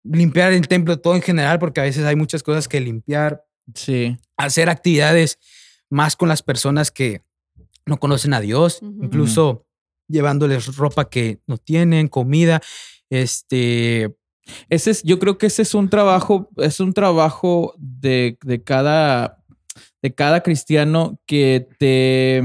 [0.03, 3.43] limpiar el templo todo en general, porque a veces hay muchas cosas que limpiar
[3.73, 4.17] Sí.
[4.37, 5.37] hacer actividades
[5.89, 7.23] más con las personas que
[7.85, 9.65] no conocen a Dios, incluso
[10.07, 12.61] llevándoles ropa que no tienen, comida,
[13.09, 14.15] este,
[14.69, 19.38] Ese es, yo creo que ese es un trabajo, es un trabajo de, de cada,
[20.01, 22.41] de cada cristiano que te,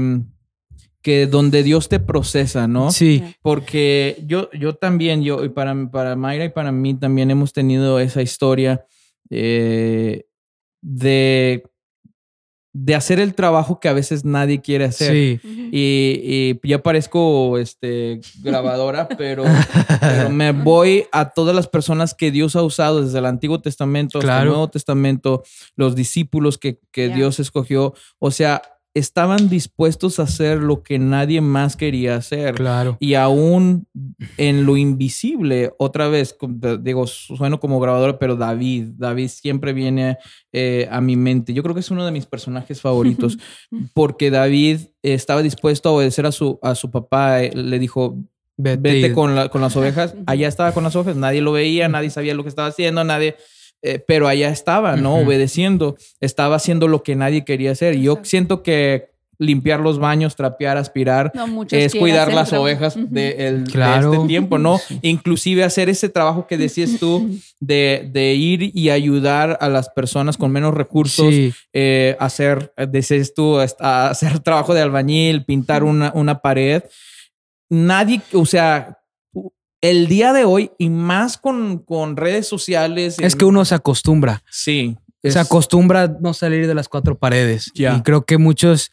[1.01, 2.91] que donde Dios te procesa, ¿no?
[2.91, 7.53] sí, Porque yo, yo también, yo, y para, para Mayra y para mí también hemos
[7.53, 8.85] tenido esa historia
[9.29, 10.25] eh,
[10.81, 11.63] de,
[12.77, 15.13] de hacer el trabajo que a veces nadie quiere hacer.
[15.13, 15.39] sí.
[15.71, 19.45] Y, y ya parezco este, grabadora, pero,
[20.01, 24.19] pero me voy a todas las personas que Dios ha usado desde el Antiguo Testamento
[24.19, 24.49] hasta el.
[24.49, 25.43] Nuevo Testamento,
[25.77, 27.07] los discípulos que, que.
[27.07, 27.93] Dios escogió.
[28.19, 28.61] O sea,
[28.95, 32.55] estaban dispuestos a hacer lo que nadie más quería hacer.
[32.55, 32.95] Claro.
[33.01, 33.87] Y aún
[34.37, 36.35] en lo invisible, otra vez,
[36.79, 40.17] digo, sueno como grabador, pero David, David siempre viene
[40.53, 41.53] eh, a mi mente.
[41.53, 43.37] Yo creo que es uno de mis personajes favoritos,
[43.93, 47.43] porque David estaba dispuesto a obedecer a su, a su papá.
[47.43, 48.17] eh, Le dijo,
[48.57, 50.15] Vete, vete con, la- con las ovejas.
[50.25, 53.35] Allá estaba con las ovejas, nadie lo veía, nadie sabía lo que estaba haciendo, nadie...
[53.81, 55.15] eh, pero allá estaba, ¿no?
[55.17, 55.95] Obedeciendo.
[56.21, 57.95] Estaba haciendo lo que nadie quería hacer.
[57.95, 63.47] Y yo siento que limpiar los baños, trapear, aspirar, No, es cuidar las ovejas de,
[63.49, 64.13] el- de Claro.
[64.13, 64.79] este tiempo, ¿no?
[65.01, 67.29] Inclusive hacer ese trabajo que decías tú
[67.59, 73.33] de, de ir y ayudar a las personas con menos recursos, Sí, eh, hacer, decías
[73.33, 76.83] tú, hacer trabajo de albañil, pintar una, una pared.
[77.69, 78.99] Nadie, o sea,
[79.89, 83.17] el día de hoy y más con, con redes sociales.
[83.19, 84.43] es en- que uno se acostumbra.
[84.49, 84.97] Sí.
[85.21, 87.71] Se es- acostumbra a no salir de las cuatro paredes.
[87.75, 87.95] Ya.
[87.97, 88.91] Y creo que muchos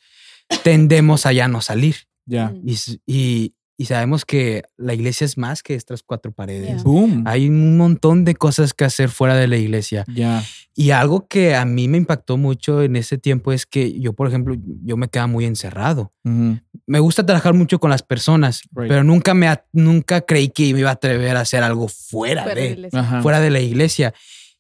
[0.62, 1.96] tendemos a ya no salir.
[2.26, 2.52] Ya.
[2.64, 6.84] Y, s- y- y sabemos que la iglesia es más que estas cuatro paredes.
[6.84, 7.24] Boom.
[7.26, 10.04] Hay un montón de cosas que hacer fuera de la iglesia.
[10.14, 10.44] Ya.
[10.74, 14.28] Y algo que a mí me impactó mucho en ese tiempo es que yo, por
[14.28, 14.54] ejemplo,
[14.84, 16.12] yo me quedaba muy encerrado.
[16.22, 18.88] Me gusta trabajar mucho con las personas, Right.
[18.88, 22.44] pero nunca me a- nunca creí que me iba a atrever a hacer algo fuera
[22.44, 23.20] Pero de, Ajá.
[23.22, 24.14] fuera de la iglesia.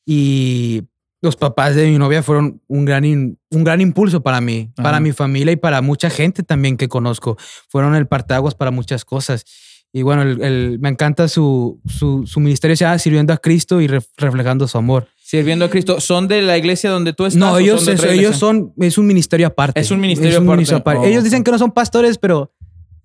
[0.04, 0.82] Y
[1.22, 4.82] los papás de mi novia fueron un gran, in- un gran impulso para mí, Ajá.
[4.82, 7.36] para mi familia y para mucha gente también que conozco.
[7.68, 9.44] Fueron el partaguas para muchas cosas.
[9.92, 13.80] Y bueno, el- el- me encanta su, su, su ministerio, se llama Sirviendo a Cristo
[13.80, 15.06] y ref- reflejando su amor.
[15.22, 16.00] Sirviendo a Cristo.
[16.00, 17.38] ¿Son de la iglesia donde tú estás?
[17.38, 19.80] No, ellos, son ellos son, es un ministerio aparte.
[19.80, 20.38] Es un ministerio
[20.76, 21.00] aparte.
[21.00, 22.52] Oh, ellos dicen que no son pastores, pero...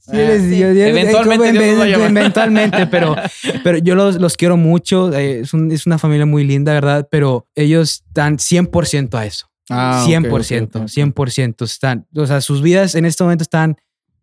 [0.09, 0.57] sí, Ah, les- sí.
[0.59, 1.49] yo- yo- Eventualmente
[1.93, 3.15] eventualmente, pero,
[3.63, 5.13] pero yo los, los quiero mucho.
[5.13, 7.07] eh, es, un- es una familia muy linda, ¿verdad?
[7.11, 9.47] Pero ellos están 100% a eso.
[9.69, 10.87] Ah, ok, 100%, ok, ok.
[10.87, 11.65] 100%.
[11.65, 13.75] Están, o sea, sus vidas en este momento están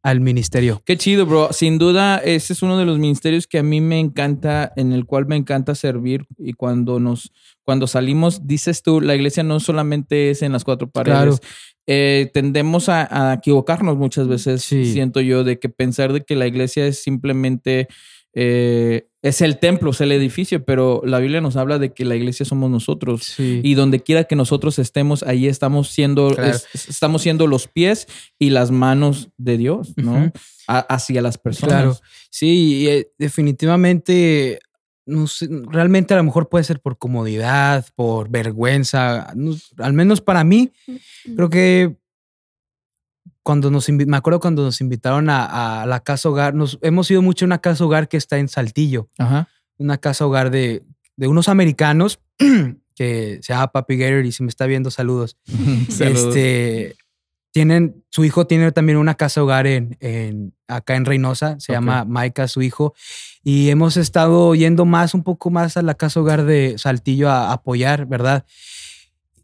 [0.02, 0.82] al ministerio.
[0.84, 1.48] Qué chido, bro.
[1.52, 5.06] Sin duda, ese es uno de los ministerios que a mí me encanta, en el
[5.06, 6.26] cual me encanta servir.
[6.38, 7.32] Y cuando nos,
[7.62, 11.16] cuando salimos, dices tú, la iglesia no solamente es en las cuatro paredes.
[11.18, 11.38] Claro.
[11.86, 14.92] Eh, tendemos a, a equivocarnos muchas veces, Sí.
[14.92, 17.88] siento yo, de que pensar de que la iglesia es simplemente
[18.36, 22.16] eh, es el templo, es el edificio, pero la Biblia nos habla de que la
[22.16, 23.22] iglesia somos nosotros.
[23.22, 23.60] Sí.
[23.62, 26.50] Y donde quiera que nosotros estemos, ahí estamos siendo, Claro.
[26.50, 28.08] es- estamos siendo los pies
[28.38, 30.32] y las manos de Dios, ¿no?
[30.66, 31.74] A- hacia las personas.
[31.74, 31.96] Claro,
[32.28, 32.48] sí,
[32.82, 34.58] y, eh, definitivamente,
[35.06, 40.20] no sé, realmente a lo mejor puede ser por comodidad, por vergüenza, no- al menos
[40.20, 40.72] para mí,
[41.36, 41.96] creo que
[43.42, 47.20] cuando nos me acuerdo cuando nos invitaron a, a la casa hogar, nos hemos ido
[47.22, 49.48] mucho a una casa hogar que está en Saltillo, Ajá.
[49.76, 50.82] una casa hogar de,
[51.16, 52.20] de unos americanos
[52.96, 55.36] que se llama Papi Gator y si me está viendo, saludos.
[55.90, 56.36] Saludos.
[56.36, 56.96] Este,
[57.54, 62.04] tienen, su hijo tiene también una casa hogar en, en- acá en Reynosa, se llama
[62.04, 62.94] Maika, su hijo,
[63.44, 67.52] y hemos estado yendo más, un poco más a la casa hogar de Saltillo a,
[67.52, 68.44] apoyar, ¿verdad?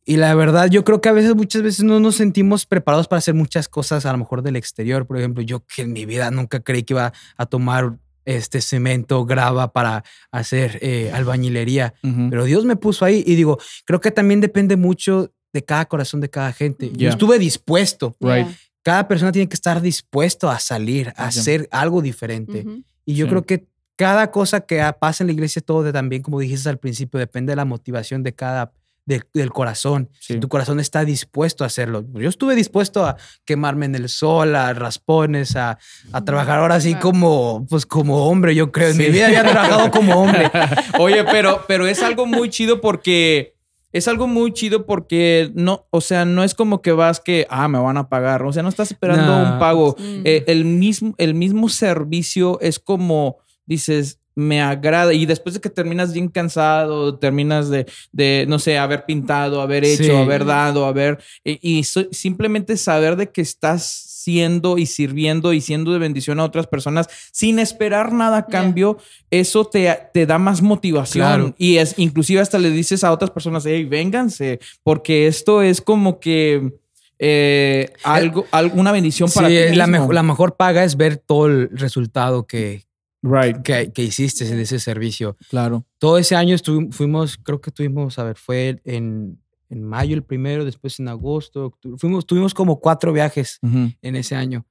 [0.04, 3.18] Y la verdad, yo creo que a veces, muchas veces no nos sentimos preparados para
[3.18, 5.06] hacer muchas cosas, a lo mejor del exterior.
[5.06, 9.24] Por ejemplo, yo que en mi vida nunca creí que iba a tomar este cemento,
[9.24, 11.94] grava para hacer eh, albañilería.
[12.28, 16.20] Pero Dios me puso ahí y digo, creo que también depende mucho de cada corazón
[16.20, 16.90] de cada gente.
[16.94, 18.16] Yo estuve dispuesto.
[18.20, 18.46] Right.
[18.82, 22.64] Cada persona tiene que estar dispuesto a salir, a hacer algo diferente.
[23.04, 23.30] Y yo Sí.
[23.30, 23.66] creo que
[23.96, 27.52] cada cosa que pasa en la iglesia, todo de también, como dijiste al principio, depende
[27.52, 28.72] de la motivación de cada,
[29.04, 30.08] de- del corazón.
[30.20, 30.34] Sí.
[30.34, 32.04] Si tu corazón está dispuesto a hacerlo.
[32.14, 35.78] Yo estuve dispuesto a quemarme en el sol, a raspones, a,
[36.12, 37.00] a trabajar ahora sí Wow.
[37.02, 38.88] como, pues como hombre, yo creo.
[38.88, 39.02] En Sí.
[39.02, 40.50] mi vida había trabajado como hombre.
[41.00, 43.54] Oye, pero, pero es algo muy chido porque
[43.92, 47.68] es algo muy chido porque no, o sea, no es como que vas que, ah,
[47.68, 48.42] me van a pagar.
[48.44, 49.96] O sea, no estás esperando un pago.
[49.98, 50.20] Mm.
[50.24, 55.12] Eh, el, mismo, el mismo servicio es como dices, me agrada.
[55.12, 59.84] Y después de que terminas bien cansado, terminas de, de no sé, haber pintado, haber
[59.84, 60.10] hecho, Sí.
[60.10, 61.18] haber dado, haber.
[61.44, 63.84] Y, y so- simplemente saber de que estás
[64.22, 68.98] siendo y sirviendo y siendo de bendición a otras personas sin esperar nada a cambio,
[69.30, 71.26] eso te, te da más motivación.
[71.26, 71.54] Claro.
[71.58, 76.20] Y es inclusive hasta le dices a otras personas, hey, vénganse, porque esto es como
[76.20, 76.72] que
[77.18, 80.04] eh, algo, alguna bendición para sí, ti es la, mismo.
[80.06, 82.84] mejo- la mejor paga es ver todo el resultado que,
[83.22, 85.36] Right, que, que hiciste en ese servicio.
[85.50, 85.84] claro.
[85.98, 86.56] Todo ese año
[86.90, 89.38] fuimos, creo que tuvimos, a ver, fue en,
[89.70, 91.96] en mayo el primero, después en agosto, octubre.
[91.98, 93.58] Fuimos, tuvimos como cuatro viajes
[94.02, 94.66] en ese año.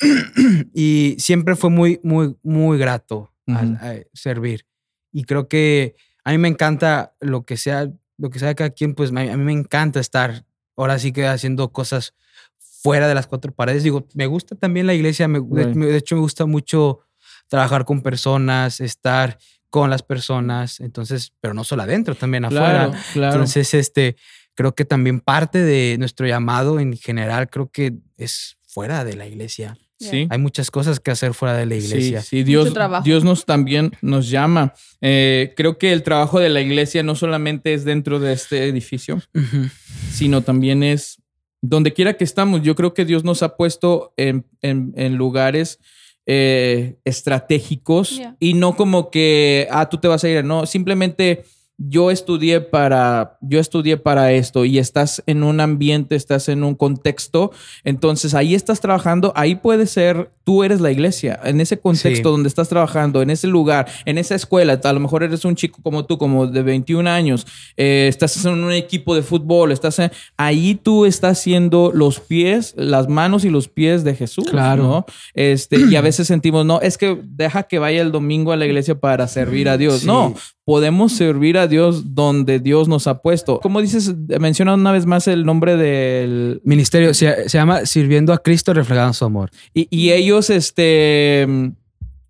[0.74, 3.32] y siempre fue muy, muy, muy grato
[3.80, 4.66] a- servir.
[5.12, 5.94] Y creo que
[6.24, 9.28] a mí me encanta lo que sea, lo que sea cada quien, pues a mí,
[9.28, 10.44] a mí me encanta estar
[10.76, 12.14] ahora sí que haciendo cosas
[12.58, 13.82] fuera de las cuatro paredes.
[13.82, 15.76] Digo, me gusta también la iglesia, me- de- Right.
[15.76, 17.00] de hecho me gusta mucho
[17.48, 19.38] trabajar con personas, estar
[19.70, 22.88] con las personas, entonces, pero no solo adentro, también afuera.
[22.88, 23.32] Claro, claro.
[23.34, 24.16] Entonces, este,
[24.54, 29.26] creo que también parte de nuestro llamado en general, creo que es fuera de la
[29.26, 29.78] iglesia.
[29.98, 30.26] sí.
[30.30, 32.20] Hay muchas cosas que hacer fuera de la iglesia.
[32.22, 32.72] Sí, sí, Dios.
[33.04, 34.72] Dios nos también nos llama.
[35.00, 39.22] Eh, creo que el trabajo de la iglesia no solamente es dentro de este edificio,
[40.12, 41.20] sino también es
[41.62, 42.62] donde quiera que estamos.
[42.62, 45.78] Yo creo que Dios nos ha puesto en, en- en lugares
[46.26, 48.36] eh, estratégicos Yeah.
[48.40, 51.44] y no como que, ah, tú te vas a ir, no, simplemente
[51.82, 56.74] yo estudié para, yo estudié para esto y estás en un ambiente, estás en un
[56.74, 57.52] contexto,
[57.84, 62.32] entonces ahí estás trabajando, ahí puede ser, tú eres la iglesia, en ese contexto Sí.
[62.32, 65.78] donde estás trabajando, en ese lugar, en esa escuela, a lo mejor eres un chico
[65.82, 67.46] como tú, como de 21 años,
[67.78, 72.74] eh, estás en un equipo de fútbol, estás en- ahí tú estás siendo los pies,
[72.76, 74.82] las manos y los pies de Jesús, Claro.
[74.82, 75.06] ¿no?
[75.32, 78.66] Este, y a veces sentimos, no, es que deja que vaya el domingo a la
[78.66, 80.00] iglesia para servir a Dios.
[80.00, 80.06] Sí.
[80.06, 80.34] No,
[80.64, 83.60] podemos servir a Dios donde Dios nos ha puesto.
[83.60, 84.14] ¿Cómo dices?
[84.38, 86.60] Menciona una vez más el nombre del...
[86.64, 89.50] Ministerio se, se llama Sirviendo a Cristo reflejando su amor.
[89.72, 91.46] Y, y ellos, este...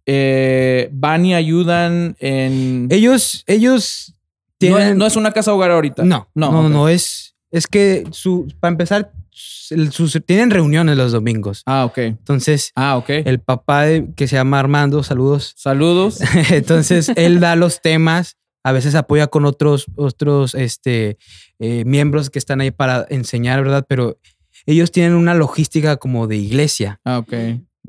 [0.06, 2.86] eh, van y ayudan en...
[2.90, 4.16] Ellos, ellos no,
[4.58, 4.88] tienen.
[4.88, 6.04] es, no es una casa hogar ahorita.
[6.04, 11.62] No, no, no, no, es, es que su, para empezar, sus- tienen reuniones los domingos.
[11.64, 11.98] Ah, ok.
[11.98, 13.08] Entonces, Ah, ok.
[13.10, 15.54] el papá de- que se llama Armando, saludos.
[15.56, 16.18] Saludos.
[16.50, 21.16] Entonces, él da los temas, a veces apoya con otros, otros este,
[21.59, 23.87] eh, miembros que están ahí para enseñar, ¿verdad?
[23.89, 24.19] Pero
[24.66, 27.01] ellos tienen una logística como de iglesia.
[27.05, 27.32] Ah, ok.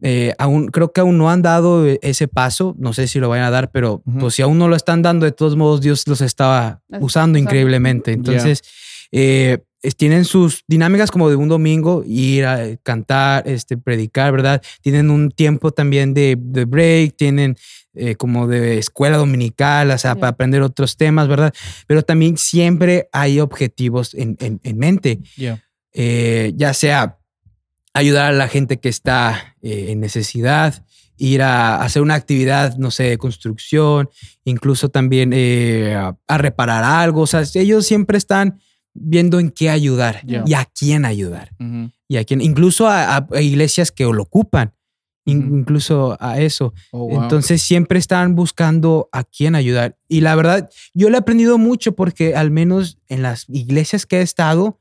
[0.04, 3.30] Eh, aún, creo que aún no han dado eh, ese paso, no sé si lo
[3.30, 6.08] vayan a dar, pero pues si aún no lo están dando, de todos modos Dios
[6.08, 8.14] los está Las- usando increíblemente.
[8.14, 8.64] Entonces,
[9.12, 9.60] eh,
[9.98, 14.62] tienen sus dinámicas como de un domingo, ir a cantar, este, predicar, ¿verdad?
[14.82, 17.58] Tienen un tiempo también de, de break, tienen
[17.94, 21.54] eh, como de escuela dominical, o sea, para aprender otros temas, ¿verdad?
[21.88, 25.62] Pero también siempre hay objetivos en, en- en mente Ya.
[25.94, 27.18] eh, ya sea
[27.94, 30.86] ayudar a la gente que está eh, en necesidad,
[31.18, 34.10] ir a hacer una actividad, no sé, de construcción,
[34.46, 37.22] incluso también eh, a, a reparar algo.
[37.22, 38.60] O sea, ellos siempre están
[38.94, 41.52] viendo en qué ayudar y a quién ayudar.
[42.08, 44.74] Y a quién, incluso a, a iglesias que lo ocupan,
[45.26, 46.74] in- incluso a eso.
[46.92, 47.24] Oh, wow.
[47.24, 49.98] Entonces siempre están buscando a quién ayudar.
[50.08, 54.18] Y la verdad, yo le he aprendido mucho porque al menos en las iglesias que
[54.18, 54.80] he estado,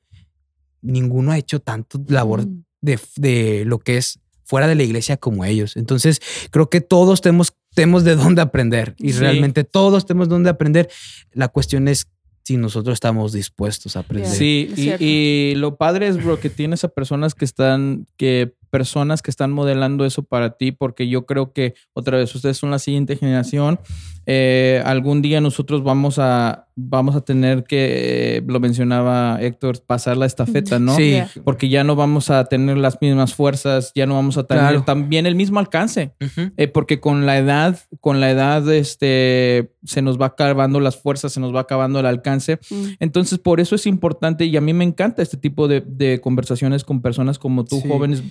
[0.82, 2.64] ninguno ha hecho tanto labor Mm.
[2.80, 5.76] de, de lo que es fuera de la iglesia como ellos.
[5.76, 9.18] Entonces creo que todos tenemos, tenemos de dónde aprender y Sí.
[9.20, 10.88] realmente todos tenemos dónde aprender.
[11.32, 12.08] La cuestión es
[12.42, 14.30] si nosotros estamos dispuestos a aprender.
[14.30, 19.30] Sí, y lo padre es, bro, que tienes a personas que están, que personas que
[19.30, 23.16] están modelando eso para ti, porque yo creo que, otra vez, ustedes son la siguiente
[23.16, 23.78] generación.
[24.26, 30.16] Eh, algún día nosotros vamos a, vamos a tener que, eh, lo mencionaba Héctor, pasar
[30.16, 30.94] la estafeta, ¿no?
[30.94, 31.18] Sí.
[31.42, 34.82] Porque ya no vamos a tener las mismas fuerzas, ya no vamos a tener Claro.
[34.84, 36.12] también el mismo alcance.
[36.56, 41.32] Eh, porque con la edad, con la edad, este, se nos va acabando las fuerzas,
[41.32, 42.58] se nos va acabando el alcance.
[42.70, 42.84] Mm.
[43.00, 46.84] Entonces, por eso es importante y a mí me encanta este tipo de, de conversaciones
[46.84, 47.88] con personas como tú, Sí.
[47.88, 48.22] jóvenes,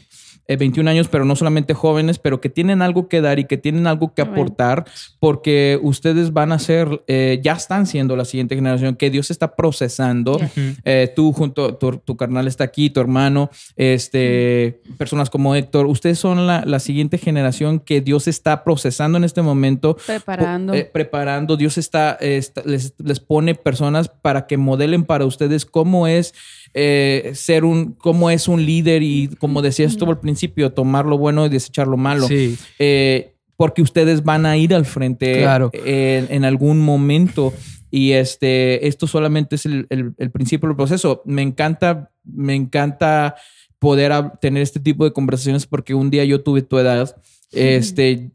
[0.50, 3.58] eh, 21 años, pero no solamente jóvenes, pero que tienen algo que dar y que
[3.58, 4.84] tienen algo que aportar,
[5.22, 9.56] porque ustedes van a ser, eh, ya están siendo la siguiente generación que Dios está
[9.56, 10.38] procesando.
[10.84, 13.50] Eh, tú junto, tu, tu carnal está aquí, tu hermano,
[14.04, 19.24] este, personas como Héctor, ustedes son la, la siguiente generación que Dios está procesando en
[19.24, 20.74] este momento Preparando.
[20.74, 21.58] eh, preparando.
[21.58, 26.34] Dios está, eh, está- les, les pone personas para que modelen para ustedes cómo es
[26.74, 31.18] eh, ser un, cómo es un líder y como decías tú al principio, tomar lo
[31.18, 32.28] bueno y desechar lo malo.
[32.28, 32.58] Sí.
[32.80, 35.70] Eh, porque ustedes van a ir al frente Claro.
[35.74, 37.54] en, en algún momento.
[37.92, 41.22] Y este, esto solamente es el, el- el principio del proceso.
[41.26, 43.36] Me encanta, me encanta
[43.80, 47.16] poder tener este tipo de conversaciones porque un día yo tuve tu edad.
[47.52, 48.30] Este,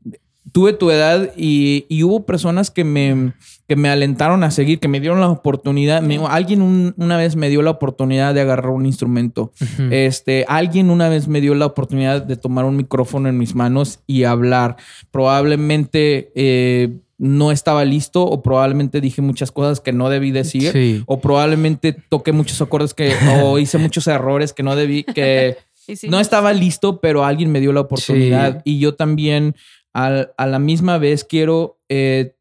[0.52, 3.32] tuve tu edad y, y hubo personas que me,
[3.66, 6.02] que me alentaron a seguir, que me dieron la oportunidad.
[6.02, 9.52] Me- alguien un- una vez me dio la oportunidad de agarrar un instrumento.
[9.90, 14.00] Este, alguien una vez me dio la oportunidad de tomar un micrófono en mis manos
[14.06, 14.76] y hablar.
[15.10, 20.70] Probablemente eh, no estaba listo o probablemente dije muchas cosas que no debí decir.
[20.72, 21.02] Sí.
[21.06, 26.08] O probablemente toqué muchos acordes que o hice muchos errores que no debí, que sí.
[26.08, 28.60] no estaba listo, pero alguien me dio la oportunidad.
[28.64, 29.56] Y yo también
[29.94, 32.36] al- a la misma vez quiero, eh,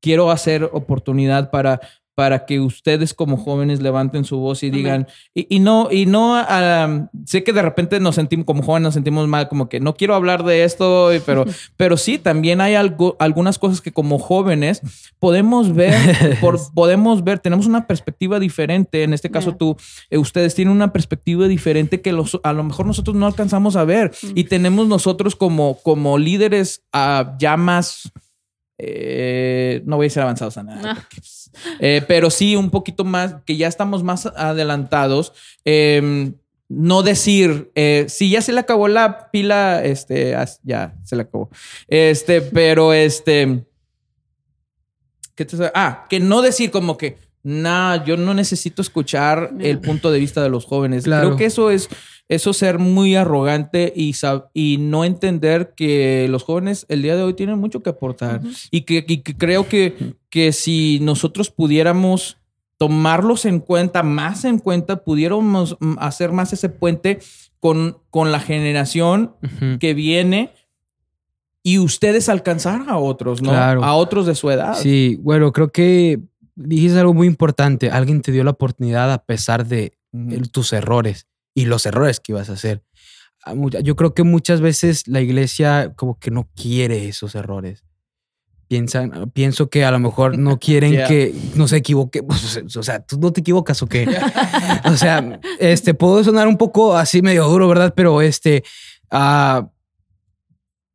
[0.00, 1.80] quiero hacer oportunidad para,
[2.22, 6.36] para que ustedes como jóvenes levanten su voz y digan, y, y no, y no,
[6.36, 9.96] ah, sé que de repente nos sentimos, como jóvenes nos sentimos mal, como que no
[9.96, 11.44] quiero hablar de esto, pero,
[11.76, 14.82] pero sí, también hay algo, algunas cosas que como jóvenes
[15.18, 19.58] podemos ver, por, podemos ver, tenemos una perspectiva diferente, en este caso Yeah.
[19.58, 19.76] tú,
[20.08, 23.82] eh, ustedes tienen una perspectiva diferente que los, a lo mejor nosotros no alcanzamos a
[23.82, 28.12] ver y tenemos nosotros como, como líderes ah, ya más,
[28.78, 30.82] eh, no voy a decir avanzados a nada.
[30.84, 31.08] Ah.
[31.80, 35.32] Eh, pero sí un poquito más, que ya estamos más adelantados.
[35.64, 36.32] Eh,
[36.68, 41.22] no decir, eh, si ya se le acabó la pila, este, as- ya se le
[41.22, 41.50] acabó.
[41.86, 43.66] Este, pero este,
[45.34, 50.10] ¿qué te Ah, que no decir como que, nah, yo no necesito escuchar el punto
[50.10, 51.04] de vista de los jóvenes.
[51.04, 51.28] Claro.
[51.28, 51.88] Creo que eso es,
[52.28, 57.22] eso ser muy arrogante y, sab- y no entender que los jóvenes el día de
[57.22, 58.40] hoy tienen mucho que aportar.
[58.70, 62.38] Y que, y que creo que, que si nosotros pudiéramos
[62.78, 67.20] tomarlos en cuenta, más en cuenta, pudiéramos mm, hacer más ese puente
[67.60, 69.36] con, con la generación
[69.78, 70.50] que viene
[71.62, 73.50] y ustedes alcanzar a otros, ¿no?
[73.50, 73.84] Claro.
[73.84, 74.74] A otros de su edad.
[74.74, 76.18] Sí, bueno, creo que
[76.64, 77.90] dijiste algo muy importante.
[77.90, 79.98] Alguien te dio la oportunidad a pesar de
[80.50, 82.82] tus errores y los errores que ibas a hacer.
[83.82, 87.84] Yo creo que muchas veces la iglesia como que no quiere esos errores.
[88.68, 91.06] Piensan, pienso que a lo mejor no quieren Yeah.
[91.08, 92.22] que no se equivoque.
[92.26, 94.06] Pues, O sea, tú no te equivocas o qué.
[94.86, 97.92] o sea, este puedo sonar un poco así medio duro, ¿verdad?
[97.96, 98.62] Pero este,
[99.10, 99.68] ah,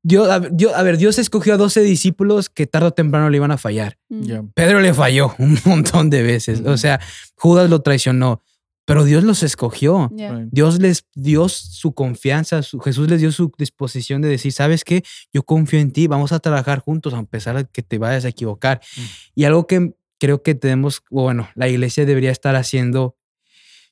[0.07, 3.29] Dios, a, ver, Dios, a ver, Dios escogió a 12 discípulos que tarde o temprano
[3.29, 3.97] le iban a fallar.
[4.07, 4.51] Mm.
[4.53, 6.61] Pedro le falló un montón de veces.
[6.65, 7.01] O sea,
[7.35, 8.41] Judas lo traicionó,
[8.85, 10.09] pero Dios los escogió.
[10.15, 10.33] Yeah.
[10.33, 10.49] Right.
[10.49, 15.03] Dios les dio su confianza, su- Jesús les dio su disposición de decir, ¿sabes qué?
[15.33, 18.29] Yo confío en ti, vamos a trabajar juntos a pesar de que te vayas a
[18.29, 18.79] equivocar.
[18.95, 19.01] Mm.
[19.35, 23.17] Y algo que creo que tenemos, bueno, la iglesia debería estar haciendo,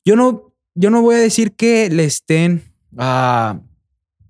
[0.05, 2.63] yo no, yo no voy a decir que le estén
[2.97, 3.59] ah,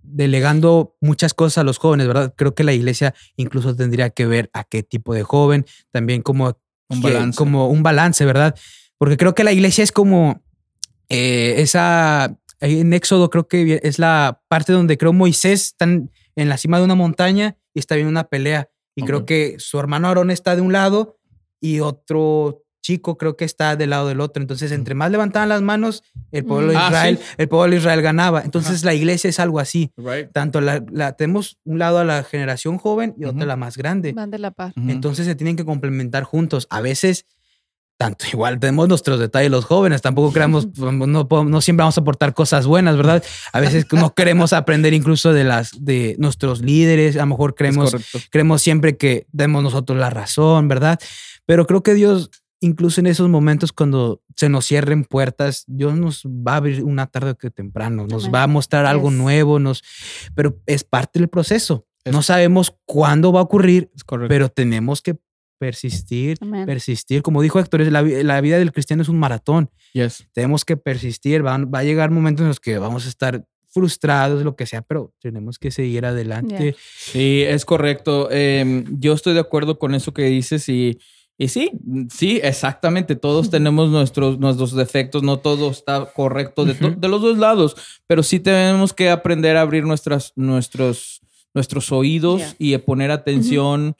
[0.07, 2.33] delegando muchas cosas a los jóvenes, ¿verdad?
[2.37, 6.57] Creo que la iglesia incluso tendría que ver a qué tipo de joven, también como
[6.89, 7.37] Un balance.
[7.37, 8.55] como un balance, ¿verdad?
[8.97, 10.43] Porque creo que la iglesia es como
[11.09, 16.57] eh, esa, en Éxodo creo que es la parte donde creo Moisés está en la
[16.57, 18.69] cima de una montaña y está viendo una pelea.
[18.95, 21.19] Y creo que su hermano Aarón está de un lado
[21.59, 24.41] y otro chico creo que está del lado del otro.
[24.43, 27.33] Entonces, entre más levantaban las manos, el pueblo de Ah, Israel, sí.
[27.37, 28.41] el pueblo de Israel ganaba.
[28.43, 29.91] Entonces, la iglesia es algo así.
[29.97, 30.31] Right.
[30.31, 33.43] Tanto la, la- tenemos un lado a la generación joven y otro Ujú.
[33.43, 34.13] a la más grande.
[34.13, 34.73] Van de la par.
[34.77, 34.89] Ujú.
[34.91, 36.67] Entonces se tienen que complementar juntos.
[36.69, 37.25] A veces,
[37.97, 42.01] tanto igual tenemos nuestros detalles los jóvenes, tampoco creamos, no, podemos- no siempre vamos a
[42.01, 43.23] aportar cosas buenas, ¿verdad?
[43.53, 47.95] A veces no queremos aprender incluso de las de nuestros líderes, a lo mejor creemos,
[48.29, 50.99] creemos siempre que demos nosotros la razón, ¿verdad?
[51.47, 56.23] Pero creo que Dios, incluso en esos momentos cuando se nos cierren puertas, Dios nos
[56.25, 59.83] va a abrir una tarde o que temprano, nos va a mostrar algo nuevo, nos,
[60.35, 61.85] pero es parte del proceso.
[62.03, 63.91] Es- No sabemos cuándo va a ocurrir,
[64.27, 65.15] pero tenemos que
[65.57, 66.65] persistir, Amén.
[66.65, 67.21] persistir.
[67.21, 69.69] Como dijo Héctor, la, vi- la vida del cristiano es un maratón.
[69.93, 70.27] yes.
[70.33, 71.45] Tenemos que persistir.
[71.45, 74.81] Va, va a llegar momentos en los que vamos a estar frustrados, lo que sea,
[74.81, 76.75] pero tenemos que seguir adelante.
[76.97, 78.29] Sí, es correcto.
[78.31, 80.97] Eh, yo estoy de acuerdo con eso que dices y,
[81.37, 81.71] y sí,
[82.09, 83.15] sí, exactamente.
[83.15, 86.99] Todos tenemos nuestros, nuestros defectos, no todo está correcto de, to- Ujú.
[86.99, 87.75] de los dos lados,
[88.07, 91.21] pero sí tenemos que aprender a abrir nuestras, nuestros,
[91.53, 92.55] nuestros oídos Yeah.
[92.59, 93.95] y a poner atención.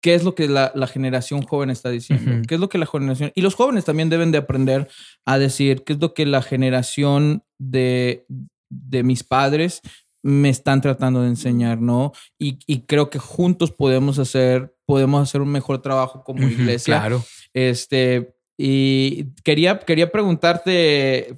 [0.00, 2.42] ¿Qué es lo que la, la generación joven está diciendo?
[2.46, 3.32] ¿Qué es lo que la generación...
[3.34, 4.88] Y los jóvenes también deben de aprender
[5.24, 8.24] a decir qué es lo que la generación de,
[8.70, 9.80] de mis padres
[10.22, 12.12] me están tratando de enseñar, ¿no?
[12.38, 16.98] Y, y creo que juntos podemos hacer, podemos hacer un mejor trabajo como iglesia.
[17.00, 17.22] Claro.
[17.52, 21.34] Este, y quería, quería preguntarte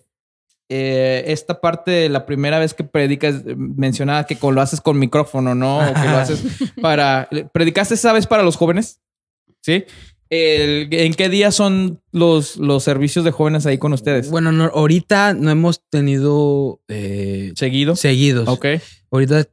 [0.68, 5.00] eh, esta parte de la primera vez que predicas, eh, mencionaba que lo haces con
[5.00, 5.78] micrófono, ¿no?
[5.78, 6.44] O que lo haces
[6.80, 7.28] para...
[7.52, 9.00] ¿Predicaste esa vez para los jóvenes?
[9.62, 9.84] ¿Sí?
[10.30, 14.30] El- ¿En qué día son los, los servicios de jóvenes ahí con ustedes?
[14.30, 17.96] Bueno, no, ahorita no hemos tenido eh, ¿Seguido?
[17.96, 18.48] seguidos.
[18.48, 18.66] Ok.
[19.10, 19.44] Ahorita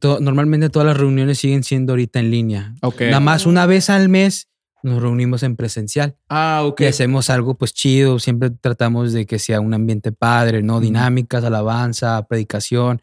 [0.00, 2.74] to- normalmente todas las reuniones siguen siendo ahorita en línea.
[2.82, 3.02] Ok.
[3.02, 4.48] Nada más una vez al mes
[4.82, 6.16] nos reunimos en presencial.
[6.28, 6.82] Ah, ok.
[6.82, 10.78] y hacemos algo pues chido, siempre tratamos de que sea un ambiente padre, ¿no?
[10.80, 13.00] Dinámicas, alabanza, predicación,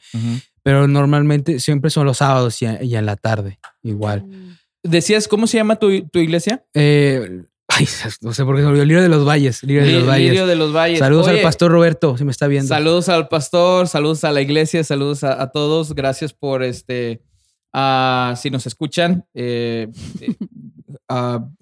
[0.64, 4.26] pero normalmente siempre son los sábados y, y en la tarde, igual.
[4.28, 4.58] Mm.
[4.84, 6.64] Decías, ¿cómo se llama tu, tu iglesia?
[6.76, 7.88] Eh, ay,
[8.22, 10.30] no sé por qué se me olvidó, Lirio de los Valles, Lirio de los Valles.
[10.30, 11.00] Lirio de los Valles.
[11.00, 12.68] Saludos Oye, al pastor Roberto, si me está viendo.
[12.68, 15.94] Saludos al pastor, saludos a la iglesia, saludos a, a todos.
[15.94, 17.22] Gracias por este.
[18.36, 19.88] si nos escuchan, eh,
[20.20, 20.36] eh,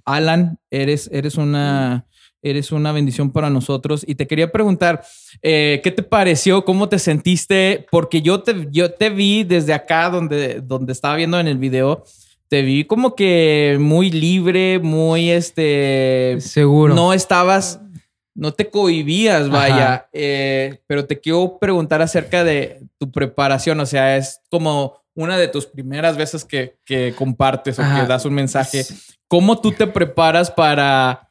[0.05, 2.05] Alan, eres, eres una...
[2.41, 4.05] Eres una bendición para nosotros.
[4.07, 5.03] Y te quería preguntar,
[5.41, 6.63] eh, ¿qué te pareció?
[6.63, 7.85] ¿Cómo te sentiste?
[7.91, 12.05] Porque yo te, yo te vi desde acá donde, donde estaba viendo en el video.
[12.49, 16.37] Te vi como que muy libre, muy este...
[16.39, 16.95] Seguro.
[16.95, 17.79] No estabas,
[18.33, 20.09] no te cohibías, vaya.
[20.13, 23.79] Eh, pero te quiero preguntar acerca de tu preparación.
[23.79, 28.25] O sea, es como una de tus primeras veces que, que compartes o que das
[28.25, 28.83] un mensaje.
[29.27, 31.28] ¿Cómo tú te preparas para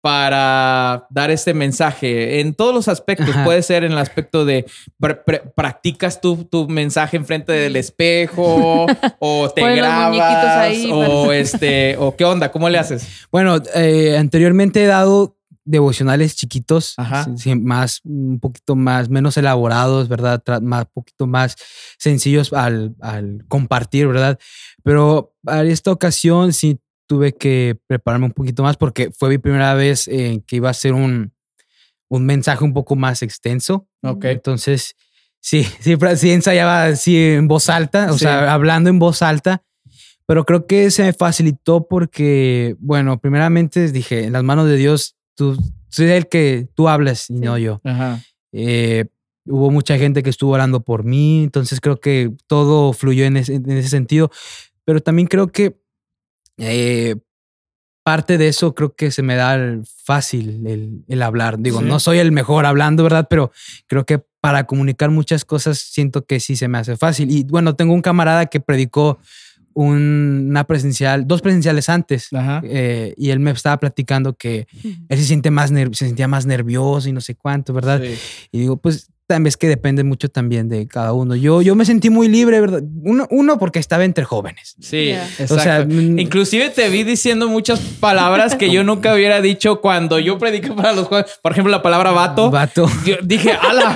[0.00, 3.30] para dar este mensaje en todos los aspectos.
[3.30, 3.44] Ajá.
[3.44, 4.64] Puede ser en el aspecto de
[5.00, 8.86] pr- pr- practicas tu, tu mensaje enfrente del espejo
[9.18, 10.18] o te grabas
[10.58, 13.06] ahí o para- este o qué onda, ¿cómo le haces?
[13.32, 17.26] Bueno, eh, anteriormente he dado devocionales chiquitos, Ajá.
[17.60, 20.42] más, un poquito más, menos elaborados, ¿verdad?
[20.42, 21.56] Tra- Más, poquito más
[21.98, 24.38] sencillos al, al compartir, ¿verdad?
[24.82, 29.74] Pero para esta ocasión sí tuve que prepararme un poquito más porque fue mi primera
[29.74, 31.32] vez eh, que iba a ser un,
[32.08, 33.88] un mensaje un poco más extenso.
[34.02, 34.26] Ok.
[34.26, 34.94] Entonces,
[35.40, 38.20] sí, sí, sí ensayaba así en voz alta, o Sí.
[38.20, 39.64] sea, hablando en voz alta,
[40.26, 45.16] pero creo que se me facilitó porque, bueno, primeramente dije, en las manos de Dios,
[45.34, 45.56] tú,
[45.88, 47.80] soy el que tú hablas y no yo.
[47.84, 48.20] Ajá.
[48.52, 49.06] Eh,
[49.46, 53.54] hubo mucha gente que estuvo orando por mí, entonces creo que todo fluyó en ese,
[53.54, 54.30] en ese sentido,
[54.84, 55.80] pero también creo que
[56.58, 57.16] eh,
[58.04, 61.58] parte de eso creo que se me da el- fácil el, el hablar.
[61.58, 61.84] Digo, Sí.
[61.86, 63.26] no soy el mejor hablando, ¿verdad?
[63.28, 63.52] Pero
[63.86, 67.30] creo que para comunicar muchas cosas siento que sí se me hace fácil.
[67.30, 69.18] Y bueno, tengo un camarada que predicó
[69.74, 72.28] un- una presencial, dos presenciales antes,
[72.64, 74.66] eh, y él me estaba platicando que
[75.08, 78.00] él se siente más se sentía más nervioso y no sé cuánto, ¿verdad?
[78.02, 78.14] Sí.
[78.52, 81.36] Y digo, pues también es que depende mucho también de cada uno.
[81.36, 82.82] Yo, yo me sentí muy libre, ¿verdad?
[83.02, 84.74] Uno, uno porque estaba entre jóvenes.
[84.80, 85.54] Sí, exacto.
[85.54, 90.18] O sea, mm, Inclusive te vi diciendo muchas palabras que yo nunca hubiera dicho cuando
[90.18, 91.38] yo prediqué para los jóvenes.
[91.42, 92.50] Por ejemplo, la palabra vato.
[92.50, 92.90] Vato.
[93.04, 93.94] Yo dije, ala.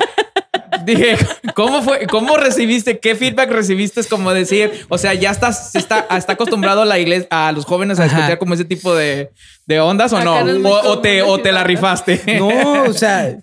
[0.85, 1.17] Dije,
[1.55, 2.07] ¿cómo fue?
[2.07, 2.99] ¿Cómo recibiste?
[2.99, 4.01] ¿Qué feedback recibiste?
[4.01, 7.65] Es como decir, o sea, ya estás, está, está acostumbrado a la iglesia, a los
[7.65, 8.17] jóvenes a Ajá.
[8.17, 9.31] escuchar como ese tipo de,
[9.67, 10.35] de ondas o no?
[10.35, 10.51] Acá
[10.85, 12.21] O, te, o te la rifaste.
[12.39, 13.39] No, o sea,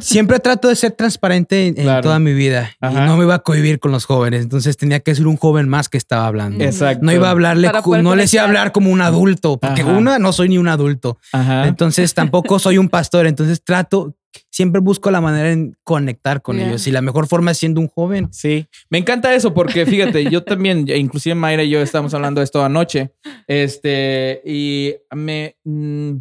[0.00, 2.02] siempre trato de ser transparente en, Claro.
[2.02, 2.70] toda mi vida.
[2.80, 3.04] Ajá.
[3.04, 4.42] Y no me iba a cohibir con los jóvenes.
[4.42, 6.64] Entonces tenía que ser un joven más que estaba hablando.
[6.64, 7.04] Exacto.
[7.04, 7.70] No iba a hablarle,
[8.02, 9.92] no les iba a hablar como un adulto, porque Ajá.
[9.92, 11.18] una, no soy ni un adulto.
[11.32, 11.66] Ajá.
[11.68, 13.26] Entonces tampoco soy un pastor.
[13.26, 14.14] Entonces trato,
[14.50, 16.86] siempre busco la manera en conectar con ellos.
[16.86, 18.28] Y la mejor forma es siendo un joven.
[18.32, 22.44] Sí, me encanta eso porque fíjate, yo también, inclusive Mayra y yo estábamos hablando de
[22.44, 23.12] esto anoche,
[23.46, 26.16] este, y me, mm,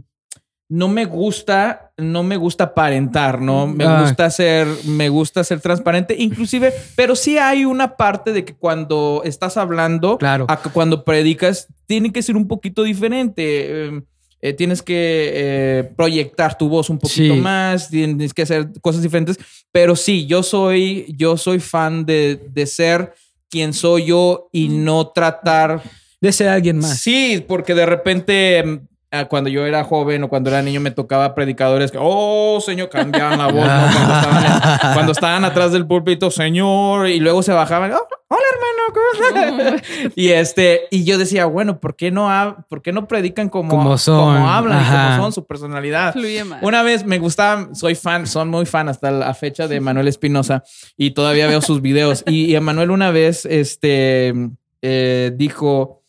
[0.69, 3.67] no me gusta, no me gusta aparentar, ¿no?
[3.67, 4.01] Me Ah.
[4.01, 9.21] gusta ser, me gusta ser transparente, inclusive, pero sí hay una parte de que cuando
[9.25, 10.45] estás hablando, Claro.
[10.49, 13.43] a cuando predicas, tiene que ser un poquito diferente.
[13.87, 14.01] eh,
[14.45, 17.39] eh, tienes que eh, proyectar tu voz un poquito Sí.
[17.39, 19.37] más, tienes que hacer cosas diferentes.
[19.71, 23.13] Pero sí, yo soy, yo soy fan de, de ser
[23.49, 25.81] quien soy yo y no tratar.
[26.19, 26.99] De ser alguien más.
[26.99, 28.79] Sí, porque de repente ah,
[29.29, 33.37] cuando yo era joven o cuando era niño me tocaba predicadores que, oh, señor, cambiaban
[33.37, 33.87] la voz, ¿no?
[33.93, 38.93] Cuando estaban, cuando estaban atrás del púlpito, señor, y luego se bajaban, "Oh, hola hermano,
[38.93, 42.27] ¿cómo estás?" Y este, y yo decía, bueno, ¿por qué no,
[42.69, 44.17] ¿por qué no predican como, Como son.
[44.35, 45.09] como hablan y Ajá.
[45.11, 46.13] como son su personalidad?
[46.13, 46.63] Fluye más.
[46.63, 50.63] Una vez me gustaba, soy fan, son muy fan hasta la fecha de Manuel Espinosa
[50.97, 52.23] y todavía veo sus videos.
[52.25, 54.33] Y, y Manuel una vez, este,
[54.81, 56.01] eh, dijo,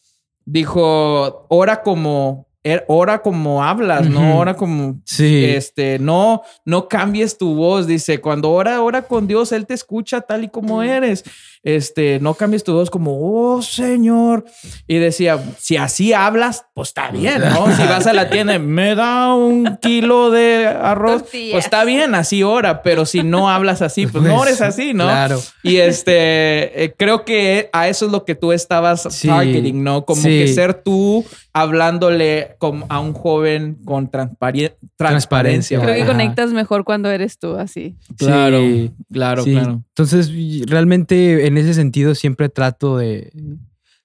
[0.46, 2.46] dijo, ora como,
[2.88, 5.44] ora como hablas, no ora como, Sí.
[5.44, 7.86] este, no, no cambies tu voz.
[7.86, 11.24] Dice, cuando ora, ora con Dios, Él te escucha tal y como eres.
[11.62, 13.16] Este, no cambies tu voz como,
[13.54, 14.44] oh Señor.
[14.86, 17.74] Y decía, si así hablas, pues está bien, ¿no?
[17.74, 21.52] Si vas a la tienda, me da un kilo de arroz, Tortillas.
[21.52, 22.82] pues está bien, así ora.
[22.82, 25.04] Pero si no hablas así, pues, no Pues, eres así, ¿no?
[25.04, 25.40] Claro.
[25.62, 30.04] Y este, eh, creo que a eso es lo que tú estabas Sí, targeting, ¿no?
[30.04, 30.28] Como sí.
[30.28, 31.24] que ser tú
[31.54, 34.96] hablándole como a un joven con transparen- transparencia.
[34.96, 35.80] Transparencia.
[35.80, 36.12] Creo que Ajá.
[36.12, 37.96] conectas mejor cuando eres tú así.
[38.16, 38.92] Claro, Sí.
[39.12, 39.52] claro, Sí.
[39.52, 39.82] claro.
[39.88, 40.30] Entonces,
[40.68, 43.32] realmente en ese sentido siempre trato de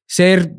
[0.08, 0.54] ser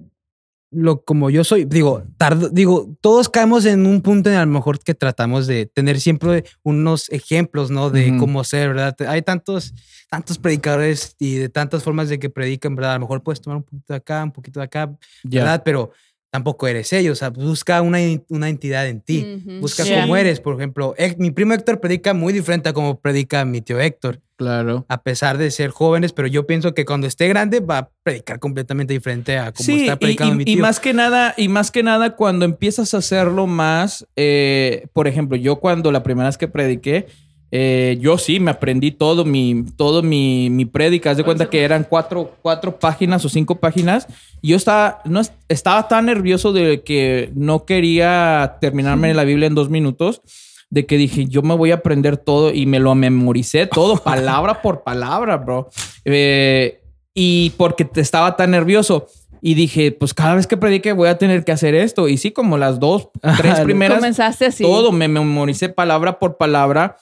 [0.72, 1.64] lo como yo soy.
[1.64, 5.66] Digo, tardo, digo, todos caemos en un punto en a lo mejor que tratamos de
[5.66, 7.90] tener siempre unos ejemplos, ¿no?
[7.90, 8.94] De cómo ser, ¿verdad?
[9.08, 9.74] Hay tantos,
[10.08, 12.92] tantos predicadores y de tantas formas de que predican, ¿verdad?
[12.92, 14.96] A lo mejor puedes tomar un poquito de acá, un poquito de acá.
[15.24, 15.62] ¿verdad?
[15.64, 15.90] Pero
[16.30, 17.12] tampoco eres ellos.
[17.12, 17.98] O sea, busca una,
[18.28, 19.42] una entidad en ti.
[19.60, 19.92] Busca Sí.
[19.94, 20.40] cómo eres.
[20.40, 24.86] Por ejemplo, mi primo Héctor predica muy diferente a como predica mi tío Héctor, Claro.
[24.88, 28.38] a pesar de ser jóvenes, pero yo pienso que cuando esté grande va a predicar
[28.38, 30.62] completamente diferente a como Sí, está y, predicando y- mi y tío.
[30.62, 35.36] más que nada, y más que nada cuando empiezas a hacerlo más, eh, por ejemplo,
[35.36, 37.06] yo cuando la primera vez que prediqué,
[37.52, 41.10] eh, yo sí me aprendí todo mi, todo mi, mi prédica.
[41.10, 44.06] Haz de cuenta que eran cuatro, cuatro páginas o cinco páginas.
[44.40, 49.46] Y yo estaba, no, es- estaba tan nervioso de que no quería terminarme la Biblia
[49.48, 50.22] en dos minutos.
[50.70, 54.62] De que dije, yo me voy a aprender todo y me lo memoricé todo, palabra
[54.62, 55.68] por palabra, bro.
[56.04, 56.80] Eh,
[57.12, 59.06] y porque te estaba tan nervioso.
[59.42, 62.06] Y dije, pues cada vez que predique voy a tener que hacer esto.
[62.08, 63.08] Y sí, como las dos,
[63.38, 64.62] tres primeras, Comenzaste así.
[64.62, 66.96] todo me memoricé palabra por palabra.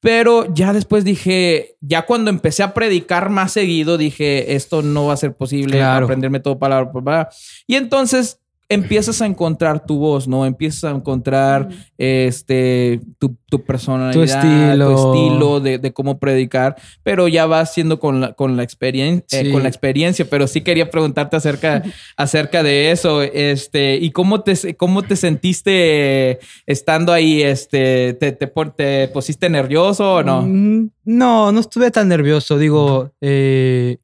[0.00, 5.14] Pero ya después dije, ya cuando empecé a predicar más seguido, dije, esto no va
[5.14, 6.06] a ser posible Claro.
[6.06, 7.30] aprenderme todo palabra por palabra.
[7.66, 10.44] Y entonces empiezas a encontrar tu voz, ¿no?
[10.44, 14.86] Empiezas a encontrar este, tu, tu personalidad, Tu estilo.
[14.90, 19.24] tu estilo de, de cómo predicar, pero ya vas siendo con la, con la, experien-
[19.32, 20.26] eh, con la experiencia.
[20.28, 21.82] Pero sí quería preguntarte acerca,
[22.18, 23.22] acerca de eso.
[23.22, 27.40] Este, ¿Y cómo te, cómo te sentiste estando ahí?
[27.42, 30.42] Este, ¿te, te, te pusiste nervioso o no?
[30.42, 32.58] Mm, No, no estuve tan nervioso.
[32.58, 33.96] Digo, eh,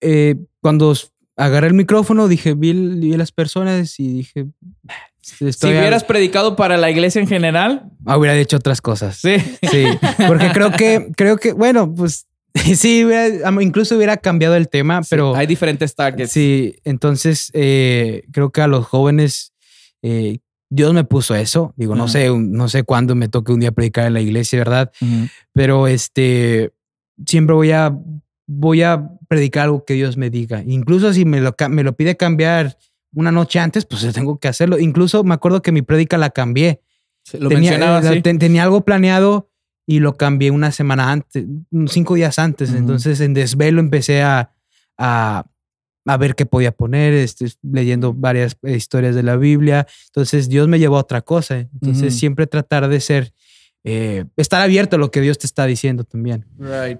[0.00, 0.94] eh, cuando
[1.38, 4.46] agarré el micrófono, dije, vi, vi las personas y dije,
[5.22, 9.16] Si hubieras predicado para la iglesia en general, Ah, hubiera hecho otras cosas.
[9.18, 9.36] sí.
[9.70, 9.84] Sí,
[10.26, 12.26] porque creo que, creo que, bueno, pues
[12.76, 16.32] sí, hubiera- incluso hubiera cambiado el tema, pero hay diferentes targets.
[16.32, 19.52] sí, entonces eh, creo que a los jóvenes
[20.02, 20.38] eh,
[20.70, 21.72] Dios me puso eso.
[21.76, 24.90] Digo, no sé, no sé cuándo me toque un día predicar en la iglesia, ¿verdad?
[25.54, 26.72] Pero este,
[27.26, 27.94] siempre voy a,
[28.50, 30.62] voy a predicar algo que Dios me diga.
[30.66, 32.76] Incluso si me lo, me lo pide cambiar
[33.14, 34.78] una noche antes, pues tengo que hacerlo.
[34.78, 36.80] Incluso me acuerdo que mi prédica la cambié
[37.24, 38.22] Sí, Lo tenía, mencionaba eh, así.
[38.22, 39.50] ten- tenía algo planeado
[39.86, 41.44] y lo cambié una semana antes,
[41.88, 42.70] cinco días antes.
[42.70, 42.78] Ujú.
[42.78, 44.54] Entonces en desvelo empecé a,
[44.96, 45.44] a,
[46.06, 49.86] a ver qué podía poner, este, leyendo varias eh, historias de la Biblia.
[50.06, 51.58] Entonces Dios me llevó a otra cosa.
[51.58, 52.18] Entonces Ujú.
[52.18, 53.34] siempre tratar de ser,
[53.84, 56.46] eh, estar abierto a lo que Dios te está diciendo también.
[56.58, 56.98] Right.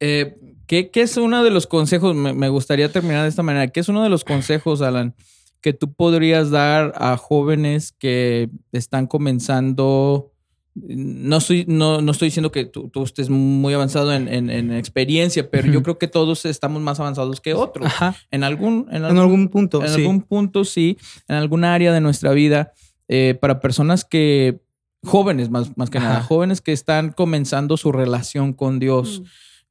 [0.00, 0.36] Eh,
[0.66, 2.14] ¿qué, qué es uno de los consejos?
[2.14, 3.68] Me, me gustaría terminar de esta manera.
[3.68, 5.14] ¿Qué es uno de los consejos, Alan,
[5.60, 10.32] que tú podrías dar a jóvenes que están comenzando?
[10.74, 14.72] No estoy, no, no estoy diciendo que tú, tú estés muy avanzado en, en- en
[14.72, 17.86] experiencia, pero yo creo que todos estamos más avanzados que otros.
[17.86, 18.14] Ajá.
[18.30, 19.82] En algún, en En algún, algún punto.
[19.82, 20.00] en sí.
[20.02, 20.98] algún punto, sí.
[21.28, 22.72] En algún área de nuestra vida.
[23.08, 24.60] eh, para personas que,
[25.04, 29.24] jóvenes más, más que nada, jóvenes que están comenzando su relación con Dios Mm.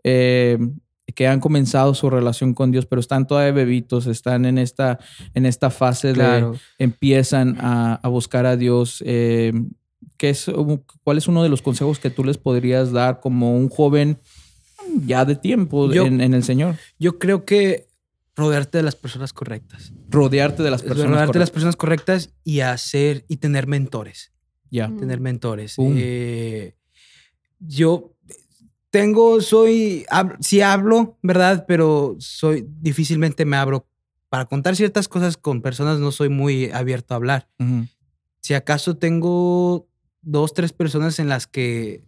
[0.05, 0.57] eh,
[1.13, 4.99] que han comenzado su relación con Dios, pero están todavía bebitos, están en esta,
[5.33, 6.53] en esta fase Claro.
[6.53, 9.03] de empiezan a, a buscar a Dios.
[9.05, 9.53] Eh,
[10.17, 10.49] ¿qué es,
[11.03, 14.19] ¿Cuál es uno de los consejos que tú les podrías dar como un joven
[15.05, 16.75] ya de tiempo Yo- en, en el Señor?
[16.99, 17.87] Yo creo que
[18.35, 19.93] rodearte de las personas correctas.
[20.09, 21.11] Rodearte de las personas.
[21.11, 21.51] rodearte de las correctas.
[21.51, 24.33] personas correctas y hacer y tener mentores.
[24.71, 24.87] Ya.
[24.87, 25.75] Tener mentores.
[25.79, 26.75] Eh,
[27.59, 28.14] yo
[28.99, 31.65] tengo, soy, hab- sí hablo, ¿verdad?
[31.67, 33.85] Pero soy, difícilmente me abro.
[34.29, 37.49] Para contar ciertas cosas con personas no soy muy abierto a hablar.
[38.39, 39.87] Si acaso tengo
[40.21, 42.03] dos, tres personas en las que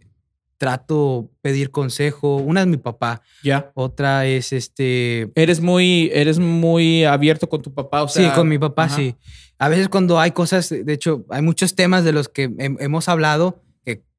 [0.56, 2.36] trato pedir consejo.
[2.36, 3.70] Una es mi papá, Ya.
[3.74, 5.30] otra es este...
[5.34, 8.02] Eres muy, eres muy abierto con tu papá.
[8.02, 8.96] O sea, sí, con mi papá, ajá.
[8.96, 9.14] sí.
[9.58, 13.08] A veces cuando hay cosas, de hecho, hay muchos temas de los que hem- hemos
[13.08, 13.62] hablado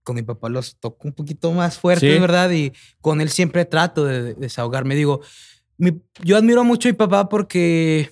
[0.04, 2.20] con mi papá los toco un poquito más fuertes, Sí.
[2.20, 2.50] ¿verdad?
[2.52, 2.72] Y
[3.02, 4.96] con él siempre trato de, de desahogarme.
[4.96, 5.22] Digo,
[5.78, 8.12] mi- yo admiro mucho a mi papá porque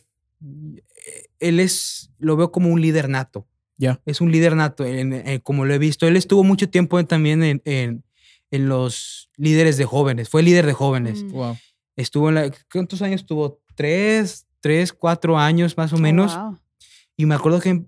[1.39, 3.47] él es, lo veo como un líder nato.
[3.77, 4.01] Ya.
[4.05, 6.07] Es un líder nato, en- en- como lo he visto.
[6.07, 8.03] Él estuvo mucho tiempo en- también en, en,
[8.51, 10.29] en los líderes de jóvenes.
[10.29, 11.23] Fue líder de jóvenes.
[11.23, 11.31] Mm.
[11.31, 11.57] Wow.
[11.95, 12.51] Estuvo en la...
[12.71, 13.59] ¿Cuántos años tuvo?
[13.75, 16.35] Tres, tres, cuatro años más o Oh, menos.
[16.35, 16.57] wow.
[17.15, 17.83] Y me acuerdo que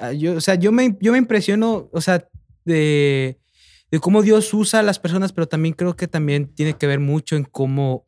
[0.00, 2.28] ah, yo, o sea, yo me, yo me impresiono, o sea,
[2.66, 3.38] de,
[3.90, 7.00] de cómo Dios usa a las personas, pero también creo que también tiene que ver
[7.00, 8.06] mucho en cómo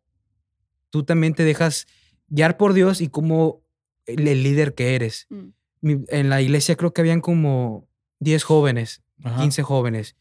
[0.90, 1.86] tú también te dejas
[2.28, 3.62] guiar por Dios y cómo
[4.04, 5.26] el, el líder que eres.
[5.30, 5.46] Mm.
[5.80, 7.88] Mi- en la iglesia creo que habían como
[8.20, 9.40] 10 jóvenes, Ajá.
[9.40, 10.16] 15 jóvenes.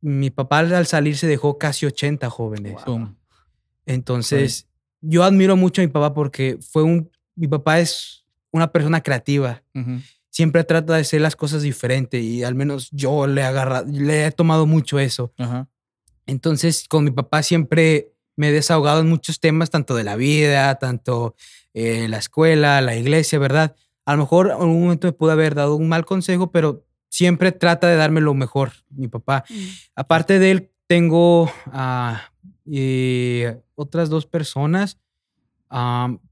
[0.00, 2.76] Mi papá al salir se dejó casi 80 jóvenes.
[3.86, 4.68] Entonces,
[5.00, 9.62] yo admiro mucho a mi papá porque fue un, mi papá es una persona creativa.
[9.74, 10.00] Ujú.
[10.36, 14.30] Siempre trata de hacer las cosas diferente y al menos yo le, agarra, le he
[14.32, 15.32] tomado mucho eso.
[15.38, 15.66] Ajá.
[16.26, 20.74] Entonces, con mi papá siempre me he desahogado en muchos temas, tanto de la vida,
[20.74, 21.36] tanto
[21.72, 23.76] eh, la escuela, la iglesia, ¿verdad?
[24.04, 27.50] A lo mejor en algún momento me pudo haber dado un mal consejo, pero siempre
[27.50, 29.42] trata de darme lo mejor, mi papá.
[29.48, 29.54] Mm.
[29.94, 32.30] Aparte de él, tengo a
[33.74, 34.98] otras dos personas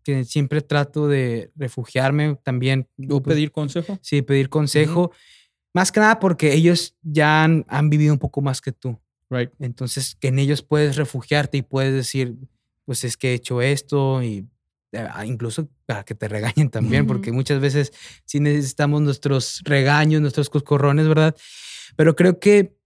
[0.02, 2.88] que siempre trato de refugiarme también.
[3.10, 3.98] ¿O pues, pedir consejo?
[4.02, 5.12] Sí, pedir consejo.
[5.72, 8.98] Más que nada porque ellos ya han, han vivido un poco más que tú.
[9.30, 9.50] Right.
[9.58, 12.36] Entonces, en ellos puedes refugiarte y puedes decir,
[12.84, 14.46] pues es que he hecho esto y
[14.92, 17.36] eh, ah, incluso para que te regañen también, porque Ujú.
[17.36, 17.92] muchas veces
[18.24, 21.34] sí necesitamos nuestros regaños, nuestros coscorrones, ¿verdad?
[21.96, 22.76] Pero creo que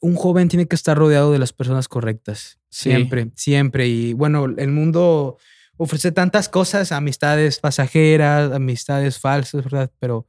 [0.00, 2.58] un joven tiene que estar rodeado de las personas correctas.
[2.68, 2.90] Sí.
[2.90, 3.86] Siempre, siempre.
[3.86, 5.38] Y bueno, el mundo
[5.76, 9.90] ofrece tantas cosas, amistades pasajeras, amistades falsas, ¿verdad?
[9.98, 10.26] Pero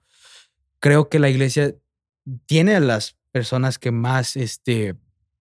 [0.80, 1.76] creo que la iglesia
[2.46, 4.96] tiene a las personas que más este,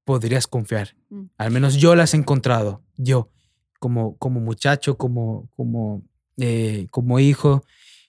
[0.04, 0.96] podrías confiar.
[1.10, 1.24] Mm.
[1.36, 3.30] Al menos yo las he encontrado, yo,
[3.78, 6.02] como, como muchacho, como, como,
[6.38, 7.64] eh, como hijo,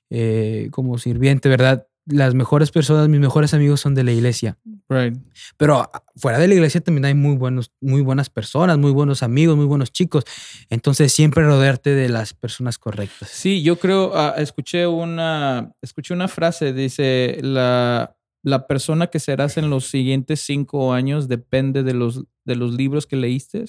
[0.09, 1.87] eh, como sirviente, ¿verdad?
[2.05, 4.57] Las mejores personas, mis mejores amigos son de la iglesia.
[4.89, 5.17] Right.
[5.57, 9.55] Pero fuera de la iglesia también hay muy, buenos, muy buenas personas, muy buenos amigos,
[9.55, 10.25] muy buenos chicos.
[10.69, 13.29] Entonces siempre rodearte de las personas correctas.
[13.29, 19.57] Sí, yo creo, ah, escuché, una, escuché una frase, dice, la, la persona que serás
[19.57, 23.63] en los siguientes cinco años depende de los, de los libros que leíste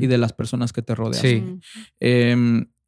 [0.00, 1.22] y de las personas que te rodean.
[1.22, 1.58] Sí.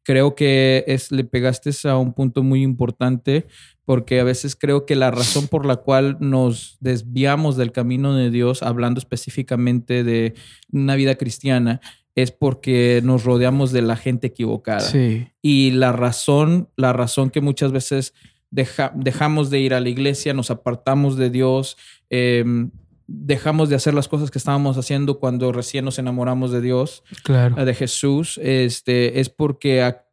[0.03, 3.45] Creo que es, le pegaste a un punto muy importante
[3.85, 8.29] porque a veces creo que la razón por la cual nos desviamos del camino de
[8.31, 10.33] Dios, hablando específicamente de
[10.71, 11.81] una vida cristiana,
[12.15, 14.79] es porque nos rodeamos de la gente equivocada.
[14.81, 15.27] Sí.
[15.41, 18.13] Y la razón, la razón que muchas veces
[18.49, 21.77] deja- dejamos de ir a la iglesia, nos apartamos de Dios,
[22.09, 22.71] em,
[23.13, 27.63] dejamos de hacer las cosas que estábamos haciendo cuando recién nos enamoramos de Dios, Claro.
[27.63, 30.05] de Jesús, este, es porque a-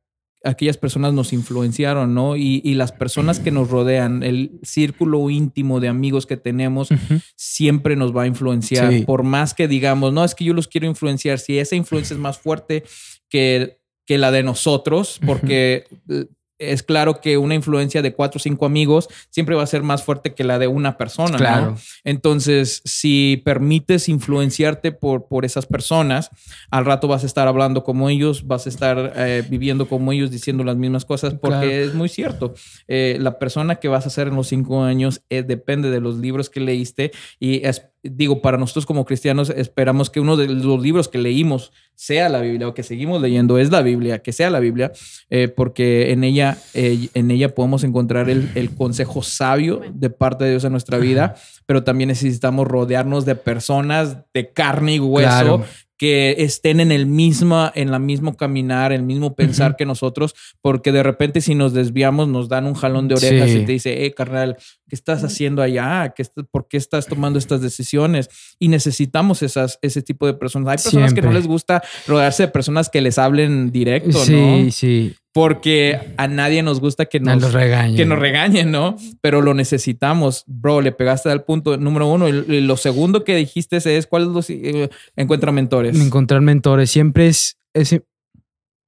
[0.44, 2.36] aquellas personas nos influenciaron, ¿no?
[2.36, 6.88] Y, y las personas que nos rodean, el círculo íntimo de amigos que tenemos,
[7.36, 8.92] siempre nos va a influenciar.
[8.92, 9.02] Sí.
[9.04, 12.20] Por más que digamos, no, es que yo los quiero influenciar, si esa influencia es
[12.20, 12.84] más fuerte
[13.28, 16.26] que, que la de nosotros, porque eh,
[16.58, 20.02] es claro que una influencia de cuatro o cinco amigos siempre va a ser más
[20.02, 21.36] fuerte que la de una persona, ¿no?
[21.38, 21.76] Claro.
[22.04, 26.30] Entonces, si permites influenciarte por, por esas personas,
[26.70, 30.30] al rato vas a estar hablando como ellos, vas a estar eh, viviendo como ellos,
[30.30, 31.70] diciendo las mismas cosas, porque Claro.
[31.70, 32.54] es muy cierto.
[32.88, 36.16] Eh, la persona que vas a ser en los cinco años eh, depende de los
[36.16, 40.82] libros que leíste y es- digo, para nosotros como cristianos esperamos que uno de los
[40.82, 44.50] libros que leímos sea la Biblia o que seguimos leyendo es la Biblia, que sea
[44.50, 44.92] la Biblia,
[45.30, 50.44] eh, porque en ella, eh, en ella podemos encontrar el, el consejo sabio de parte
[50.44, 51.34] de Dios en nuestra vida,
[51.66, 55.64] pero también necesitamos rodearnos de personas de carne y hueso Claro.
[55.98, 60.92] Que estén en el mismo, en la mismo caminar, el mismo pensar que nosotros, porque
[60.92, 63.58] de repente si nos desviamos nos dan un jalón de orejas Sí.
[63.58, 64.56] y te dice, eh, carnal,
[64.88, 66.14] ¿qué estás haciendo allá?
[66.16, 68.30] ¿Qué ¿Por qué estás tomando estas decisiones?
[68.60, 70.68] Y necesitamos esas, ese tipo de personas.
[70.68, 74.70] Hay personas que no les gusta rodearse de personas que les hablen directo, Sí, ¿no?
[74.70, 75.14] sí.
[75.32, 77.96] Porque a nadie nos gusta que No nos, los regañen.
[77.96, 78.96] que nos regañen, ¿no?
[79.20, 80.42] Pero lo necesitamos.
[80.46, 82.28] Bro, le pegaste al punto número uno.
[82.28, 86.00] Y lo segundo que dijiste es, ¿cuál es eh, encuentra mentores?
[86.00, 86.90] Encontrar mentores.
[86.90, 88.00] Siempre es, es-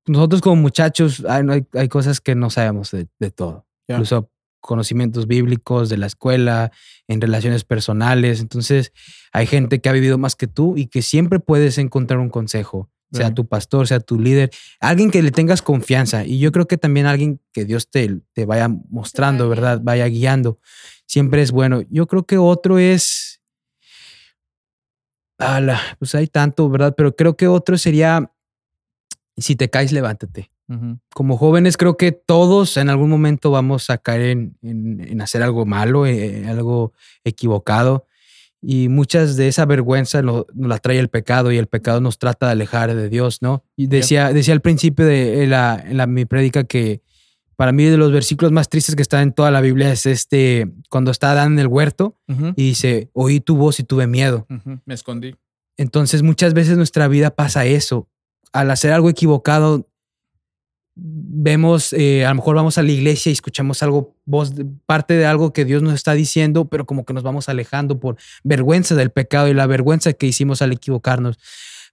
[0.07, 3.67] nosotros como muchachos hay, hay, hay cosas que no sabemos de, de todo.
[3.87, 3.97] Ya.
[3.97, 4.31] Incluso
[4.61, 6.71] conocimientos bíblicos de la escuela,
[7.07, 8.41] en relaciones personales.
[8.41, 8.93] Entonces
[9.33, 12.91] hay gente que ha vivido más que tú y que siempre puedes encontrar un consejo.
[13.13, 14.51] Sea tu pastor, sea tu líder,
[14.81, 16.25] alguien que le tengas confianza.
[16.25, 19.81] Y yo creo que también alguien que Dios te, te vaya mostrando, ¿verdad?
[19.83, 20.59] Vaya guiando.
[21.07, 21.83] Siempre es bueno.
[21.91, 23.41] Yo creo que otro es
[25.39, 26.95] Ala, pues hay tanto, ¿verdad?
[26.97, 28.31] Pero creo que otro sería,
[29.37, 30.51] si te caes, levántate.
[31.15, 35.43] Como jóvenes, creo que todos en algún momento vamos a caer en, en- en hacer
[35.43, 36.93] algo malo, eh, algo
[37.25, 38.07] equivocado.
[38.63, 42.47] Y muchas de esa vergüenza nos la trae el pecado y el pecado nos trata
[42.47, 43.65] de alejar de Dios, ¿no?
[43.77, 47.03] Y decía, decía al principio de la, mi prédica que
[47.57, 50.71] para mí de los versículos más tristes que están en toda la Biblia es este,
[50.89, 52.19] cuando está Adán en el huerto
[52.57, 54.47] y dice, oí tu voz y tuve miedo.
[54.85, 55.35] Me escondí.
[55.77, 58.09] Entonces muchas veces nuestra vida pasa eso.
[58.53, 59.90] Al hacer algo equivocado,
[61.03, 64.53] vemos, eh, a lo mejor vamos a la iglesia y escuchamos algo, voz,
[64.87, 68.17] parte de algo que Dios nos está diciendo, pero como que nos vamos alejando por
[68.45, 71.39] vergüenza del pecado y la vergüenza que hicimos al equivocarnos.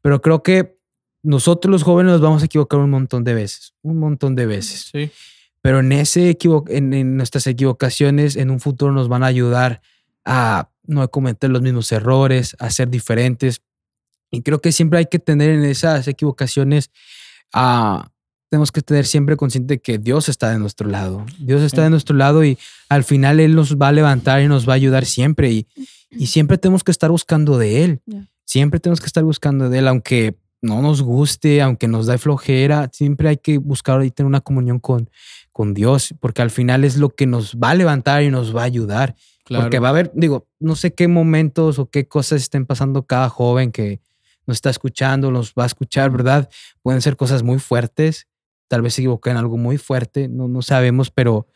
[0.02, 0.78] Pero creo que
[1.24, 4.90] nosotros los jóvenes nos vamos a equivocar un montón de veces, un montón de veces.
[4.92, 5.10] Sí.
[5.62, 6.38] Pero en, ese
[6.70, 9.82] en, en nuestras equivocaciones en un futuro nos van a ayudar
[10.26, 13.62] a no cometer los mismos errores, a ser diferentes.
[14.32, 16.92] Y creo que siempre hay que tener en esas equivocaciones
[17.54, 18.12] a
[18.50, 21.26] tenemos que tener siempre consciente que Dios está de nuestro lado.
[21.40, 22.58] Dios está de nuestro lado y
[22.90, 25.52] al final Él nos va a levantar y nos va a ayudar siempre.
[25.52, 25.68] Y,
[26.12, 28.02] y siempre tenemos que estar buscando de Él.
[28.46, 32.90] Siempre tenemos que estar buscando de Él, aunque no nos guste, aunque nos da flojera,
[32.92, 35.10] siempre hay que buscar y tener una comunión con,
[35.52, 38.62] con Dios, porque al final es lo que nos va a levantar y nos va
[38.62, 39.16] a ayudar.
[39.44, 39.66] Claro.
[39.66, 43.30] Porque va a haber, digo, no sé qué momentos o qué cosas estén pasando cada
[43.30, 44.02] joven que
[44.46, 46.50] nos está escuchando, nos va a escuchar, ¿verdad?
[46.82, 48.28] Pueden ser cosas muy fuertes,
[48.68, 51.48] tal vez se equivoquen en algo muy fuerte, no, no sabemos, pero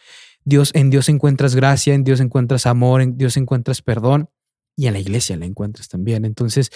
[0.44, 4.30] Dios, en Dios encuentras gracia, en Dios encuentras amor, en Dios encuentras perdón
[4.76, 6.26] y en la iglesia la encuentras también.
[6.26, 6.72] Entonces,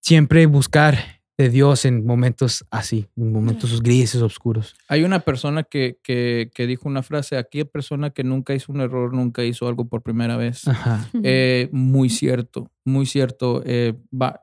[0.00, 0.98] siempre buscar
[1.38, 4.74] de Dios en momentos así, en momentos grises, oscuros.
[4.88, 8.72] Hay una persona que, que, que dijo una frase, aquí hay persona que nunca hizo
[8.72, 10.66] un error, nunca hizo algo por primera vez.
[10.66, 11.10] Ajá.
[11.22, 13.62] Eh, muy cierto, muy cierto.
[13.66, 14.42] Eh, va-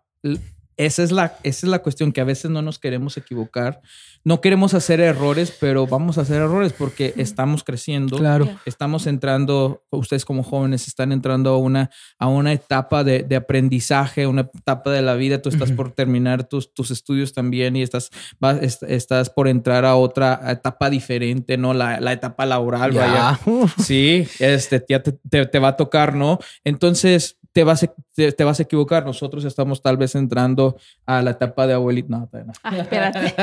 [0.77, 3.81] esa, es la, esa es la cuestión, que a veces no nos queremos equivocar.
[4.25, 8.17] No queremos hacer errores, pero vamos a hacer errores porque estamos creciendo.
[8.17, 8.47] Claro.
[8.65, 14.25] Estamos entrando, ustedes como jóvenes están entrando a una, a una etapa de, de aprendizaje,
[14.25, 15.41] una etapa de la vida.
[15.41, 19.83] Tú estás por terminar tus, tus estudios también y estás, vas- est- estás por entrar
[19.83, 21.73] a otra etapa diferente, ¿no?
[21.73, 23.37] La, la etapa laboral, vaya.
[23.45, 23.83] Ya.
[23.83, 26.39] Sí, este, ya te, te- te va a tocar, ¿no?
[26.63, 29.05] Entonces te vas, a, te, te vas a equivocar.
[29.05, 30.75] Nosotros estamos tal vez entrando
[31.05, 32.09] a la etapa de abuelito.
[32.09, 32.53] No, no.
[32.63, 33.33] Ah, espérate.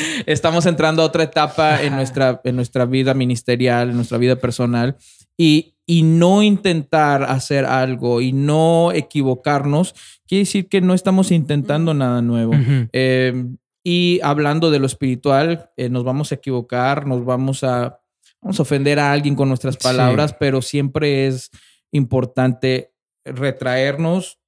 [0.26, 4.96] estamos entrando a otra etapa en nuestra, en nuestra vida ministerial, en nuestra vida personal.
[5.36, 9.94] Y, y no intentar hacer algo y no equivocarnos,
[10.26, 12.52] quiere decir que no estamos intentando nada nuevo.
[12.92, 13.44] Eh,
[13.84, 18.00] y hablando de lo espiritual, eh, nos vamos a equivocar, nos vamos a,
[18.42, 19.80] vamos a ofender a alguien con nuestras Sí.
[19.82, 21.50] palabras, pero siempre es
[21.90, 22.92] importante
[23.24, 24.38] retraernos,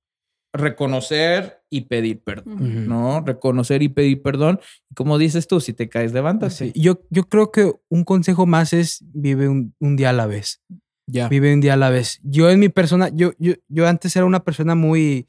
[0.52, 2.88] reconocer y pedir perdón.
[2.88, 3.20] ¿no?
[3.20, 4.60] Reconocer y pedir perdón.
[4.94, 6.54] Como dices tú, si te caes, levántate.
[6.54, 10.26] Sí, Yo, yo creo que un consejo más es vive un, un día a la
[10.26, 10.60] vez.
[11.06, 11.28] Ya.
[11.28, 12.20] Vive un día a la vez.
[12.22, 15.26] Yo en mi persona, yo, yo, yo antes era una persona muy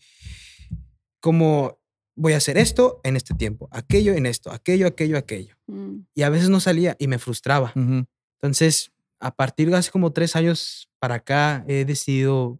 [1.19, 1.79] como
[2.15, 5.55] voy a hacer esto en este tiempo, aquello en esto, aquello, aquello, aquello.
[5.67, 5.99] Mm.
[6.13, 7.73] Y a veces no salía y me frustraba.
[7.75, 12.59] Entonces, a partir de hace como tres años para acá, he decidido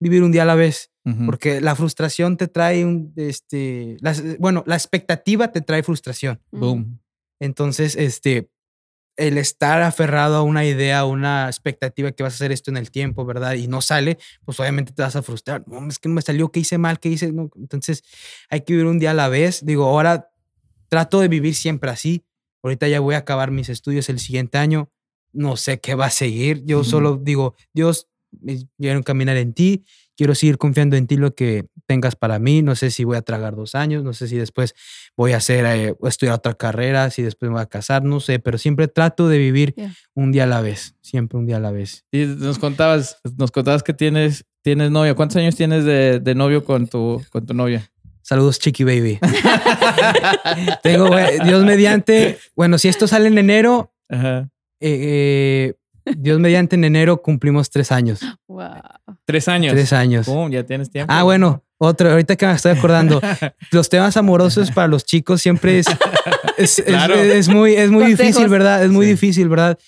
[0.00, 0.90] vivir un día a la vez.
[1.26, 6.40] Porque la frustración te trae un, este, las- bueno, la expectativa te trae frustración.
[6.50, 6.98] Boom.
[7.40, 8.48] Entonces, este,
[9.18, 12.78] el estar aferrado a una idea, a una expectativa que vas a hacer esto en
[12.78, 13.52] el tiempo, ¿verdad?
[13.52, 14.16] Y no sale,
[14.46, 15.62] pues obviamente te vas a frustrar.
[15.68, 16.98] No, es que no me salió, ¿qué hice mal?
[16.98, 17.30] ¿Qué hice?
[17.32, 17.50] No.
[17.56, 18.02] Entonces,
[18.48, 19.64] hay que vivir un día a la vez.
[19.64, 20.30] Digo, ahora
[20.88, 22.24] trato de vivir siempre así.
[22.62, 24.90] Ahorita ya voy a acabar mis estudios el siguiente año.
[25.34, 26.64] No sé qué va a seguir.
[26.64, 26.88] Yo Ujú.
[26.88, 28.08] solo digo, Dios,
[28.78, 29.84] quiero caminar en ti.
[30.16, 32.62] Quiero seguir confiando en ti lo que tengas para mí.
[32.62, 34.74] No sé si voy a tragar dos años, no sé si después
[35.16, 38.38] voy a hacer, eh, estudiar otra carrera, si después me voy a casar, no sé,
[38.38, 39.74] pero siempre trato de vivir
[40.14, 42.04] un día a la vez, siempre un día a la vez.
[42.12, 45.14] Y nos contabas, nos contabas que tienes, tienes novia.
[45.14, 47.90] ¿Cuántos años tienes de, de novio con tu, con tu novia?
[48.22, 49.18] Saludos, Chiqui Baby.
[50.82, 51.10] Tengo,
[51.44, 54.48] Dios mediante, bueno, si esto sale en enero, Ajá.
[54.80, 54.98] eh,
[55.70, 55.74] eh,
[56.16, 58.20] Dios mediante en enero cumplimos tres años.
[58.46, 58.68] Wow.
[59.24, 59.72] Tres años.
[59.72, 60.26] Tres años.
[60.26, 61.12] Boom, ya tienes tiempo.
[61.12, 63.20] Ah, bueno, otro, ahorita que me estoy acordando,
[63.72, 65.86] los temas amorosos para los chicos siempre es,
[66.58, 67.14] es, es- Claro.
[67.14, 68.26] es muy, es muy Consejos.
[68.26, 68.84] difícil, ¿verdad?
[68.84, 69.12] Es muy Sí.
[69.12, 69.78] difícil, ¿verdad?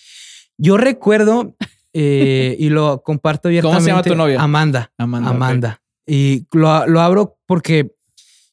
[0.58, 1.54] Yo recuerdo,
[1.92, 3.76] eh, y lo comparto abiertamente.
[3.78, 4.40] ¿Cómo se llama tu novia?
[4.40, 4.90] Amanda.
[4.96, 5.30] Amanda.
[5.30, 5.82] Amanda.
[6.06, 7.92] Y lo, lo abro porque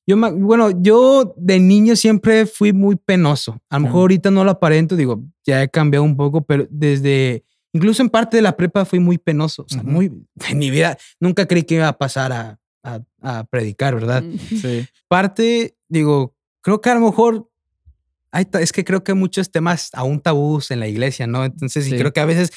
[0.05, 3.59] yo, me- bueno, yo de niño siempre fui muy penoso.
[3.69, 7.45] A lo mejor ahorita no lo aparento, digo, ya he cambiado un poco, pero desde,
[7.73, 9.63] incluso en parte de la prepa fui muy penoso.
[9.63, 9.89] O sea, Ujú.
[9.91, 10.11] muy,
[10.49, 14.21] en mi vida, nunca creí que iba a pasar a, a- a predicar, ¿verdad?
[14.23, 14.37] Mm.
[14.61, 14.87] Sí.
[15.07, 17.49] Parte, digo, creo que a lo mejor,
[18.31, 21.45] hay es que creo que hay muchos temas aún tabús en la iglesia, ¿no?
[21.45, 21.95] Entonces, Sí.
[21.95, 22.51] y creo que a veces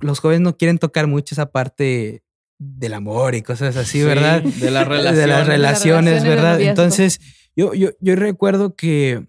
[0.00, 2.22] los jóvenes no quieren tocar mucho esa parte
[2.58, 4.42] del amor y cosas así, Sí, ¿verdad?
[4.42, 5.18] De las relaciones.
[5.18, 6.60] de las relaciones, de ¿verdad?
[6.60, 7.20] Entonces,
[7.56, 9.26] yo, yo, yo recuerdo que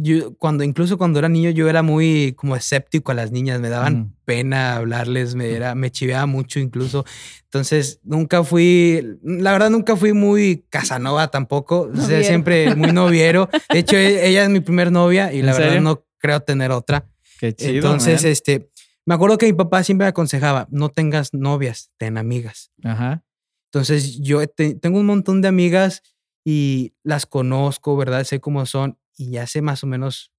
[0.00, 3.68] yo, cuando, incluso cuando era niño, yo era muy como escéptico a las niñas, me
[3.68, 4.10] daban Ujú.
[4.24, 7.04] pena hablarles, me, era, me chiveaba mucho incluso.
[7.44, 13.48] Entonces, nunca fui, la verdad, nunca fui muy Casanova tampoco, o sea, siempre muy noviero.
[13.70, 15.82] De hecho, e- ella es mi primer novia y ¿En la verdad serio?
[15.82, 17.08] no creo tener otra.
[17.38, 17.74] Qué chido.
[17.74, 18.32] Entonces, man.
[18.32, 18.70] este,
[19.04, 22.70] me acuerdo que mi papá siempre me aconsejaba, no tengas novias, ten amigas.
[22.82, 23.24] Ajá.
[23.72, 26.02] Entonces yo te- tengo un montón de amigas
[26.44, 28.24] y las conozco, ¿verdad?
[28.24, 30.32] Sé cómo son y ya sé más o menos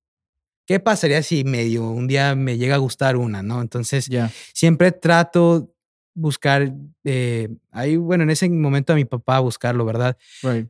[0.66, 3.62] qué pasaría si medio un día me llega a gustar una, ¿no?
[3.62, 4.32] Entonces Ya.
[4.54, 5.70] siempre trato
[6.16, 6.74] buscar,
[7.04, 10.16] eh, ahí, bueno, en ese momento a mi papá buscarlo, ¿verdad?
[10.44, 10.68] Right.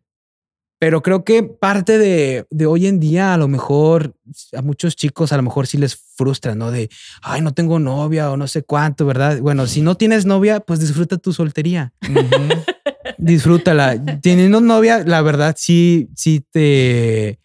[0.80, 4.16] Pero creo que parte de, de hoy en día, a lo mejor
[4.54, 6.72] a muchos chicos, a lo mejor sí les frustra, ¿no?
[6.72, 6.90] De,
[7.22, 9.40] ay, no tengo novia o no sé cuánto, ¿verdad?
[9.40, 11.94] Bueno, si no tienes novia, pues disfruta tu soltería.
[13.18, 14.02] Disfrútala.
[14.22, 17.40] Teniendo novia, la verdad, sí, sí te,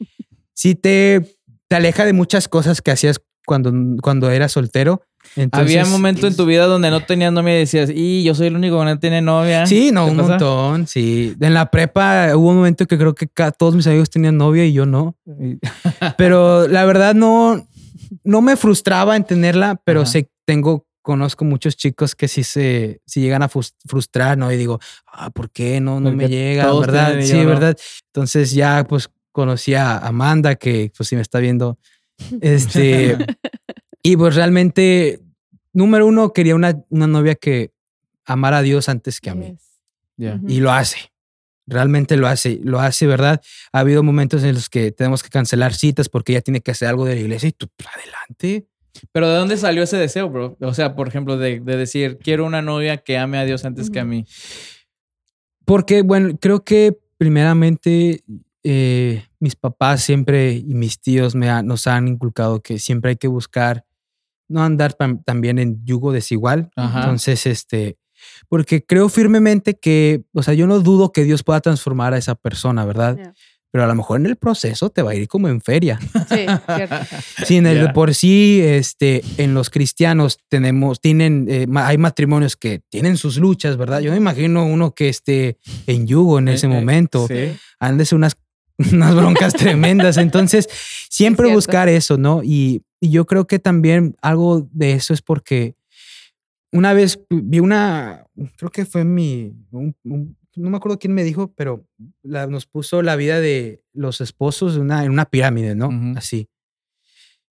[0.59, 3.72] sí te, te aleja de muchas cosas que hacías cuando,
[4.02, 5.02] cuando eras soltero.
[5.36, 8.35] Entonces, Había un momento en tu vida donde no tenías novia y decías, y yo
[8.35, 9.66] soy el único que no tiene novia.
[9.66, 10.28] Sí, no, ¿Te un pasa?
[10.30, 11.36] montón, sí.
[11.40, 14.72] En la prepa hubo un momento que creo que todos mis amigos tenían novia y
[14.72, 15.16] yo no.
[16.16, 17.68] Pero la verdad no,
[18.24, 20.10] no me frustraba en tenerla, pero Ajá.
[20.10, 24.51] sé, tengo, conozco muchos chicos que sí se, sí llegan a frus- frustrar, ¿no?
[24.52, 26.72] Y digo, ah, ¿por qué no, no me llega?
[26.72, 27.20] ¿Verdad?
[27.22, 27.47] Sí, no.
[27.47, 27.76] ¿verdad?
[28.12, 29.09] Entonces ya pues
[29.39, 31.78] conocí a Amanda, que pues si me está viendo,
[32.40, 33.16] este,
[34.02, 35.20] y pues realmente,
[35.73, 37.70] número uno, quería una, una novia que
[38.24, 39.56] amara a Dios antes que a mí.
[40.16, 40.40] Yes.
[40.48, 41.12] Y lo hace.
[41.69, 43.40] Realmente lo hace, lo hace, ¿verdad?
[43.73, 46.89] Ha habido momentos en los que tenemos que cancelar citas porque ella tiene que hacer
[46.89, 48.66] algo de la iglesia y tú, pues, adelante.
[49.12, 50.56] Pero ¿de dónde salió ese deseo, bro?
[50.60, 53.89] O sea, por ejemplo, de, de decir, quiero una novia que ame a Dios antes
[53.89, 54.27] que a mí.
[55.65, 58.24] Porque, bueno, creo que primeramente
[58.70, 63.16] eh, mis papás siempre y mis tíos me ha- nos han inculcado que siempre hay
[63.16, 63.85] que buscar,
[64.49, 66.70] no andar tam- también en yugo desigual.
[66.77, 67.01] Ajá.
[67.01, 67.97] Entonces, este,
[68.49, 72.35] porque creo firmemente que, o sea, yo no dudo que Dios pueda transformar a esa
[72.35, 73.16] persona, ¿verdad?
[73.16, 73.35] Yeah.
[73.70, 75.99] Pero a lo mejor en el proceso te va a ir como en feria.
[76.28, 76.47] Sí,
[76.77, 76.97] cierto.
[77.45, 82.57] Sí, en el por sí, este, en los cristianos tenemos, tienen, eh, ma- hay matrimonios
[82.57, 84.01] que tienen sus luchas, ¿verdad?
[84.01, 88.15] Yo me imagino uno que esté en yugo en ese Eh, eh, momento, Sí.
[88.15, 88.36] unas,
[88.92, 90.16] unas broncas tremendas.
[90.16, 90.68] Entonces,
[91.10, 92.42] siempre buscar eso, ¿no?
[92.42, 95.76] Y, y yo creo que también algo de eso es porque
[96.72, 98.26] una vez vi una,
[98.56, 101.86] creo que fue mi, un- un- no me acuerdo quién me dijo, pero
[102.22, 105.90] la- nos puso la vida de los esposos en una, en una pirámide, ¿no?
[106.16, 106.48] Así.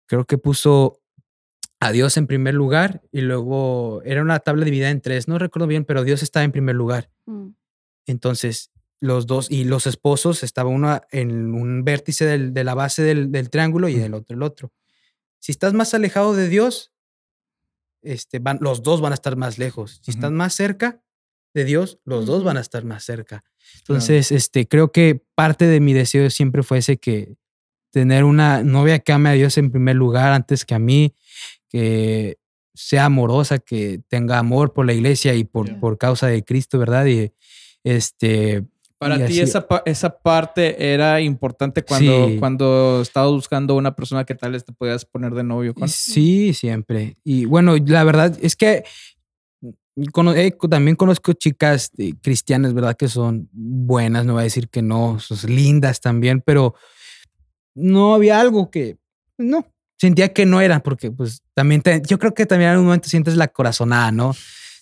[0.07, 1.01] Creo que puso
[1.81, 5.67] a Dios en primer lugar y luego era una tabla dividida en tres, no recuerdo
[5.67, 7.11] bien, pero Dios estaba en primer lugar.
[7.27, 7.49] Mm.
[8.07, 8.71] Entonces,
[9.01, 13.31] los dos y los esposos estaba uno en un vértice del- de la base del,
[13.31, 14.73] del triángulo y del otro el otro.
[15.39, 16.93] Si estás más alejado de Dios,
[18.03, 20.01] este, van, los dos van a estar más lejos.
[20.03, 21.03] Si estás más cerca
[21.55, 23.45] de Dios, los dos van a estar más cerca.
[23.79, 27.35] Entonces, este, creo que parte de mi deseo siempre fue ese que
[27.91, 31.15] tener una novia que ame a Dios en primer lugar antes que a mí,
[31.69, 32.39] que
[32.75, 37.07] sea amorosa, que tenga amor por la iglesia y por, por causa de Cristo, ¿verdad?
[37.07, 37.33] Y
[37.85, 38.65] este,
[38.99, 42.37] Para Y ti así- esa, esa parte era importante cuando, Sí.
[42.39, 45.89] cuando estabas buscando una persona que tal vez te podías poner de novio con.
[45.89, 47.19] Sí, siempre.
[47.23, 48.85] Y bueno, la verdad es que
[50.37, 52.97] eh, también conozco chicas eh, cristianas, ¿verdad?
[52.97, 56.75] Que son buenas, no voy a decir que no, son lindas también, pero
[57.75, 58.97] no había algo que,
[59.39, 59.67] no,
[59.99, 63.09] sentía que no era, porque pues también, te- yo creo que también en un momento
[63.09, 64.35] sientes la corazonada, ¿no?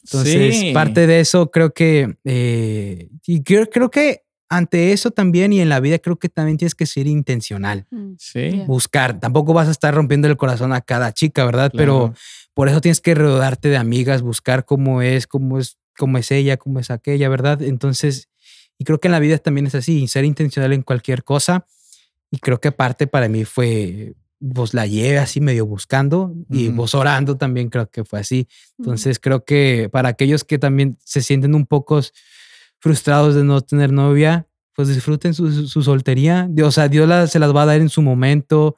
[0.05, 0.72] Entonces, Sí.
[0.72, 5.68] parte de eso creo que, eh, y creo, creo que ante eso también y en
[5.68, 8.12] la vida creo que también tienes que ser intencional Mm.
[8.18, 8.62] Sí.
[8.66, 9.18] Buscar.
[9.18, 11.72] Tampoco vas a estar rompiendo el corazón a cada chica, ¿verdad?
[11.74, 12.14] Pero Claro.
[12.55, 16.56] por eso tienes que rodearte de amigas, buscar cómo es, cómo es, cómo es ella,
[16.59, 17.62] cómo es aquella, ¿verdad?
[17.62, 18.28] Entonces,
[18.78, 21.66] y creo que en la vida también es así, ser intencional en cualquier cosa.
[22.31, 24.14] Y creo que parte para mí fue,
[24.52, 28.48] pues la lleve así medio buscando y vos orando también creo que fue así.
[28.78, 32.00] Entonces creo que para aquellos que también se sienten un poco
[32.80, 36.46] frustrados de no tener novia, pues disfruten su, su- su soltería.
[36.50, 38.76] Dios- O sea, Dios la- se las va a dar en su momento,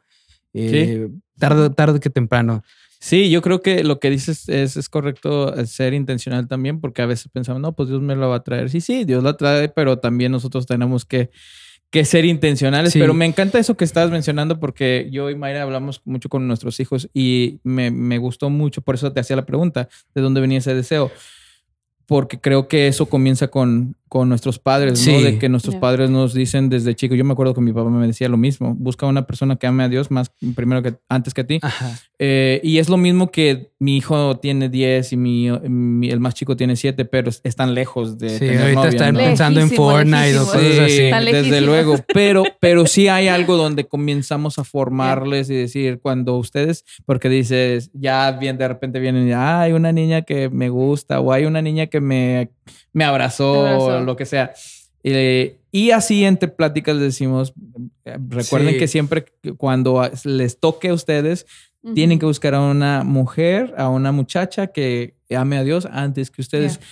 [0.54, 2.62] eh, tarde, tarde que temprano.
[2.98, 7.06] Sí, yo creo que lo que dices es, es correcto ser intencional también, porque a
[7.06, 8.70] veces pensamos, no, pues Dios me lo va a traer.
[8.70, 11.30] Sí, sí, Dios la trae, pero también nosotros tenemos que,
[11.90, 12.92] que ser intencionales.
[12.92, 12.98] Sí.
[12.98, 16.78] Pero me encanta eso que estabas mencionando, porque yo y Mayra hablamos mucho con nuestros
[16.80, 20.58] hijos y me, me gustó mucho, por eso te hacía la pregunta, ¿de dónde venía
[20.58, 21.10] ese deseo?
[22.06, 25.18] Porque creo que eso comienza con, con nuestros padres, ¿no?
[25.18, 25.22] Sí.
[25.24, 27.18] De que nuestros padres nos dicen desde chicos.
[27.18, 28.74] Yo me acuerdo que mi papá me decía lo mismo.
[28.78, 31.58] Busca una persona que ame a Dios más primero que antes que a ti.
[31.62, 31.98] Ajá.
[32.18, 36.34] Eh, y es lo mismo que mi hijo tiene 10 y mi, mi- el más
[36.34, 39.20] chico tiene 7, pero es- están lejos de Sí, tener ahorita novia, están ¿no?
[39.20, 40.46] pensando en Lejísimo, Fortnite o lejísimo.
[40.46, 41.02] cosas Sí, así.
[41.02, 46.36] Está desde luego, pero, pero sí hay algo donde comenzamos a formarles y decir cuando
[46.36, 50.68] ustedes, porque dices, ya bien de repente vienen, y, "Ah, hay una niña que me
[50.68, 52.50] gusta o hay una niña que me,
[52.92, 54.52] me abrazó, o lo que sea.
[55.04, 57.52] Eh, y así entre pláticas les decimos,
[58.04, 58.78] eh, recuerden Sí.
[58.78, 61.46] que siempre cuando les toque a ustedes,
[61.94, 66.42] tienen que buscar a una mujer, a una muchacha que ame a Dios antes que
[66.42, 66.78] ustedes.
[66.78, 66.86] Yeah.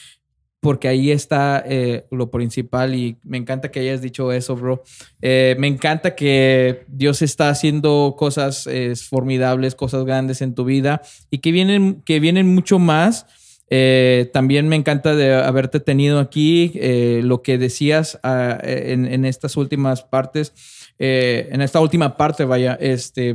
[0.60, 4.82] porque ahí está eh, lo principal y me encanta que hayas dicho eso, bro.
[5.20, 11.02] Eh, me encanta que Dios está haciendo cosas eh, formidables, cosas grandes en tu vida
[11.30, 13.26] y que vienen, que vienen mucho más.
[14.32, 16.72] También me encanta de haberte tenido aquí,
[17.22, 20.52] lo que decías ah, en, en, estas últimas partes
[20.98, 23.34] eh, en esta última parte, vaya, este,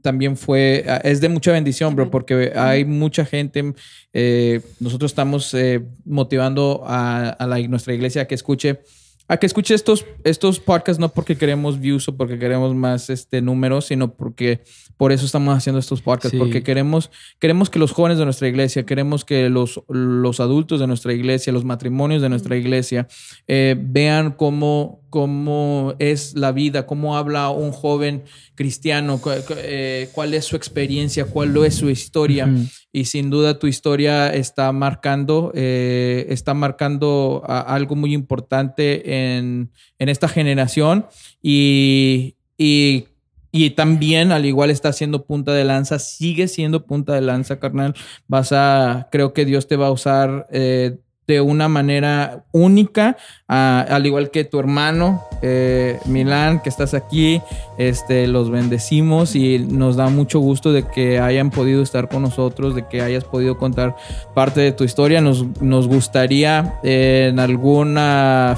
[0.00, 3.74] también fue, ah, es de mucha bendición, bro, porque hay mucha gente,
[4.14, 8.80] eh, nosotros estamos eh, motivando a, la, nuestra iglesia a que escuche
[9.26, 13.40] a que escuche estos, estos podcasts no porque queremos views o porque queremos más este,
[13.40, 14.60] números, sino porque
[14.96, 18.86] por eso estamos haciendo estos podcasts, porque queremos, queremos que los jóvenes de nuestra iglesia,
[18.86, 23.08] queremos que los, los adultos de nuestra iglesia, los matrimonios de nuestra iglesia,
[23.48, 29.20] eh, vean cómo, cómo es la vida, cómo habla un joven cristiano,
[29.56, 32.48] eh, cuál es su experiencia, cuál es su historia.
[32.92, 40.08] Y sin duda tu historia está marcando, eh, está marcando algo muy importante en, en
[40.08, 41.06] esta generación.
[41.42, 43.06] Y, y
[43.56, 47.94] y también, al igual está siendo punta de lanza, sigue siendo punta de lanza, carnal.
[48.26, 54.06] Vas a, creo que Dios te va a usar eh, de una manera única, al
[54.06, 57.40] igual que tu hermano eh, Milán, que estás aquí,
[57.78, 62.74] este, los bendecimos y nos da mucho gusto de que hayan podido estar con nosotros,
[62.74, 63.96] de que hayas podido contar
[64.34, 65.20] parte de tu historia.
[65.20, 67.98] Nos, nos gustaría eh, en algún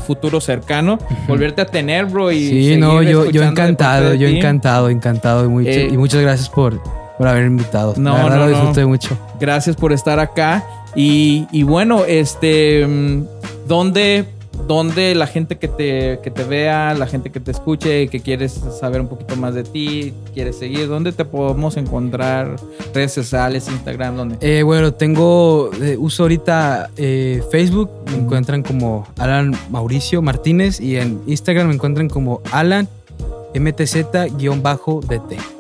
[0.07, 0.99] futuro cercano
[1.29, 2.33] volverte a tener, bro.
[2.33, 6.81] Y sí, no, yo, yo encantado, yo encantado, encantado y, eh, y muchas gracias por,
[7.19, 7.95] por haber invitado.
[7.97, 9.17] No, no, lo disfruté mucho.
[9.41, 10.65] Gracias por estar acá.
[10.97, 12.87] Y, bueno, este,
[13.69, 14.25] ¿dónde,
[14.67, 18.59] ¿dónde, la gente que te, que te vea, la gente que te escuche, que quieres
[18.81, 22.57] saber un poquito más de ti, quieres seguir, ¿dónde te podemos encontrar?
[22.95, 24.37] Redes sociales, Instagram, ¿dónde?
[24.41, 30.97] Eh, bueno, tengo, eh, uso ahorita eh, Facebook, me encuentran como Alan Mauricio Martínez y
[30.97, 32.89] en Instagram me encuentran como Alan
[33.55, 35.56] MTZ-DT.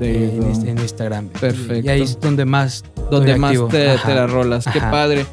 [0.00, 1.28] En, Instagram.
[1.28, 1.86] Perfecto.
[1.86, 4.64] Y ahí es donde más donde más te, te, la rolas.
[4.72, 5.26] Qué padre.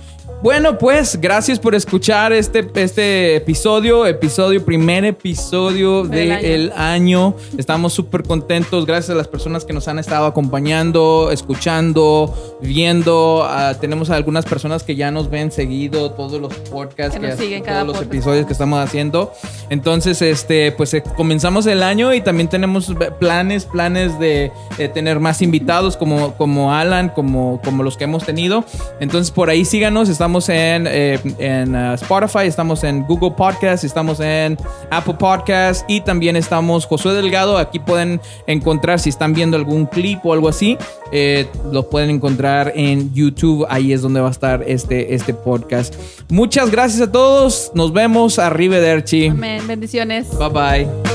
[0.43, 7.35] Bueno, pues gracias por escuchar este, este episodio, episodio, primer episodio del año.
[7.57, 13.43] Estamos súper contentos, gracias a las personas que nos han estado acompañando, escuchando, viendo.
[13.43, 17.87] Ah, tenemos algunas personas que ya nos ven seguido, todos los podcasts, que, siguen todos
[17.87, 19.31] los episodios que estamos haciendo.
[19.71, 24.51] Entonces, este, pues eh, comenzamos el año y también tenemos planes, planes de,
[24.93, 28.63] tener más invitados como, como Alan, como, como los que hemos tenido.
[28.99, 34.19] Entonces, por ahí síganos, estamos en, eh, en uh, Spotify, estamos en Google Podcast, estamos
[34.19, 34.57] en
[34.89, 37.59] Apple Podcast y también estamos Josué Delgado.
[37.59, 40.77] Aquí pueden encontrar, si están viendo algún clip o algo así,
[41.11, 43.67] eh, lo pueden encontrar en YouTube.
[43.69, 45.93] Ahí es donde va a estar este, este podcast.
[46.29, 47.71] Muchas gracias a todos.
[47.75, 48.39] Nos vemos.
[48.39, 49.27] Arrivederci.
[49.27, 49.65] Amén.
[49.67, 50.27] Bendiciones.
[50.39, 51.14] Bye bye.